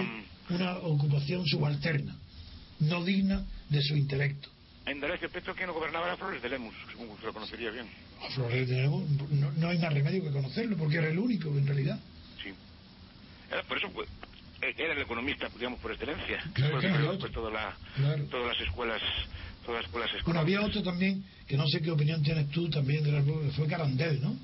una 0.50 0.78
ocupación 0.78 1.46
subalterna, 1.46 2.16
no 2.80 3.04
digna 3.04 3.46
de 3.70 3.82
su 3.84 3.96
intelecto. 3.96 4.50
A 4.86 4.92
Indalecio 4.92 5.30
Prieto 5.30 5.54
quien 5.56 5.68
lo 5.68 5.74
gobernaba 5.74 6.08
era 6.08 6.18
Flores 6.18 6.42
de 6.42 6.50
Lemus, 6.50 6.74
supongo 6.92 7.18
que 7.18 7.26
lo 7.28 7.34
conocería 7.34 7.72
bien. 7.72 7.88
A 8.22 8.30
Flores 8.32 8.68
de 8.68 8.82
Lemus 8.82 9.10
no, 9.32 9.52
no 9.52 9.70
hay 9.70 9.78
más 9.80 9.94
remedio 9.94 10.24
que 10.24 10.32
conocerlo, 10.32 10.76
porque 10.78 10.98
era 10.98 11.10
el 11.10 11.18
único 11.20 11.50
en 11.50 11.66
realidad. 11.68 12.00
Sí. 12.44 12.50
Por 13.68 13.78
eso 13.78 13.92
era 14.78 14.94
el 14.94 15.00
economista, 15.02 15.50
digamos, 15.56 15.80
por 15.80 15.92
excelencia. 15.92 16.42
Claro, 16.54 16.80
claro, 16.80 17.18
pues, 17.20 17.32
toda 17.32 17.52
la- 17.52 17.78
Claro. 17.96 18.24
todas 18.26 18.48
las 18.58 18.68
escuelas, 18.68 19.02
todas 19.66 19.80
las 19.82 19.86
escuelas 19.86 20.12
Bueno, 20.26 20.40
había 20.40 20.62
otro 20.62 20.82
también, 20.84 21.24
que 21.48 21.58
no 21.58 21.68
sé 21.68 21.82
qué 21.82 21.92
opinión 21.92 22.22
tienes 22.24 22.50
tú 22.52 22.70
también, 22.70 23.04
de 23.04 23.12
la, 23.12 23.24
fue 23.54 23.68
Carandel, 23.68 24.22
¿no? 24.22 24.36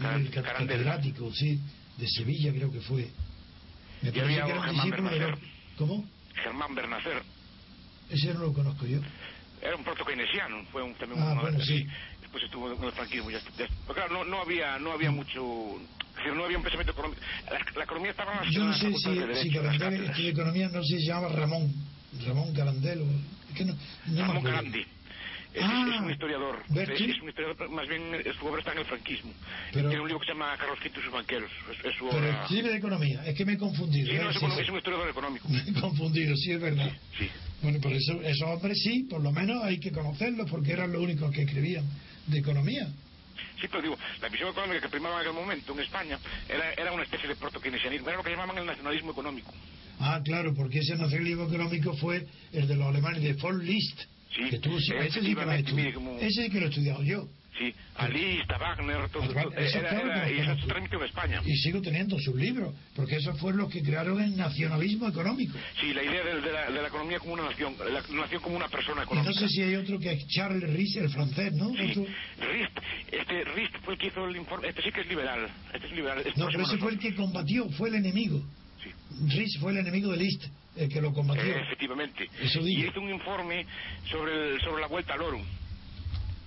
Car- 0.00 0.18
el 0.20 0.30
cat- 0.30 0.44
Carandel. 0.44 0.78
catedrático, 0.78 1.32
sí, 1.32 1.60
de 1.96 2.08
Sevilla 2.08 2.52
creo 2.52 2.70
que 2.72 2.80
fue. 2.80 3.08
Me 4.02 4.10
Y 4.10 4.20
había 4.20 4.44
que 4.44 4.50
era 4.50 4.60
un 4.60 4.64
Germán 4.66 4.90
Bernacer. 4.90 5.38
¿Cómo? 5.78 6.04
Germán 6.34 6.74
Bernacer. 6.74 7.22
Ese 8.10 8.34
no 8.34 8.40
lo 8.40 8.52
conozco 8.52 8.86
yo. 8.86 8.98
Era 9.62 9.76
un 9.76 9.84
proto-keynesiano, 9.84 10.64
fue 10.72 10.82
un, 10.82 10.94
también 10.94 11.22
Ah, 11.22 11.32
uno 11.32 11.40
bueno, 11.42 11.60
sí. 11.60 11.86
Después 12.20 12.44
estuvo 12.44 12.74
con 12.76 12.86
el 12.86 12.92
franquismo. 12.92 13.30
Ya, 13.30 13.38
ya- 13.38 13.68
pero 13.86 13.94
claro, 13.94 14.12
no, 14.12 14.24
no 14.24 14.40
había, 14.42 14.78
no 14.78 14.92
había 14.92 15.10
mucho, 15.10 15.80
es 16.14 16.24
decir, 16.24 16.32
no 16.34 16.44
había 16.44 16.56
un 16.56 16.62
pensamiento 16.62 16.92
económico. 16.92 17.20
La, 17.50 17.58
la 17.78 17.84
economía 17.84 18.10
estaba 18.10 18.34
más 18.34 18.50
Yo 18.50 18.64
no 18.64 18.72
en 18.72 18.78
sé 18.78 18.94
si, 18.94 19.14
de 19.18 19.34
si 19.36 19.48
en 19.48 19.54
Carandel 19.54 20.04
estudió 20.04 20.30
economía, 20.30 20.68
no 20.68 20.82
sé 20.82 20.88
si 20.96 21.00
se 21.02 21.06
llama 21.08 21.28
Ramón. 21.28 21.72
Ramón 22.26 22.54
Carandel, 22.54 23.00
o, 23.02 23.06
es 23.50 23.56
que 23.56 23.64
no, 23.64 23.76
no 24.06 24.26
Ramón. 24.26 24.42
Carandi. 24.42 24.80
Es, 24.80 25.62
Ah, 25.62 25.86
es 25.94 26.00
un 26.00 26.10
historiador. 26.10 26.62
Berti. 26.68 27.04
Es 27.12 27.20
un 27.22 27.28
historiador, 27.28 27.70
más 27.70 27.86
bien 27.88 28.02
eh, 28.12 28.24
su 28.36 28.44
obra 28.46 28.58
está 28.58 28.72
en 28.72 28.78
el 28.78 28.84
franquismo. 28.86 29.32
Pero- 29.72 29.88
Tiene 29.88 30.02
un 30.02 30.08
libro 30.08 30.18
que 30.20 30.26
se 30.26 30.32
llama 30.32 30.56
Carlos 30.58 30.78
V 30.80 30.90
y 30.98 31.00
sus 31.02 31.12
banqueros. 31.12 31.50
Es, 31.70 31.84
es 31.84 31.96
su 31.96 32.08
Pero 32.08 32.18
obra. 32.18 32.42
escribe 32.42 32.70
de 32.70 32.76
economía, 32.78 33.24
es 33.24 33.36
que 33.36 33.44
me 33.44 33.52
he 33.52 33.58
confundido. 33.58 34.08
Sí, 34.10 34.14
no, 34.16 34.22
¿eh? 34.22 34.30
es, 34.30 34.38
Sí, 34.38 34.44
un, 34.44 34.50
sí. 34.50 34.60
es 34.62 34.68
un 34.68 34.76
historiador 34.78 35.08
económico. 35.08 35.48
Me 35.48 35.58
he 35.60 35.72
confundido, 35.80 36.36
sí, 36.36 36.50
es 36.52 36.60
verdad. 36.60 36.90
Sí. 37.16 37.28
Bueno, 37.62 37.78
por 37.80 37.92
eso 37.92 38.20
esos 38.22 38.48
hombres 38.48 38.82
sí, 38.82 39.06
por 39.08 39.22
lo 39.22 39.30
menos 39.30 39.62
hay 39.62 39.78
que 39.78 39.92
conocerlos 39.92 40.50
porque 40.50 40.72
eran 40.72 40.90
los 40.92 41.00
únicos 41.00 41.30
que 41.32 41.42
escribían 41.42 41.84
de 42.26 42.38
economía. 42.38 42.88
Sí, 43.60 43.68
pero 43.68 43.82
digo, 43.82 43.98
la 44.20 44.28
visión 44.28 44.50
económica 44.50 44.80
que 44.82 44.88
primaba 44.88 45.16
en 45.16 45.20
aquel 45.22 45.32
momento 45.34 45.72
en 45.72 45.80
España 45.80 46.18
era, 46.48 46.72
era 46.74 46.92
una 46.92 47.02
especie 47.02 47.28
de 47.28 47.36
proto-keynesianismo. 47.36 48.08
Era 48.08 48.18
lo 48.18 48.24
que 48.24 48.30
llamaban 48.30 48.58
el 48.58 48.66
nacionalismo 48.66 49.12
económico. 49.12 49.52
Ah, 50.00 50.20
claro, 50.24 50.52
porque 50.54 50.78
ese 50.80 50.96
nacionalismo 50.96 51.44
económico 51.44 51.94
fue 51.96 52.26
el 52.52 52.66
de 52.68 52.76
los 52.76 52.86
alemanes 52.86 53.22
de 53.22 53.32
von 53.34 53.64
List. 53.64 54.00
Sí, 54.34 54.50
que 54.50 54.58
tú, 54.58 54.76
ese 54.76 55.20
sí 55.22 55.34
que 55.34 55.44
lo 55.44 55.74
mire, 55.74 55.94
como- 55.94 56.18
Ese 56.18 56.42
sí 56.44 56.50
que 56.50 56.58
lo 56.60 56.66
he 56.66 56.68
estudiado 56.68 57.02
yo. 57.04 57.28
Sí, 57.58 57.72
Alista, 57.94 58.58
Wagner, 58.58 59.08
todo, 59.10 59.22
eso 59.24 59.78
era, 59.78 59.90
era- 60.00 60.26
lo 60.28 60.34
y 60.34 60.38
eso 60.40 60.56
se 60.58 60.66
transmitió 60.66 60.98
en 60.98 61.04
España. 61.04 61.40
Y 61.46 61.54
sigo 61.58 61.80
teniendo 61.80 62.18
sus 62.18 62.34
libros, 62.34 62.74
porque 62.96 63.16
esos 63.16 63.38
fueron 63.38 63.60
los 63.60 63.70
que 63.72 63.80
crearon 63.80 64.20
el 64.20 64.36
nacionalismo 64.36 65.06
económico. 65.08 65.56
Sí, 65.80 65.92
la 65.94 66.02
idea 66.02 66.24
de, 66.24 66.40
de 66.40 66.52
la, 66.52 66.70
de 66.70 66.82
la 66.82 66.88
economía 66.88 67.20
como 67.20 67.34
una 67.34 67.44
nación, 67.44 67.76
la 67.78 68.02
nación 68.16 68.42
como 68.42 68.56
una 68.56 68.66
persona 68.68 69.02
Y 69.02 69.04
económica. 69.04 69.30
no 69.32 69.36
sé 69.38 69.48
si 69.48 69.62
hay 69.62 69.76
otro 69.76 70.00
que 70.00 70.10
es 70.12 70.26
Charles 70.26 70.68
Ries, 70.68 70.96
el 70.96 71.10
francés, 71.10 71.52
¿no? 71.52 71.70
Sí, 71.76 71.90
Otro- 71.92 72.06
Rist, 72.52 72.78
este 73.12 73.44
Rist 73.44 73.76
fue 73.84 73.94
el 73.94 74.00
que 74.00 74.06
hizo 74.08 74.26
el 74.28 74.36
informe, 74.36 74.68
este 74.68 74.82
sí 74.82 74.90
que 74.90 75.00
es 75.02 75.06
liberal, 75.06 75.48
este 75.72 75.86
es 75.86 75.92
liberal. 75.92 76.18
es 76.26 76.36
No, 76.36 76.46
pero 76.48 76.64
ese 76.64 76.76
fue 76.78 76.90
el 76.92 76.98
que 76.98 77.14
combatió, 77.14 77.68
fue 77.70 77.88
el 77.88 77.94
enemigo. 77.94 78.42
Sí. 78.82 78.90
Ries 79.28 79.56
fue 79.60 79.70
el 79.70 79.78
enemigo 79.78 80.10
de 80.10 80.16
List, 80.16 80.42
el 80.76 80.88
que 80.88 81.00
lo 81.00 81.12
combatió. 81.12 81.44
Eh, 81.44 81.60
efectivamente. 81.66 82.28
Eso. 82.42 82.66
Y 82.66 82.84
hizo 82.86 83.00
un 83.00 83.10
informe 83.14 83.64
sobre, 84.10 84.54
el- 84.54 84.60
sobre 84.60 84.80
la 84.80 84.88
vuelta 84.88 85.14
al 85.14 85.22
oro 85.22 85.40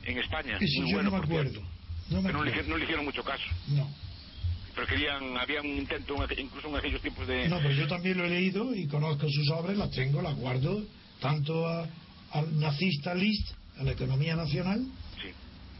en 0.08 0.18
España. 0.18 0.58
Eso 0.60 0.82
muy 0.82 0.90
yo 0.92 0.96
bueno, 0.98 1.12
no 1.12 1.18
me 1.18 1.24
acuerdo. 1.24 1.50
cierto. 1.52 1.70
No 2.10 2.18
me 2.22 2.28
Pero 2.28 2.38
no 2.40 2.44
le, 2.46 2.52
hicieron- 2.52 2.70
no 2.70 2.78
le 2.78 2.84
hicieron 2.84 3.06
mucho 3.06 3.24
caso. 3.24 3.44
No. 3.68 3.90
Pero 4.74 4.88
querían, 4.88 5.38
había 5.38 5.62
un 5.62 5.68
intento, 5.78 6.16
incluso 6.38 6.68
en 6.70 6.76
aquellos 6.76 7.02
tiempos 7.02 7.28
de... 7.28 7.50
No, 7.50 7.58
pero 7.58 7.72
yo 7.72 7.88
también 7.88 8.18
lo 8.18 8.26
he 8.26 8.30
leído 8.30 8.74
y 8.76 8.88
conozco 8.88 9.28
sus 9.30 9.50
obras, 9.52 9.76
las 9.76 9.92
tengo, 9.92 10.22
las 10.22 10.36
guardo, 10.36 10.84
tanto 11.20 11.68
al 11.68 12.60
nazista 12.60 13.14
List, 13.16 13.52
a 13.80 13.84
la 13.84 13.92
economía 13.92 14.36
nacional, 14.36 14.86
Sí. 15.22 15.30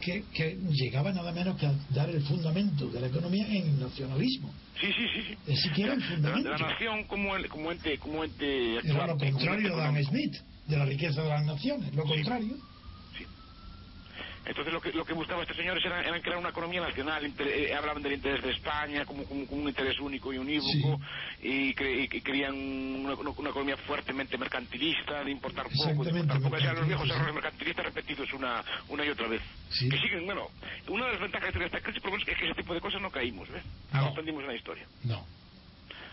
que, 0.00 0.24
que 0.34 0.58
llegaba 0.72 1.12
nada 1.12 1.30
menos 1.32 1.56
que 1.58 1.66
a 1.66 1.74
dar 1.90 2.10
el 2.10 2.22
fundamento 2.22 2.88
de 2.88 3.00
la 3.00 3.06
economía 3.06 3.46
en 3.46 3.68
el 3.68 3.80
nacionalismo. 3.80 4.52
Sí, 4.80 4.86
sí, 4.88 5.04
sí. 5.14 5.36
sí. 5.46 5.56
Siquiera 5.56 5.94
el 5.94 6.02
fundamento. 6.02 6.50
de 6.50 6.58
la 6.58 6.68
nación 6.68 7.04
como, 7.04 7.36
el- 7.36 7.48
como 7.48 7.70
ente, 7.72 7.98
como 7.98 8.24
ente 8.24 8.72
Era 8.78 8.80
actuante, 9.04 9.26
lo 9.26 9.32
contrario 9.32 9.76
de 9.76 9.82
Adam. 9.82 10.04
Smith, 10.04 10.34
de 10.66 10.76
la 10.76 10.84
riqueza 10.84 11.22
de 11.22 11.28
las 11.28 11.44
naciones, 11.46 11.94
lo 11.94 12.02
Sí. 12.02 12.08
contrario. 12.08 12.56
Entonces 14.48 14.72
lo 14.72 14.80
que, 14.80 14.92
lo 14.92 15.04
que 15.04 15.12
buscaba 15.12 15.42
estos 15.42 15.56
señores 15.56 15.84
era, 15.84 16.02
crear 16.22 16.38
una 16.38 16.48
economía 16.48 16.80
nacional, 16.80 17.24
inter- 17.24 17.46
eh, 17.48 17.74
hablaban 17.74 18.02
del 18.02 18.14
interés 18.14 18.42
de 18.42 18.50
España 18.50 19.04
como, 19.04 19.24
como, 19.24 19.46
como 19.46 19.62
un 19.62 19.68
interés 19.68 19.98
único 20.00 20.32
y 20.32 20.38
unívoco, 20.38 20.98
y, 21.42 21.74
cre- 21.74 22.04
y 22.04 22.08
que 22.08 22.22
querían 22.22 22.54
una, 22.54 23.14
una- 23.14 23.30
economía 23.50 23.76
fuertemente 23.86 24.36
mercantilista, 24.38 25.22
de 25.22 25.30
importar 25.30 25.64
poco, 25.64 25.84
de 25.84 25.90
Exactamente, 25.90 26.20
importar 26.20 26.42
poco. 26.42 26.56
O 26.56 26.60
sea, 26.60 26.72
los 26.72 26.86
viejos 26.86 27.08
errores 27.10 27.34
mercantilistas 27.34 27.84
repetidos 27.84 28.32
una, 28.32 28.64
una 28.88 29.04
y 29.04 29.08
otra 29.10 29.28
vez. 29.28 29.42
Sí. 29.70 29.88
Que 29.88 29.98
siguen, 29.98 30.24
bueno, 30.24 30.48
una 30.88 31.06
de 31.06 31.12
las 31.12 31.20
ventajas 31.20 31.52
de 31.54 31.64
esta 31.66 31.80
crisis 31.80 32.00
por 32.00 32.10
lo 32.10 32.16
menos, 32.16 32.28
es 32.28 32.38
que 32.38 32.44
ese 32.46 32.54
tipo 32.54 32.72
de 32.74 32.80
cosas 32.80 33.00
no 33.02 33.10
caímos, 33.10 33.48
¿ves? 33.50 33.62
No. 33.92 33.98
Algo 33.98 34.10
aprendimos 34.10 34.40
en 34.42 34.48
la 34.48 34.54
historia. 34.54 34.86
No. 35.04 35.26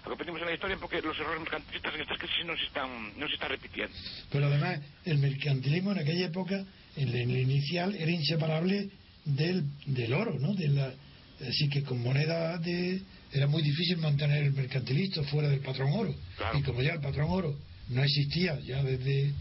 Algo 0.05 0.13
aprendimos 0.13 0.41
en 0.41 0.47
la 0.47 0.53
historia 0.53 0.77
porque 0.79 1.01
los 1.01 1.17
errores 1.17 1.41
mercantilistas 1.41 1.95
en 1.95 2.01
estas 2.01 2.19
crisis 2.19 2.45
no 2.45 2.55
se 2.55 2.65
están, 2.65 3.19
no 3.19 3.27
se 3.27 3.33
están 3.33 3.49
repitiendo. 3.49 3.95
Pero 4.31 4.45
además, 4.45 4.79
el 5.03 5.17
mercantilismo 5.17 5.93
en 5.93 5.99
aquella 5.99 6.27
época, 6.27 6.63
en 6.95 7.09
el, 7.09 7.15
en 7.15 7.31
inicial, 7.31 7.95
era 7.95 8.11
inseparable 8.11 8.89
del, 9.25 9.63
del 9.87 10.13
oro, 10.13 10.37
¿no? 10.39 10.53
De 10.53 10.67
la, 10.67 10.93
así 11.41 11.67
que 11.69 11.81
con 11.83 12.01
moneda 12.03 12.57
de. 12.59 13.01
Era 13.33 13.47
muy 13.47 13.63
difícil 13.63 13.97
mantener 13.97 14.43
el 14.43 14.53
mercantilismo 14.53 15.23
fuera 15.23 15.49
del 15.49 15.59
patrón 15.61 15.91
oro. 15.91 16.15
Claro. 16.37 16.59
Y 16.59 16.61
como 16.61 16.83
ya 16.83 16.93
el 16.93 17.01
patrón 17.01 17.27
oro 17.31 17.57
no 17.89 18.03
existía, 18.03 18.59
ya 18.59 18.83
desde. 18.83 19.33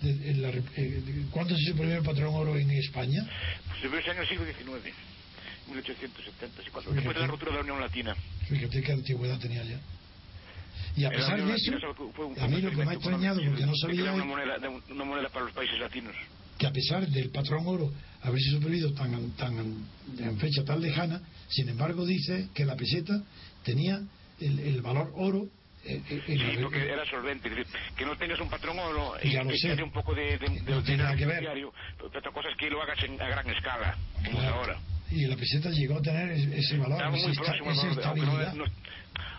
la 0.00 0.48
eh, 0.48 1.02
¿Cuándo 1.30 1.54
se 1.56 1.64
suprimió 1.72 1.98
el 1.98 2.02
patrón 2.04 2.34
oro 2.34 2.56
en 2.56 2.70
España? 2.70 3.22
Pues 3.68 3.80
se 3.82 3.98
ese 3.98 4.10
año 4.12 4.22
el 4.22 4.28
siglo 4.28 4.46
XIX, 4.46 4.94
1870, 5.68 6.62
sí, 6.62 6.70
cuando- 6.70 6.90
Fíjate. 6.90 6.94
después 6.94 7.14
de 7.16 7.20
la 7.20 7.26
ruptura 7.26 7.50
de 7.50 7.56
la 7.58 7.62
Unión 7.64 7.80
Latina. 7.80 8.16
Fíjate 8.48 8.82
qué 8.82 8.92
antigüedad 8.92 9.38
tenía 9.38 9.62
ya. 9.62 9.78
Y 10.96 11.04
a 11.04 11.10
pesar 11.10 11.42
de 11.44 11.54
eso, 11.54 11.76
eso 11.76 11.94
fue 12.14 12.24
un- 12.26 12.38
a 12.40 12.48
mí 12.48 12.60
lo 12.62 12.70
que 12.70 12.76
me 12.76 12.90
ha 12.90 12.94
extrañado, 12.94 13.40
porque 13.44 13.66
no 13.66 13.72
sabía 13.76 14.12
una 14.12 14.24
moneda, 14.24 14.56
una 14.90 15.04
moneda 15.04 15.28
para 15.28 15.44
los 15.44 15.54
países 15.54 15.78
latinos. 15.78 16.14
que 16.58 16.66
a 16.66 16.72
pesar 16.72 17.06
del 17.06 17.28
patrón 17.28 17.64
oro 17.66 17.92
haberse 18.22 18.48
suprimido 18.50 18.90
tan, 18.94 19.30
tan 19.32 19.86
en 20.18 20.38
fecha 20.38 20.64
tan 20.64 20.80
lejana, 20.80 21.20
sin 21.48 21.68
embargo 21.68 22.06
dice 22.06 22.48
que 22.54 22.64
la 22.64 22.74
peseta 22.76 23.12
tenía 23.62 24.00
el, 24.40 24.58
el 24.60 24.80
valor 24.80 25.12
oro 25.16 25.46
eh, 25.84 26.00
eh, 26.08 26.22
Sí, 26.26 26.58
porque 26.62 26.82
era 26.90 27.04
solvente. 27.08 27.50
Que 27.96 28.04
no 28.06 28.16
tengas 28.16 28.40
un 28.40 28.48
patrón 28.48 28.78
oro 28.78 29.14
y 29.22 29.30
que 29.30 29.82
un 29.82 29.92
poco 29.92 30.14
de, 30.14 30.38
de, 30.38 30.48
No 30.66 30.76
de 30.78 30.82
tiene 30.82 31.02
nada 31.04 31.14
que 31.14 31.26
ver. 31.26 31.42
beneficiario, 31.44 31.72
Pero 31.98 32.08
otra 32.08 32.32
cosa 32.32 32.48
es 32.48 32.56
que 32.56 32.70
lo 32.70 32.82
hagas 32.82 32.98
en, 33.04 33.20
a 33.20 33.28
gran 33.28 33.48
escala, 33.50 33.96
como 34.24 34.38
Claro. 34.38 34.54
ahora. 34.56 34.80
y 35.10 35.26
la 35.26 35.36
peseta 35.36 35.68
llegó 35.70 35.98
a 35.98 36.02
tener 36.02 36.30
es- 36.32 36.46
ese 36.64 36.78
valor, 36.78 36.98
esa, 37.00 37.10
muy 37.10 37.20
esta- 37.20 37.42
próximo 37.44 37.70
al 37.70 37.76
esa 37.76 37.82
valor 37.82 37.94
no, 37.94 38.00
estabilidad. 38.02 38.54
no- 38.54 38.64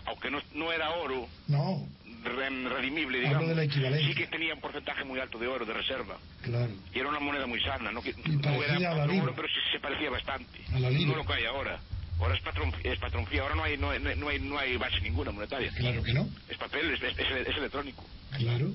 aunque 0.08 0.30
no, 0.30 0.38
no 0.54 0.72
era 0.72 0.90
oro 0.90 1.28
No, 1.46 1.86
re- 2.24 2.68
redimible, 2.68 3.18
Hablo 3.18 3.28
digamos. 3.28 3.48
de 3.48 3.54
la 3.54 3.64
equivalencia. 3.64 4.08
Sí 4.08 4.14
que 4.14 4.26
tenía 4.26 4.54
un 4.54 4.60
porcentaje 4.60 5.04
muy 5.04 5.18
alto 5.20 5.38
de 5.38 5.46
oro, 5.46 5.64
de 5.64 5.72
reserva. 5.74 6.18
claro. 6.42 6.72
Y 6.94 6.98
era 6.98 7.08
una 7.08 7.20
moneda 7.20 7.46
muy 7.46 7.60
sana, 7.60 7.92
no, 7.92 8.02
que, 8.02 8.14
no 8.14 8.62
era 8.62 8.76
a 8.76 9.06
la 9.06 9.22
oro, 9.22 9.32
pero 9.36 9.48
sí 9.48 9.54
se 9.72 9.80
parecía 9.80 10.10
bastante. 10.10 10.58
A 10.72 10.78
la. 10.80 10.90
No 10.90 11.16
lo 11.16 11.24
que 11.24 11.32
hay 11.34 11.44
ahora. 11.44 11.78
Ahora 12.20 12.34
es 12.34 12.42
patrón, 12.42 12.72
es 12.82 12.98
patrón 12.98 13.26
fía, 13.28 13.42
ahora 13.42 13.54
no 13.54 13.62
hay, 13.62 13.76
no, 13.78 13.90
hay- 13.90 14.00
no 14.00 14.28
hay, 14.28 14.40
no 14.40 14.58
hay 14.58 14.76
base 14.76 15.00
ninguna 15.02 15.30
monetaria. 15.30 15.70
Claro 15.76 16.02
que 16.02 16.12
no, 16.12 16.28
Es 16.48 16.56
papel, 16.58 16.90
es, 16.94 17.00
es- 17.02 17.16
es- 17.18 17.46
es 17.48 17.56
electrónico. 17.56 18.04
claro. 18.36 18.72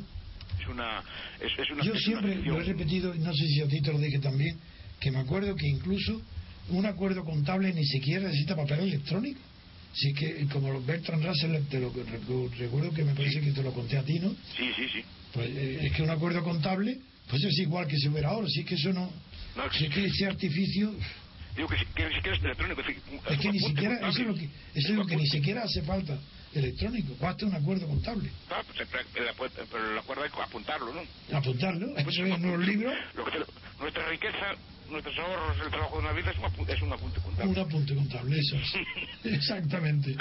Es 0.62 0.68
una, 0.70 1.04
es, 1.42 1.52
es 1.60 1.70
una, 1.72 1.84
Yo 1.84 1.92
una 1.92 2.00
siempre 2.00 2.36
lo 2.36 2.62
he 2.62 2.64
repetido, 2.64 3.14
no 3.16 3.34
sé 3.34 3.46
si 3.48 3.60
a 3.62 3.68
ti 3.68 3.82
te 3.82 3.92
lo 3.92 4.00
dije 4.00 4.20
también, 4.20 4.58
que 5.02 5.12
me 5.12 5.20
acuerdo 5.20 5.54
que 5.58 5.68
incluso 5.68 6.22
un 6.70 6.86
acuerdo 6.86 7.26
contable 7.26 7.74
ni 7.74 7.84
siquiera 7.86 8.22
necesita 8.28 8.56
papel 8.56 8.80
electrónico. 8.80 9.42
Así 9.94 10.12
que, 10.14 10.48
como 10.52 10.72
los 10.72 10.84
Bertrand 10.86 11.24
Russell, 11.24 11.56
te 11.70 11.80
lo 11.80 11.94
recu- 11.94 12.50
recuerdo 12.58 12.92
que 12.92 13.04
me 13.04 13.14
parece 13.14 13.40
que 13.42 13.52
te 13.52 13.62
lo 13.62 13.72
conté 13.72 13.98
a 13.98 14.04
ti, 14.04 14.18
¿no? 14.20 14.32
Sí, 14.58 14.72
sí, 14.76 14.90
sí. 14.92 15.04
Pues 15.34 15.50
eh, 15.50 15.78
es 15.86 15.94
que 15.94 16.02
un 16.04 16.10
acuerdo 16.10 16.44
contable 16.44 16.98
Pues 17.30 17.44
es 17.44 17.58
igual 17.60 17.88
que 17.88 17.96
si 17.98 18.08
hubiera 18.10 18.30
ahora, 18.30 18.48
si 18.50 18.62
es 18.62 18.66
que 18.68 18.76
eso 18.76 18.92
no... 18.92 19.06
No, 19.56 19.72
si 19.72 19.86
es 19.86 19.94
que 19.94 20.06
ese 20.06 20.26
artificio... 20.26 20.92
Digo 21.56 21.68
que, 21.70 21.78
si- 21.78 21.86
que 21.96 22.06
ni 22.10 22.16
siquiera 22.16 22.36
es 22.38 22.44
electrónico. 22.44 22.82
Es, 22.82 23.40
que 23.40 23.52
ni 23.52 23.60
siquiera, 23.60 23.96
eso 24.10 24.22
es 24.22 24.28
lo 24.28 24.34
que, 24.36 24.44
eso 24.46 24.90
es 24.90 24.96
lo 24.96 25.06
que 25.06 25.16
ni 25.16 25.28
siquiera 25.28 25.62
hace 25.64 25.82
falta 25.84 26.20
electrónico, 26.54 27.16
basta 27.20 27.46
un 27.46 27.56
acuerdo 27.56 27.88
contable. 27.88 28.30
Ah, 28.50 28.64
pues, 28.66 28.80
el 29.16 29.28
acuerdo 29.98 30.24
hay 30.24 30.30
que 30.32 30.42
apuntarlo, 30.42 30.94
¿no? 30.94 31.02
Apuntarlo, 31.38 31.94
Pues, 31.94 32.08
eso 32.08 32.26
es 32.26 32.34
en 32.36 32.46
un 32.46 32.66
libro, 32.66 32.92
lo 33.16 33.26
que 33.26 33.32
te- 33.32 33.46
nuestra 33.80 34.10
riqueza, 34.10 34.56
nuestros 34.90 35.18
ahorros, 35.18 35.58
el 35.64 35.70
trabajo 35.70 35.96
de 35.98 36.02
una 36.04 36.14
vida 36.14 36.32
es 36.32 36.38
un 36.38 36.46
apunte, 36.46 36.74
es 36.74 36.82
un 36.82 36.94
apunte 36.94 37.20
contable. 37.20 37.52
un 37.52 37.60
apunte 37.60 37.96
contable, 37.96 38.40
eso 38.40 38.56
es. 38.56 38.74
Exactamente. 39.34 40.16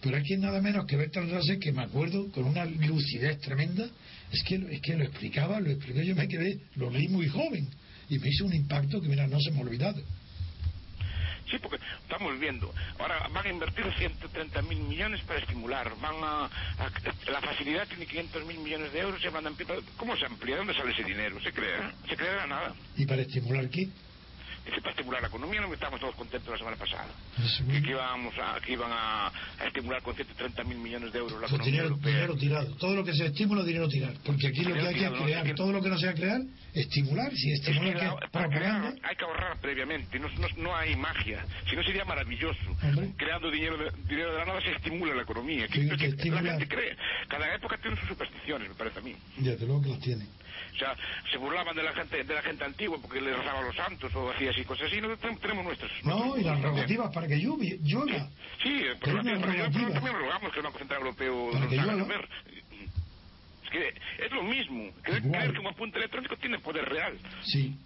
Pero 0.00 0.16
aquí 0.16 0.36
nada 0.36 0.60
menos 0.60 0.86
que 0.86 0.96
Bertrand 0.96 1.32
Russell, 1.32 1.58
que 1.58 1.72
me 1.72 1.82
acuerdo 1.82 2.30
con 2.30 2.44
una 2.44 2.64
lucidez 2.64 3.40
tremenda, 3.40 3.88
es 4.32 4.42
que, 4.44 4.56
es 4.70 4.80
que 4.80 4.96
lo 4.96 5.04
explicaba, 5.04 5.60
lo 5.60 5.70
explicó, 5.70 6.00
yo 6.02 6.14
me 6.14 6.28
quedé, 6.28 6.58
lo 6.76 6.90
leí 6.90 7.08
muy 7.08 7.28
joven 7.28 7.68
y 8.08 8.18
me 8.18 8.28
hizo 8.28 8.44
un 8.44 8.54
impacto 8.54 9.00
que, 9.00 9.08
mira, 9.08 9.26
no 9.26 9.40
se 9.40 9.50
me 9.50 9.58
ha 9.58 9.62
olvidado. 9.62 10.00
Sí, 11.50 11.58
porque 11.58 11.78
estamos 12.02 12.38
viendo. 12.38 12.74
Ahora 12.98 13.26
van 13.32 13.46
a 13.46 13.48
invertir 13.48 13.84
130 13.98 14.62
mil 14.62 14.80
millones 14.80 15.20
para 15.22 15.38
estimular. 15.40 15.94
Van 16.00 16.16
a, 16.22 16.50
La 17.30 17.40
facilidad 17.40 17.86
tiene 17.88 18.06
500 18.06 18.44
mil 18.44 18.58
millones 18.58 18.92
de 18.92 19.00
euros. 19.00 19.20
Se 19.20 19.30
van 19.30 19.46
a 19.46 19.48
ampliar. 19.48 19.78
¿Cómo 19.96 20.16
se 20.16 20.26
amplía? 20.26 20.56
¿Dónde 20.56 20.74
sale 20.74 20.92
ese 20.92 21.04
dinero? 21.04 21.40
¿Se 21.40 21.52
crea? 21.52 21.92
¿Se 22.08 22.16
crea 22.16 22.46
nada? 22.46 22.74
¿Y 22.96 23.06
para 23.06 23.22
estimular 23.22 23.68
qué? 23.70 23.88
Dice, 24.68 24.80
para 24.82 24.90
estimular 24.90 25.22
la 25.22 25.28
economía, 25.28 25.60
no 25.62 25.72
estábamos 25.72 25.98
todos 26.00 26.14
contentos 26.14 26.50
la 26.52 26.58
semana 26.58 26.76
pasada. 26.76 27.06
Pues, 27.36 27.62
Que, 27.70 27.82
que 27.82 27.90
íbamos 27.90 28.34
a, 28.38 28.60
que 28.60 28.72
iban 28.72 28.92
a, 28.92 29.28
a 29.28 29.66
estimular 29.66 30.02
con 30.02 30.14
130 30.14 30.64
mil 30.64 30.76
millones 30.78 31.10
de 31.12 31.18
euros 31.18 31.40
la 31.40 31.46
economía 31.46 31.66
dinero, 31.72 31.88
europea. 31.88 32.12
dinero 32.12 32.36
tirado. 32.36 32.76
Todo 32.76 32.94
lo 32.96 33.04
que 33.04 33.14
sea 33.14 33.26
estímulo, 33.26 33.64
dinero 33.64 33.88
tirar. 33.88 34.12
Porque 34.24 34.48
aquí 34.48 34.60
lo 34.62 34.74
que 34.74 34.80
hay 34.80 34.94
que 34.94 35.00
tirado, 35.00 35.24
crear, 35.24 35.46
no, 35.46 35.54
todo 35.54 35.72
lo 35.72 35.82
que 35.82 35.88
no 35.88 35.98
sea 35.98 36.12
crear, 36.12 36.40
estimular. 36.74 37.32
Si 37.32 37.50
Es 37.52 37.60
que 37.62 37.70
estimular 37.70 37.96
la- 38.14 38.20
que 38.20 38.28
para 38.28 38.48
crear 38.48 38.94
hay 39.02 39.16
que 39.16 39.24
ahorrar 39.24 39.58
previamente, 39.60 40.18
no, 40.18 40.28
no, 40.28 40.48
no 40.58 40.76
hay 40.76 40.94
magia. 40.96 41.44
Si 41.68 41.74
no 41.76 41.82
sería 41.82 42.04
maravilloso. 42.04 42.60
Hombre. 42.82 43.12
Creando 43.16 43.50
dinero 43.50 43.76
de, 43.78 43.90
dinero 44.06 44.32
de 44.32 44.38
la 44.38 44.44
nada 44.44 44.60
se 44.60 44.72
estimula 44.72 45.14
la 45.14 45.22
economía. 45.22 45.66
Que, 45.68 45.80
Sí, 45.82 45.88
que- 45.88 45.96
que 45.96 45.96
que 45.96 46.06
estimula. 46.08 46.42
La 46.42 46.50
gente 46.58 46.68
cree. 46.68 46.96
Cada 47.28 47.54
época 47.54 47.78
tiene 47.78 47.96
sus 47.96 48.08
supersticiones, 48.08 48.68
me 48.68 48.74
parece 48.74 48.98
a 48.98 49.02
mí. 49.02 49.14
desde 49.38 49.64
luego 49.66 49.82
que 49.82 49.88
las 49.90 50.00
tiene. 50.00 50.26
O 50.74 50.78
sea, 50.78 50.94
se 51.30 51.36
burlaban 51.38 51.74
de 51.74 51.82
la 51.82 51.92
gente 51.92 52.22
de 52.24 52.34
la 52.34 52.42
gente 52.42 52.64
antigua 52.64 52.98
porque 53.00 53.20
le 53.20 53.34
rezaban 53.36 53.64
los 53.64 53.74
santos 53.76 54.14
o 54.14 54.30
hacía 54.30 54.50
así 54.50 54.64
cosas 54.64 54.86
así. 54.88 55.00
Nosotros 55.00 55.40
tenemos- 55.40 55.64
nuestros. 55.64 55.90
No, 56.04 56.36
y 56.38 56.44
las 56.44 56.60
rogativas 56.62 57.12
para 57.12 57.26
que 57.26 57.36
llueve, 57.36 57.78
llueva. 57.82 58.28
Sí, 58.62 58.70
eh, 58.82 58.94
Pero 59.00 59.16
rogativa. 59.22 59.64
también 59.92 60.14
rogamos 60.16 60.52
que 60.52 60.58
el 60.58 60.64
Banco 60.64 60.78
Central 60.78 61.00
Europeo 61.00 61.50
Para 61.52 61.64
nos 61.64 61.72
haga 61.72 61.82
llueva. 61.82 61.98
llover. 62.02 62.28
Es 63.64 63.70
que 63.70 63.88
es 64.24 64.32
lo 64.32 64.42
mismo. 64.44 64.90
Creer, 65.02 65.22
creer 65.22 65.52
que 65.52 65.58
un 65.58 65.66
apunte 65.66 65.98
electrónico 65.98 66.36
tiene 66.36 66.58
poder 66.60 66.84
real. 66.88 67.18
Sí. 67.44 67.76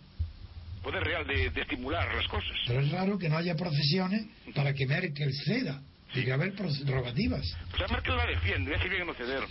Poder 0.83 1.03
real 1.03 1.27
de, 1.27 1.51
de 1.51 1.61
estimular 1.63 2.15
las 2.15 2.27
cosas. 2.29 2.57
Pero 2.67 2.81
es 2.81 2.91
raro 2.93 3.19
que 3.19 3.29
no 3.29 3.37
haya 3.37 3.55
procesiones 3.57 4.27
para 4.55 4.75
que 4.75 4.87
Merkel 4.87 5.33
ceda. 5.45 5.81
Tiene 6.13 6.27
que 6.27 6.33
haber 6.33 6.55
proce- 6.55 6.85
rogativas. 6.87 7.57
O 7.73 7.77
sea, 7.77 7.89
Merkel 7.89 8.17
la 8.17 8.27
defiende, 8.27 8.75
hace 8.75 8.89
bien 8.89 9.01
en 9.03 9.07
no 9.07 9.15
ceder. 9.15 9.43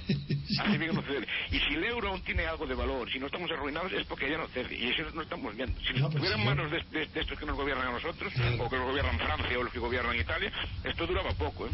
Hace 0.59 0.77
bien 0.77 0.89
en 0.91 0.95
no 0.95 1.01
ceder. 1.01 1.27
Y 1.51 1.59
si 1.59 1.73
el 1.73 1.83
euro 1.85 2.09
aún 2.09 2.21
tiene 2.21 2.45
algo 2.45 2.67
de 2.67 2.75
valor, 2.75 3.11
si 3.11 3.17
no 3.19 3.25
estamos 3.25 3.49
arruinados, 3.51 3.91
es 3.93 4.05
porque 4.05 4.27
ella 4.27 4.37
no 4.37 4.47
cede. 4.49 4.75
Y 4.75 4.89
eso 4.89 5.03
no 5.15 5.21
estamos 5.23 5.55
viendo. 5.55 5.79
Si 5.81 5.93
No, 5.93 6.09
pues 6.09 6.23
estuvieran 6.23 6.39
sí, 6.39 6.45
manos 6.45 6.71
de, 6.71 6.99
de- 6.99 7.07
de 7.07 7.19
estos 7.21 7.39
que 7.39 7.45
nos 7.45 7.55
gobiernan 7.57 7.87
a 7.87 7.91
nosotros, 7.91 8.31
Claro. 8.33 8.63
o 8.63 8.69
que 8.69 8.75
nos 8.77 8.87
gobiernan 8.87 9.17
Francia 9.19 9.57
o 9.59 9.63
los 9.63 9.73
que 9.73 9.79
gobiernan 9.79 10.15
Italia, 10.15 10.51
esto 10.83 11.07
duraba 11.07 11.33
poco, 11.33 11.67
¿eh? 11.67 11.71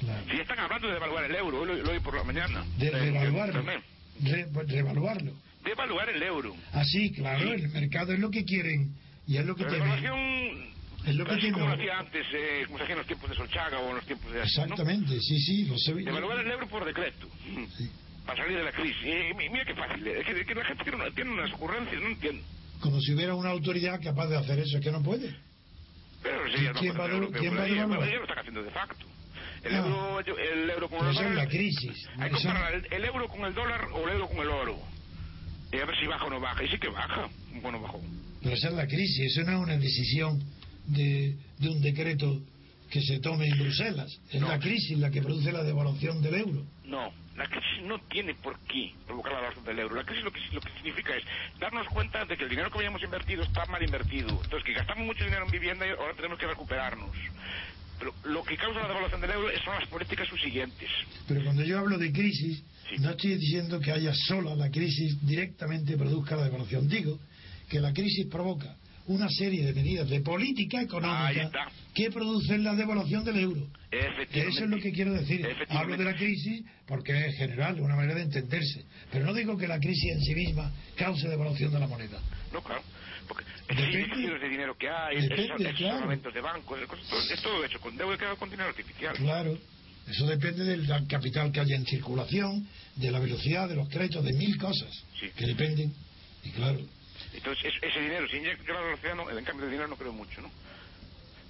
Claro. 0.00 0.22
Si 0.30 0.36
están 0.40 0.58
hablando 0.60 0.86
de 0.88 0.94
devaluar 0.94 1.24
el 1.24 1.34
euro, 1.34 1.60
hoy 1.62 1.82
lo, 1.82 1.90
oí 1.90 2.00
por 2.00 2.14
la 2.16 2.22
mañana. 2.24 2.64
De 2.78 2.86
Eh, 2.88 2.90
revaluarlo. 2.90 3.62
Re- 3.62 4.46
revaluarlo. 4.66 5.32
Devaluar 5.64 6.08
el 6.10 6.22
euro. 6.22 6.54
Así, 6.72 7.12
claro, 7.12 7.40
Sí. 7.44 7.62
el 7.64 7.68
mercado 7.70 8.12
es 8.12 8.20
lo 8.20 8.30
que 8.30 8.44
quieren 8.44 8.94
y 9.26 9.36
es 9.38 9.44
lo 9.44 9.56
que 9.56 9.64
La 9.64 9.70
tiene. 9.70 9.84
devaluación... 9.84 10.75
Es 11.06 11.14
lo 11.14 11.24
que 11.24 11.34
así 11.34 11.50
como 11.52 11.66
lo 11.68 11.74
hacía 11.74 11.98
antes, 12.00 12.26
eh, 12.34 12.64
como 12.66 12.78
se 12.78 12.84
hacía 12.84 12.92
en 12.94 12.98
los 12.98 13.06
tiempos 13.06 13.30
de 13.30 13.36
Solchaga 13.36 13.78
o 13.78 13.90
en 13.90 13.96
los 13.96 14.04
tiempos 14.06 14.32
de... 14.32 14.38
¿no? 14.38 14.44
Exactamente, 14.44 15.20
sí, 15.20 15.38
sí, 15.40 15.64
lo 15.66 15.78
sé. 15.78 15.94
Devaluar 15.94 16.38
el 16.40 16.50
euro 16.50 16.68
por 16.68 16.84
decreto. 16.84 17.28
Sí. 17.78 17.88
Para 18.26 18.42
salir 18.42 18.58
de 18.58 18.64
la 18.64 18.72
crisis. 18.72 19.36
Mi- 19.36 19.48
mira 19.48 19.64
qué 19.64 19.74
fácil. 19.74 20.06
Es 20.06 20.26
que, 20.26 20.44
que 20.44 20.54
la 20.54 20.64
gente 20.64 20.82
tiene, 20.82 20.96
una- 20.98 21.10
tiene 21.14 21.30
unas 21.30 21.52
ocurrencias, 21.52 22.00
no 22.02 22.08
entiendo. 22.08 22.42
Como 22.80 23.00
si 23.00 23.12
hubiera 23.14 23.34
una 23.34 23.50
autoridad 23.50 24.00
capaz 24.02 24.26
de 24.26 24.36
hacer 24.36 24.58
eso, 24.58 24.78
es 24.78 24.84
que 24.84 24.90
no 24.90 25.02
puede. 25.02 25.34
Pero 26.22 26.50
sería 26.50 26.70
el 26.70 26.76
¿Quién 26.76 26.88
Banco 26.96 26.98
va 26.98 27.04
a 27.04 27.08
Central 27.08 27.10
devalu- 27.10 27.14
Europeo 27.14 27.40
quién 27.40 27.56
va 27.56 27.62
a 27.62 27.66
devaluar? 27.66 28.08
Ya 28.10 28.16
lo 28.16 28.22
están 28.22 28.38
haciendo 28.38 28.62
de 28.64 28.70
facto. 28.70 29.06
El 29.62 29.74
Ah. 29.74 29.78
euro, 29.78 30.20
el 30.38 30.70
euro 30.70 30.88
con 30.88 30.98
el 31.06 31.10
eso 31.12 31.20
es 31.22 31.28
dólar. 31.28 31.44
la 31.44 31.48
crisis. 31.48 32.08
Hay 32.18 32.30
que 32.30 32.36
comparar 32.36 32.74
el, 32.74 32.92
el 32.92 33.04
euro 33.04 33.28
con 33.28 33.44
el 33.44 33.54
dólar 33.54 33.84
o 33.92 34.08
el 34.08 34.12
euro 34.14 34.28
con 34.28 34.38
el 34.38 34.48
oro. 34.48 34.78
Y 35.72 35.78
a 35.78 35.84
ver 35.84 35.96
si 36.00 36.06
baja 36.06 36.24
o 36.24 36.30
no 36.30 36.40
baja. 36.40 36.62
Y 36.64 36.68
sí 36.68 36.78
que 36.78 36.88
baja. 36.88 37.28
Bueno, 37.62 37.80
bajó. 37.80 38.00
Pero 38.42 38.54
esa 38.54 38.68
es 38.68 38.74
la 38.74 38.86
crisis, 38.86 39.32
eso 39.36 39.42
no 39.48 39.56
es 39.58 39.62
una 39.64 39.76
decisión 39.76 40.40
de, 40.86 41.36
de 41.58 41.68
un 41.68 41.80
decreto 41.80 42.40
que 42.90 43.00
se 43.02 43.18
tome 43.18 43.46
en 43.48 43.58
Bruselas. 43.58 44.10
Es 44.30 44.40
No. 44.40 44.48
la 44.48 44.58
crisis 44.58 44.96
la 44.98 45.10
que 45.10 45.20
produce 45.22 45.50
la 45.52 45.62
devaluación 45.64 46.22
del 46.22 46.34
euro. 46.36 46.64
No, 46.84 47.12
la 47.36 47.46
crisis 47.48 47.84
no 47.84 47.98
tiene 48.08 48.34
por 48.34 48.58
qué 48.60 48.92
provocar 49.06 49.32
la 49.32 49.40
baja 49.40 49.60
del 49.62 49.78
euro. 49.80 49.96
La 49.96 50.04
crisis 50.04 50.22
lo 50.24 50.30
que, 50.32 50.40
lo 50.52 50.60
que 50.60 50.72
significa 50.74 51.16
es 51.16 51.24
darnos 51.58 51.86
cuenta 51.88 52.24
de 52.24 52.36
que 52.36 52.44
el 52.44 52.50
dinero 52.50 52.70
que 52.70 52.78
habíamos 52.78 53.02
invertido 53.02 53.42
está 53.42 53.66
mal 53.66 53.82
invertido. 53.82 54.28
Entonces, 54.30 54.62
que 54.64 54.72
gastamos 54.72 55.04
mucho 55.04 55.24
dinero 55.24 55.44
en 55.44 55.50
vivienda 55.50 55.86
y 55.86 55.90
ahora 55.90 56.14
tenemos 56.14 56.38
que 56.38 56.46
recuperarnos. 56.46 57.10
Pero 57.98 58.14
lo 58.24 58.44
que 58.44 58.56
causa 58.56 58.80
la 58.82 58.88
devaluación 58.88 59.20
del 59.22 59.30
euro 59.30 59.48
son 59.64 59.74
las 59.80 59.88
políticas 59.88 60.28
subsiguientes. 60.28 60.88
Pero 61.26 61.42
cuando 61.42 61.64
yo 61.64 61.78
hablo 61.78 61.98
de 61.98 62.12
crisis, 62.12 62.62
Sí. 62.88 62.96
no 63.00 63.10
estoy 63.10 63.34
diciendo 63.36 63.80
que 63.80 63.90
haya 63.90 64.12
sola 64.14 64.54
la 64.54 64.70
crisis 64.70 65.16
directamente 65.26 65.96
produzca 65.96 66.36
la 66.36 66.44
devaluación. 66.44 66.86
Digo 66.88 67.18
que 67.68 67.80
la 67.80 67.92
crisis 67.92 68.26
provoca 68.26 68.76
una 69.08 69.28
serie 69.28 69.64
de 69.64 69.72
medidas 69.72 70.08
de 70.08 70.20
política 70.20 70.80
económica 70.82 71.50
que 71.94 72.10
producen 72.10 72.64
la 72.64 72.74
devaluación 72.74 73.24
del 73.24 73.38
euro. 73.38 73.66
Eso 73.90 74.64
es 74.64 74.68
lo 74.70 74.78
que 74.78 74.92
quiero 74.92 75.12
decir. 75.14 75.46
Hablo 75.68 75.96
de 75.96 76.04
la 76.04 76.14
crisis 76.14 76.62
porque 76.86 77.26
es 77.26 77.36
general, 77.36 77.80
una 77.80 77.96
manera 77.96 78.14
de 78.16 78.22
entenderse. 78.22 78.84
Pero 79.10 79.24
no 79.26 79.32
digo 79.34 79.56
que 79.56 79.68
la 79.68 79.78
crisis 79.78 80.12
en 80.12 80.20
sí 80.22 80.34
misma 80.34 80.72
cause 80.96 81.28
devaluación 81.28 81.72
de 81.72 81.78
la 81.80 81.86
moneda. 81.86 82.20
No, 82.52 82.62
claro. 82.62 82.82
Porque 83.28 83.44
Depende- 83.68 84.38
de 84.38 84.48
dinero 84.48 84.76
que 84.78 84.88
hay, 84.88 85.20
Depende, 85.22 85.44
esos, 85.70 85.76
claro. 85.78 86.08
de 86.32 86.40
bancos, 86.40 86.78
es 87.30 87.42
todo- 87.42 87.64
hecho 87.64 87.80
con 87.80 87.96
deuda 87.96 88.14
y 88.14 88.18
queda 88.18 88.36
con 88.36 88.48
dinero 88.50 88.68
artificial. 88.68 89.14
Claro. 89.16 89.58
Eso 90.08 90.24
depende 90.26 90.62
del 90.64 90.86
capital 91.08 91.50
que 91.50 91.58
haya 91.58 91.74
en 91.74 91.84
circulación, 91.84 92.64
de 92.94 93.10
la 93.10 93.18
velocidad 93.18 93.68
de 93.68 93.74
los 93.74 93.88
créditos, 93.88 94.24
de 94.24 94.32
mil 94.34 94.56
cosas 94.56 94.88
Sí. 95.18 95.26
que 95.36 95.46
dependen. 95.46 95.92
Y 96.44 96.50
claro, 96.50 96.78
Entonces, 97.34 97.64
es- 97.74 97.82
ese 97.90 98.00
dinero, 98.00 98.26
si 98.28 98.36
inyecta 98.38 98.72
la 98.72 98.80
velocidad, 98.80 99.14
no, 99.14 99.30
en 99.30 99.44
cambio 99.44 99.66
de 99.66 99.72
dinero 99.72 99.88
no 99.88 99.96
creo 99.96 100.12
mucho, 100.12 100.40
¿no? 100.40 100.50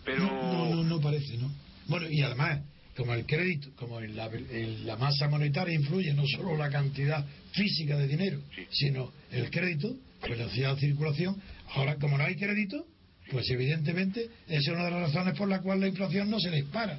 Pero... 0.05 0.20
no, 0.24 0.68
no, 0.68 0.74
no, 0.77 0.83
no 0.85 1.01
parece, 1.01 1.37
¿no? 1.39 1.51
Bueno, 1.87 2.07
y 2.11 2.22
además, 2.22 2.61
como 2.97 3.12
el 3.14 3.27
crédito, 3.27 3.70
como 3.77 4.01
en 4.01 4.16
la, 4.16 4.27
en 4.27 4.87
la 4.87 4.97
masa 4.97 5.29
monetaria 5.29 5.74
influye 5.74 6.12
no 6.14 6.24
solo 6.27 6.57
la 6.57 6.70
cantidad 6.70 7.24
física 7.53 7.97
de 7.97 8.07
dinero, 8.09 8.41
Sí. 8.55 8.66
sino 8.70 9.12
el 9.31 9.51
crédito, 9.51 9.95
velocidad 10.29 10.74
de 10.74 10.81
circulación. 10.81 11.41
Ahora, 11.74 11.97
como 11.97 12.16
no 12.18 12.24
hay 12.24 12.37
crédito, 12.37 12.87
pues 13.31 13.49
evidentemente 13.51 14.29
esa 14.49 14.59
es 14.59 14.68
una 14.68 14.85
de 14.85 14.91
las 14.93 15.01
razones 15.12 15.37
por 15.37 15.49
la 15.49 15.61
cual 15.61 15.81
la 15.81 15.89
inflación 15.89 16.31
no 16.31 16.39
se 16.41 16.51
dispara. 16.51 16.99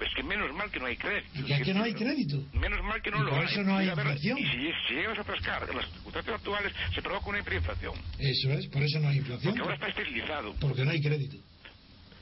Es 0.00 0.12
que 0.14 0.22
menos 0.24 0.52
mal 0.54 0.70
que 0.70 0.80
no 0.80 0.86
hay 0.86 0.96
crédito. 0.96 1.28
Y 1.46 1.52
es 1.52 1.62
que 1.62 1.72
no 1.74 1.84
hay 1.84 1.94
crédito. 1.94 2.42
Menos 2.52 2.82
mal 2.82 3.00
que 3.00 3.10
no 3.12 3.18
Y 3.18 3.24
lo 3.24 3.30
por 3.30 3.38
hay. 3.40 3.46
eso 3.46 3.62
no 3.62 3.76
hay 3.76 3.88
inflación. 3.88 4.38
Y 4.38 4.42
si, 4.44 4.72
si 4.88 4.94
llegas 4.94 5.18
a 5.18 5.24
pescar, 5.24 5.66
en 5.70 5.76
las 5.76 5.88
circunstancias 5.92 6.34
actuales 6.36 6.72
se 6.94 7.00
provoca 7.02 7.28
una 7.30 7.38
hiperinflación. 7.38 7.94
Eso 8.18 8.50
es, 8.52 8.66
por 8.66 8.82
eso 8.82 8.98
no 9.00 9.08
hay 9.08 9.18
inflación, 9.18 9.52
Porque 9.52 9.62
ahora 9.62 9.74
está 9.74 9.88
esterilizado. 9.88 10.54
porque 10.60 10.84
no 10.84 10.90
hay 10.90 11.00
crédito. 11.00 11.36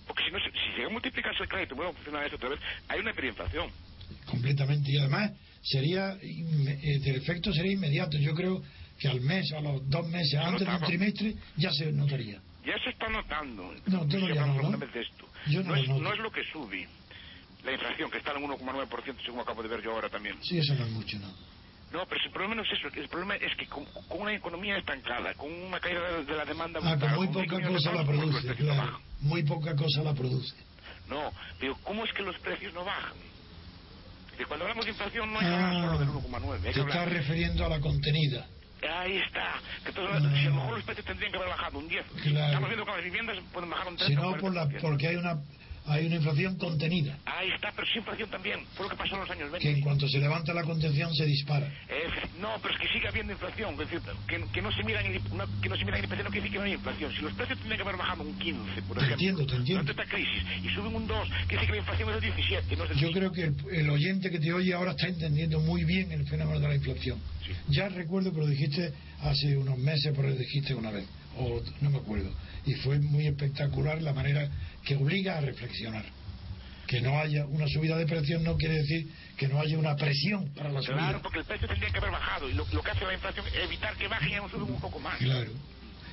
Porque 0.06 0.22
si, 0.24 0.30
no, 0.32 0.38
si 0.38 0.50
llega 0.76 0.86
a 0.88 0.90
multiplicarse 0.90 1.42
el 1.42 1.48
crédito, 1.48 1.74
vuelve 1.74 1.92
a 1.92 1.94
funcionar 1.94 2.26
eso 2.26 2.36
otra 2.36 2.50
vez, 2.50 2.60
hay 2.88 3.00
una 3.00 3.10
hiperinflación. 3.10 3.70
completamente 4.26 4.90
y 4.92 4.98
además 4.98 5.32
sería 5.62 6.12
el 6.20 7.16
efecto 7.16 7.52
sería 7.52 7.72
inmediato 7.72 8.18
yo 8.18 8.34
creo 8.34 8.62
que 8.98 9.08
al 9.08 9.20
mes 9.20 9.50
a 9.52 9.60
los 9.60 9.88
dos 9.88 10.06
meses 10.08 10.34
antes 10.34 10.60
de 10.60 10.66
un 10.66 10.72
notaba. 10.72 10.86
trimestre 10.86 11.34
ya 11.56 11.70
se 11.72 11.90
notaría 11.92 12.40
Ya 12.66 12.76
se 12.84 12.90
está 12.90 13.08
notando. 13.08 13.72
No, 13.86 14.06
Ya 14.08 14.18
hablamos 14.42 14.62
no, 14.62 14.76
¿no? 14.76 14.84
esto. 14.84 15.28
Yo 15.48 15.62
no 15.62 15.70
no, 15.70 15.76
es, 15.76 15.88
no 15.88 16.12
es 16.12 16.18
lo 16.20 16.30
que 16.30 16.42
sube. 16.52 16.86
La 17.64 17.72
inflación, 17.72 18.10
que 18.10 18.18
está 18.18 18.32
en 18.32 18.42
1,9% 18.42 19.24
según 19.24 19.40
acabo 19.40 19.62
de 19.62 19.68
ver 19.68 19.82
yo 19.82 19.92
ahora 19.92 20.08
también. 20.08 20.36
sí 20.42 20.58
eso 20.58 20.74
no 20.74 20.84
es 20.84 20.90
mucho 20.90 21.16
no 21.18 21.28
No, 21.92 22.06
pero 22.06 22.20
si 22.20 22.26
el 22.26 22.32
problema 22.32 22.54
no 22.56 22.62
es 22.62 22.72
eso. 22.72 22.88
El 22.94 23.08
problema 23.08 23.36
es 23.36 23.54
que 23.56 23.66
con, 23.66 23.84
con 24.08 24.20
una 24.22 24.34
economía 24.34 24.76
estancada, 24.78 25.34
con 25.34 25.52
una 25.52 25.78
caída 25.78 26.22
de, 26.22 26.34
la 26.34 26.44
demanda 26.44 26.80
ah, 26.82 26.94
brutal, 26.96 27.10
que 27.10 27.16
muy 27.16 27.28
poca 27.28 27.68
cosa 27.68 27.92
la 27.92 28.04
produce 28.04 28.48
no 28.48 28.54
claro 28.56 29.00
muy 29.20 29.42
poca 29.44 29.76
cosa 29.76 30.02
la 30.02 30.12
produce 30.14 30.56
No, 31.08 31.30
pero 31.60 31.76
¿cómo 31.84 32.04
es 32.04 32.12
que 32.12 32.22
los 32.22 32.36
precios 32.40 32.72
no 32.74 32.84
bajan? 32.84 33.14
Que 34.36 34.44
cuando 34.46 34.64
hablamos 34.64 34.84
de 34.86 34.90
inflación 34.92 35.32
no 35.32 35.38
hay 35.38 35.46
que 35.46 35.52
Ah, 35.52 35.66
hablar 35.68 35.84
solo 35.84 35.98
del 35.98 36.08
1,9. 36.08 36.54
Hay 36.54 36.60
te 36.60 36.62
que 36.72 36.80
estás 36.80 36.96
hablar. 36.96 37.08
refiriendo 37.10 37.66
a 37.66 37.68
la 37.68 37.80
contenida 37.80 38.46
Ahí 38.90 39.16
está. 39.18 39.60
Que 39.84 39.90
entonces, 39.90 40.22
Ah. 40.24 40.34
si 40.34 40.46
a 40.46 40.48
lo 40.48 40.54
mejor 40.56 40.74
los 40.74 40.84
precios 40.84 41.06
tendrían 41.06 41.30
que 41.30 41.38
haber 41.38 41.50
bajado 41.50 41.78
un 41.78 41.86
10. 41.86 42.04
Claro. 42.24 42.46
Estamos 42.46 42.68
viendo 42.68 42.84
que 42.84 42.90
las 42.90 43.04
viviendas 43.04 43.38
pueden 43.52 43.70
bajar 43.70 43.86
un 43.88 43.96
30 43.96 44.08
sino 44.22 44.36
por 44.38 44.52
la 44.54 44.64
40%. 44.66 44.80
porque 44.80 45.06
hay 45.06 45.16
una 45.16 45.36
hay 45.86 46.06
una 46.06 46.16
inflación 46.16 46.56
contenida. 46.56 47.18
Ahí 47.26 47.50
está, 47.54 47.72
pero 47.74 47.86
sin 47.88 47.98
inflación 47.98 48.30
también. 48.30 48.60
Fue 48.74 48.86
lo 48.86 48.90
que 48.90 48.96
pasó 48.96 49.14
en 49.14 49.20
los 49.22 49.30
años 49.30 49.50
20. 49.50 49.58
Que 49.58 49.74
en 49.74 49.80
cuanto 49.82 50.08
se 50.08 50.18
levanta 50.18 50.54
la 50.54 50.62
contención 50.62 51.14
se 51.14 51.26
dispara. 51.26 51.66
Eh, 51.88 52.04
no, 52.40 52.50
pero 52.62 52.74
es 52.74 52.80
que 52.80 52.88
sigue 52.88 53.08
habiendo 53.08 53.32
inflación. 53.32 53.72
Es 53.74 53.78
decir, 53.90 54.00
que, 54.28 54.44
que 54.52 54.62
no 54.62 54.70
se 54.72 54.82
mira 54.84 55.00
en, 55.04 55.14
no, 55.36 55.44
que 55.60 55.68
no 55.68 55.76
se 55.76 55.84
mira 55.84 55.98
en 55.98 56.04
IPC 56.04 56.18
no 56.24 56.30
quiere 56.30 56.34
decir 56.42 56.52
que 56.52 56.58
no 56.58 56.64
hay 56.64 56.72
inflación. 56.74 57.12
Si 57.12 57.22
los 57.22 57.32
precios 57.34 57.58
tendrían 57.58 57.78
que 57.78 57.88
haber 57.88 57.96
bajado 57.96 58.22
un 58.22 58.38
15, 58.38 58.82
por 58.82 58.96
Te 58.98 59.04
ejemplo. 59.04 59.12
entiendo, 59.14 59.46
te 59.46 59.56
entiendo. 59.56 59.82
Durante 59.84 60.02
esta 60.02 60.14
crisis 60.16 60.42
y 60.62 60.68
suben 60.74 60.94
un 60.94 61.06
2, 61.06 61.28
quiere 61.28 61.46
decir 61.48 61.66
que 61.66 61.72
la 61.72 61.78
inflación 61.78 62.08
es 62.08 62.14
del 62.14 62.24
17, 62.34 62.76
no 62.76 62.82
es 62.84 62.88
del 62.90 62.98
Yo 62.98 63.08
5. 63.08 63.18
creo 63.18 63.32
que 63.32 63.42
el, 63.44 63.80
el 63.80 63.90
oyente 63.90 64.30
que 64.30 64.38
te 64.38 64.52
oye 64.52 64.72
ahora 64.74 64.92
está 64.92 65.08
entendiendo 65.08 65.60
muy 65.60 65.84
bien 65.84 66.12
el 66.12 66.26
fenómeno 66.26 66.60
de 66.60 66.68
la 66.68 66.74
inflación. 66.76 67.18
Sí. 67.46 67.52
Ya 67.68 67.88
recuerdo 67.88 68.32
que 68.32 68.38
lo 68.40 68.46
dijiste 68.46 68.92
hace 69.20 69.56
unos 69.56 69.78
meses, 69.78 70.12
por 70.14 70.24
lo 70.24 70.34
dijiste 70.34 70.74
una 70.74 70.90
vez, 70.90 71.04
o 71.38 71.62
no 71.80 71.90
me 71.90 71.98
acuerdo. 71.98 72.30
Y 72.64 72.74
fue 72.74 72.98
muy 72.98 73.26
espectacular 73.26 74.00
la 74.02 74.12
manera 74.12 74.48
que 74.84 74.96
obliga 74.96 75.38
a 75.38 75.40
reflexionar. 75.40 76.04
Que 76.86 77.00
no 77.00 77.18
haya 77.18 77.46
una 77.46 77.66
subida 77.68 77.96
de 77.96 78.06
precios 78.06 78.42
no 78.42 78.56
quiere 78.56 78.76
decir 78.76 79.08
que 79.36 79.48
no 79.48 79.60
haya 79.60 79.78
una 79.78 79.96
presión 79.96 80.52
para 80.54 80.70
la 80.70 80.82
subida. 80.82 80.98
Claro, 80.98 81.22
porque 81.22 81.38
el 81.38 81.44
precio 81.44 81.68
tendría 81.68 81.90
que 81.90 81.98
haber 81.98 82.10
bajado 82.10 82.48
y 82.48 82.52
lo, 82.52 82.66
lo 82.72 82.82
que 82.82 82.90
hace 82.90 83.04
la 83.04 83.14
inflación 83.14 83.46
es 83.46 83.54
evitar 83.54 83.96
que 83.96 84.08
baje 84.08 84.30
y 84.30 84.34
aún 84.34 84.50
suben 84.50 84.74
un 84.74 84.80
poco 84.80 84.98
más. 84.98 85.16
Claro. 85.18 85.50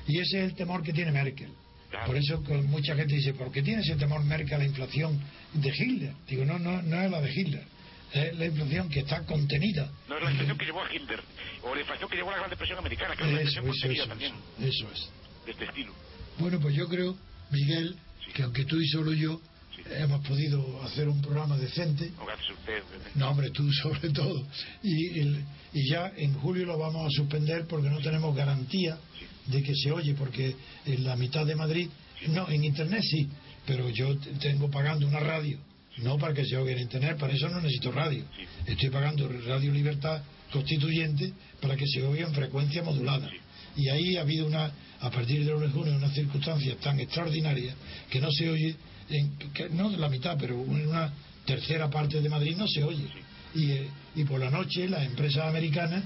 Y 0.06 0.18
ese 0.18 0.38
es 0.38 0.44
el 0.50 0.54
temor 0.54 0.82
que 0.82 0.92
tiene 0.92 1.12
Merkel. 1.12 1.50
Claro. 1.90 2.06
Por 2.06 2.16
eso 2.16 2.40
mucha 2.68 2.94
gente 2.94 3.14
dice, 3.14 3.34
¿por 3.34 3.50
qué 3.50 3.62
tiene 3.62 3.82
ese 3.82 3.96
temor 3.96 4.24
Merkel 4.24 4.54
a 4.54 4.58
la 4.58 4.64
inflación 4.64 5.20
de 5.52 5.68
Hitler? 5.68 6.14
Digo, 6.28 6.44
no, 6.44 6.58
no, 6.58 6.80
no 6.82 7.02
es 7.02 7.10
la 7.10 7.20
de 7.20 7.32
Hitler. 7.32 7.64
Es 8.12 8.36
la 8.38 8.46
inflación 8.46 8.88
que 8.88 9.00
está 9.00 9.24
contenida. 9.24 9.90
No 10.08 10.16
es 10.18 10.24
la 10.24 10.30
inflación 10.30 10.58
que 10.58 10.64
llevó 10.64 10.82
a 10.82 10.92
Hitler 10.94 11.20
o 11.62 11.74
la 11.74 11.80
inflación 11.80 12.10
que 12.10 12.16
llevó 12.16 12.30
a 12.30 12.32
la 12.32 12.38
Gran 12.38 12.50
Depresión 12.50 12.78
Americana, 12.78 13.14
que 13.16 13.22
es 13.22 13.28
una 13.30 13.40
inflación 13.42 13.66
contenida 13.66 14.06
también, 14.06 14.34
eso, 14.58 14.68
eso 14.68 14.92
es. 14.92 15.10
de 15.46 15.52
este 15.52 15.64
estilo. 15.66 15.92
Bueno, 16.38 16.58
pues 16.60 16.74
yo 16.74 16.88
creo, 16.88 17.16
Miguel, 17.50 17.96
Sí. 18.24 18.32
que 18.32 18.42
aunque 18.42 18.64
tú 18.64 18.80
y 18.80 18.86
solo 18.88 19.12
yo 19.12 19.40
Sí. 19.76 19.82
hemos 19.90 20.26
podido 20.26 20.82
hacer 20.82 21.08
un 21.08 21.20
programa 21.22 21.56
decente, 21.56 22.10
O 22.20 22.26
gracias 22.26 22.50
a 22.50 22.52
usted. 22.54 22.82
no 23.14 23.30
hombre, 23.30 23.50
tú 23.50 23.70
sobre 23.72 24.10
todo, 24.10 24.46
y, 24.82 25.20
el- 25.20 25.44
y 25.72 25.88
ya 25.88 26.12
en 26.16 26.34
julio 26.34 26.66
lo 26.66 26.78
vamos 26.78 27.06
a 27.06 27.10
suspender 27.16 27.66
porque 27.66 27.88
no 27.88 28.00
tenemos 28.00 28.34
garantía 28.34 28.98
de 29.46 29.62
que 29.62 29.74
se 29.74 29.90
oye, 29.92 30.14
porque 30.14 30.54
en 30.86 31.04
la 31.04 31.16
mitad 31.16 31.46
de 31.46 31.54
Madrid, 31.56 31.88
no, 32.28 32.48
en 32.50 32.64
Internet 32.64 33.02
sí, 33.02 33.28
pero 33.66 33.88
yo 33.88 34.16
tengo 34.40 34.68
pagando 34.70 35.06
una 35.06 35.20
radio, 35.20 35.58
no 35.98 36.18
para 36.18 36.34
que 36.34 36.44
se 36.44 36.56
oiga 36.56 36.72
en 36.72 36.80
Internet, 36.80 37.18
para 37.18 37.32
eso 37.32 37.48
no 37.48 37.60
necesito 37.60 37.92
radio, 37.92 38.24
estoy 38.66 38.90
pagando 38.90 39.28
Radio 39.46 39.72
Libertad 39.72 40.22
Constituyente 40.52 41.32
para 41.60 41.76
que 41.76 41.86
se 41.86 42.02
oiga 42.02 42.26
en 42.26 42.34
frecuencia 42.34 42.82
modulada. 42.82 43.28
Y 43.76 43.88
ahí 43.88 44.16
ha 44.16 44.22
habido 44.22 44.46
una, 44.46 44.72
a 45.00 45.10
partir 45.10 45.44
del 45.44 45.54
1 45.54 45.66
de 45.66 45.72
junio, 45.72 45.96
unas 45.96 46.12
circunstancias 46.12 46.76
tan 46.78 46.98
extraordinarias 46.98 47.74
que 48.10 48.20
no 48.20 48.30
se 48.32 48.50
oye, 48.50 48.74
en, 49.08 49.36
que 49.54 49.68
no 49.70 49.90
la 49.90 50.08
mitad, 50.08 50.36
pero 50.38 50.54
en 50.54 50.88
una 50.88 51.12
tercera 51.44 51.88
parte 51.88 52.20
de 52.20 52.28
Madrid 52.28 52.56
no 52.56 52.66
se 52.66 52.82
oye. 52.82 53.06
Y, 53.54 53.70
eh, 53.70 53.88
y 54.16 54.24
por 54.24 54.40
la 54.40 54.50
noche 54.50 54.88
las 54.88 55.04
empresas 55.04 55.44
americanas, 55.46 56.02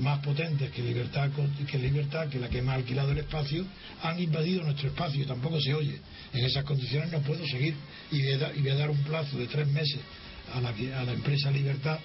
más 0.00 0.20
potentes 0.20 0.70
que 0.70 0.82
Libertad, 0.82 1.30
que 1.70 1.78
Libertad, 1.78 2.28
que 2.28 2.38
la 2.38 2.48
que 2.48 2.60
más 2.62 2.74
ha 2.74 2.76
alquilado 2.78 3.12
el 3.12 3.18
espacio, 3.18 3.64
han 4.02 4.20
invadido 4.20 4.62
nuestro 4.62 4.88
espacio 4.88 5.22
y 5.22 5.26
tampoco 5.26 5.60
se 5.60 5.74
oye. 5.74 5.98
En 6.32 6.44
esas 6.44 6.64
condiciones 6.64 7.10
no 7.12 7.20
puedo 7.20 7.46
seguir 7.46 7.74
y 8.10 8.22
voy 8.22 8.32
a, 8.32 8.38
da- 8.38 8.52
y 8.54 8.60
voy 8.60 8.70
a 8.70 8.74
dar 8.76 8.90
un 8.90 9.02
plazo 9.04 9.38
de 9.38 9.46
tres 9.46 9.66
meses 9.68 10.00
a 10.54 10.60
la, 10.60 10.72
que- 10.74 10.92
a 10.94 11.02
la 11.04 11.12
empresa 11.12 11.50
Libertad 11.50 11.98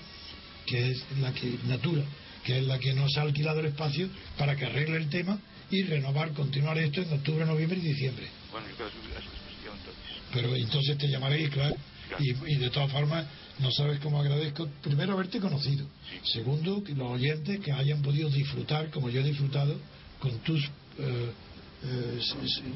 que 0.65 0.91
es 0.91 1.03
la 1.19 1.34
que 1.34 1.57
Natura, 1.67 2.03
que 2.45 2.59
es 2.59 2.63
la 2.65 2.80
que 2.80 2.93
nos 2.93 3.17
ha 3.17 3.24
alquilado 3.24 3.59
el 3.59 3.65
espacio 3.67 4.07
para 4.38 4.55
que 4.55 4.65
arregle 4.65 4.95
el 4.97 5.09
tema 5.09 5.38
y 5.69 5.84
renovar, 5.84 6.32
continuar 6.32 6.78
esto 6.78 7.01
en 7.01 7.11
octubre, 7.11 7.45
noviembre 7.45 7.80
y 7.80 7.82
diciembre. 7.82 8.28
Bueno, 8.51 8.67
yo 8.69 8.78
quedo 8.78 8.88
a 8.88 8.91
su, 8.91 8.97
disposición 9.01 9.78
entonces. 9.78 10.03
Pero 10.34 10.55
entonces 10.55 10.97
te 10.97 11.07
llamaré, 11.09 11.49
claro. 11.49 11.76
Y, 12.19 12.31
y 12.31 12.55
de 12.57 12.69
todas 12.69 12.91
formas, 12.91 13.25
no 13.59 13.71
sabes 13.71 13.99
cómo 13.99 14.19
agradezco, 14.19 14.67
primero, 14.81 15.13
haberte 15.13 15.39
conocido. 15.39 15.87
Segundo, 16.23 16.83
que 16.83 16.93
los 16.93 17.11
oyentes 17.11 17.59
que 17.59 17.71
hayan 17.71 18.01
podido 18.01 18.29
disfrutar, 18.29 18.89
como 18.89 19.09
yo 19.09 19.21
he 19.21 19.23
disfrutado, 19.23 19.79
con 20.19 20.37
tus 20.39 20.63
eh, 20.99 21.31
eh, 21.85 22.19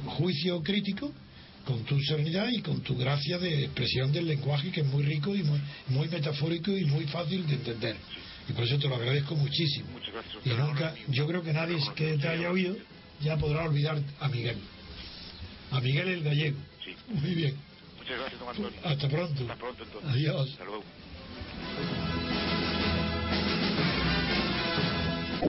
juicio 0.05 0.61
crítico, 0.61 1.11
con 1.65 1.83
tu 1.83 1.99
serenidad 2.01 2.47
y 2.49 2.61
con 2.61 2.81
tu 2.81 2.95
gracia 2.97 3.37
de 3.37 3.65
expresión 3.65 4.11
del 4.11 4.27
lenguaje, 4.27 4.71
que 4.71 4.81
es 4.81 4.87
muy 4.87 5.03
rico 5.03 5.35
y 5.35 5.43
muy, 5.43 5.59
muy 5.89 6.07
metafórico 6.07 6.71
y 6.71 6.85
muy 6.85 7.05
fácil 7.05 7.45
de 7.47 7.55
entender. 7.55 7.95
Y 8.49 8.53
por 8.53 8.63
eso 8.63 8.77
te 8.77 8.87
lo 8.87 8.95
agradezco 8.95 9.35
muchísimo. 9.35 9.87
Y 10.45 10.49
nunca, 10.49 10.95
yo 11.09 11.27
creo 11.27 11.43
que 11.43 11.51
nadie 11.51 11.77
que 11.95 12.17
te 12.17 12.27
haya 12.27 12.49
oído 12.49 12.75
ya 13.21 13.35
podrá 13.37 13.63
olvidar 13.63 14.01
a 14.19 14.27
Miguel. 14.29 14.57
A 15.71 15.81
Miguel 15.81 16.07
el 16.07 16.23
gallego. 16.23 16.57
Muy 17.09 17.35
bien. 17.35 17.66
Muchas 18.07 18.19
gracias, 18.21 18.39
don 18.39 18.49
Antonio. 18.49 18.79
Hasta 18.85 19.09
pronto. 19.09 19.41
Hasta 19.41 19.55
pronto, 19.57 19.83
entonces. 19.83 20.09
Adiós. 20.09 20.49
Hasta 20.51 20.63
luego. 20.63 22.06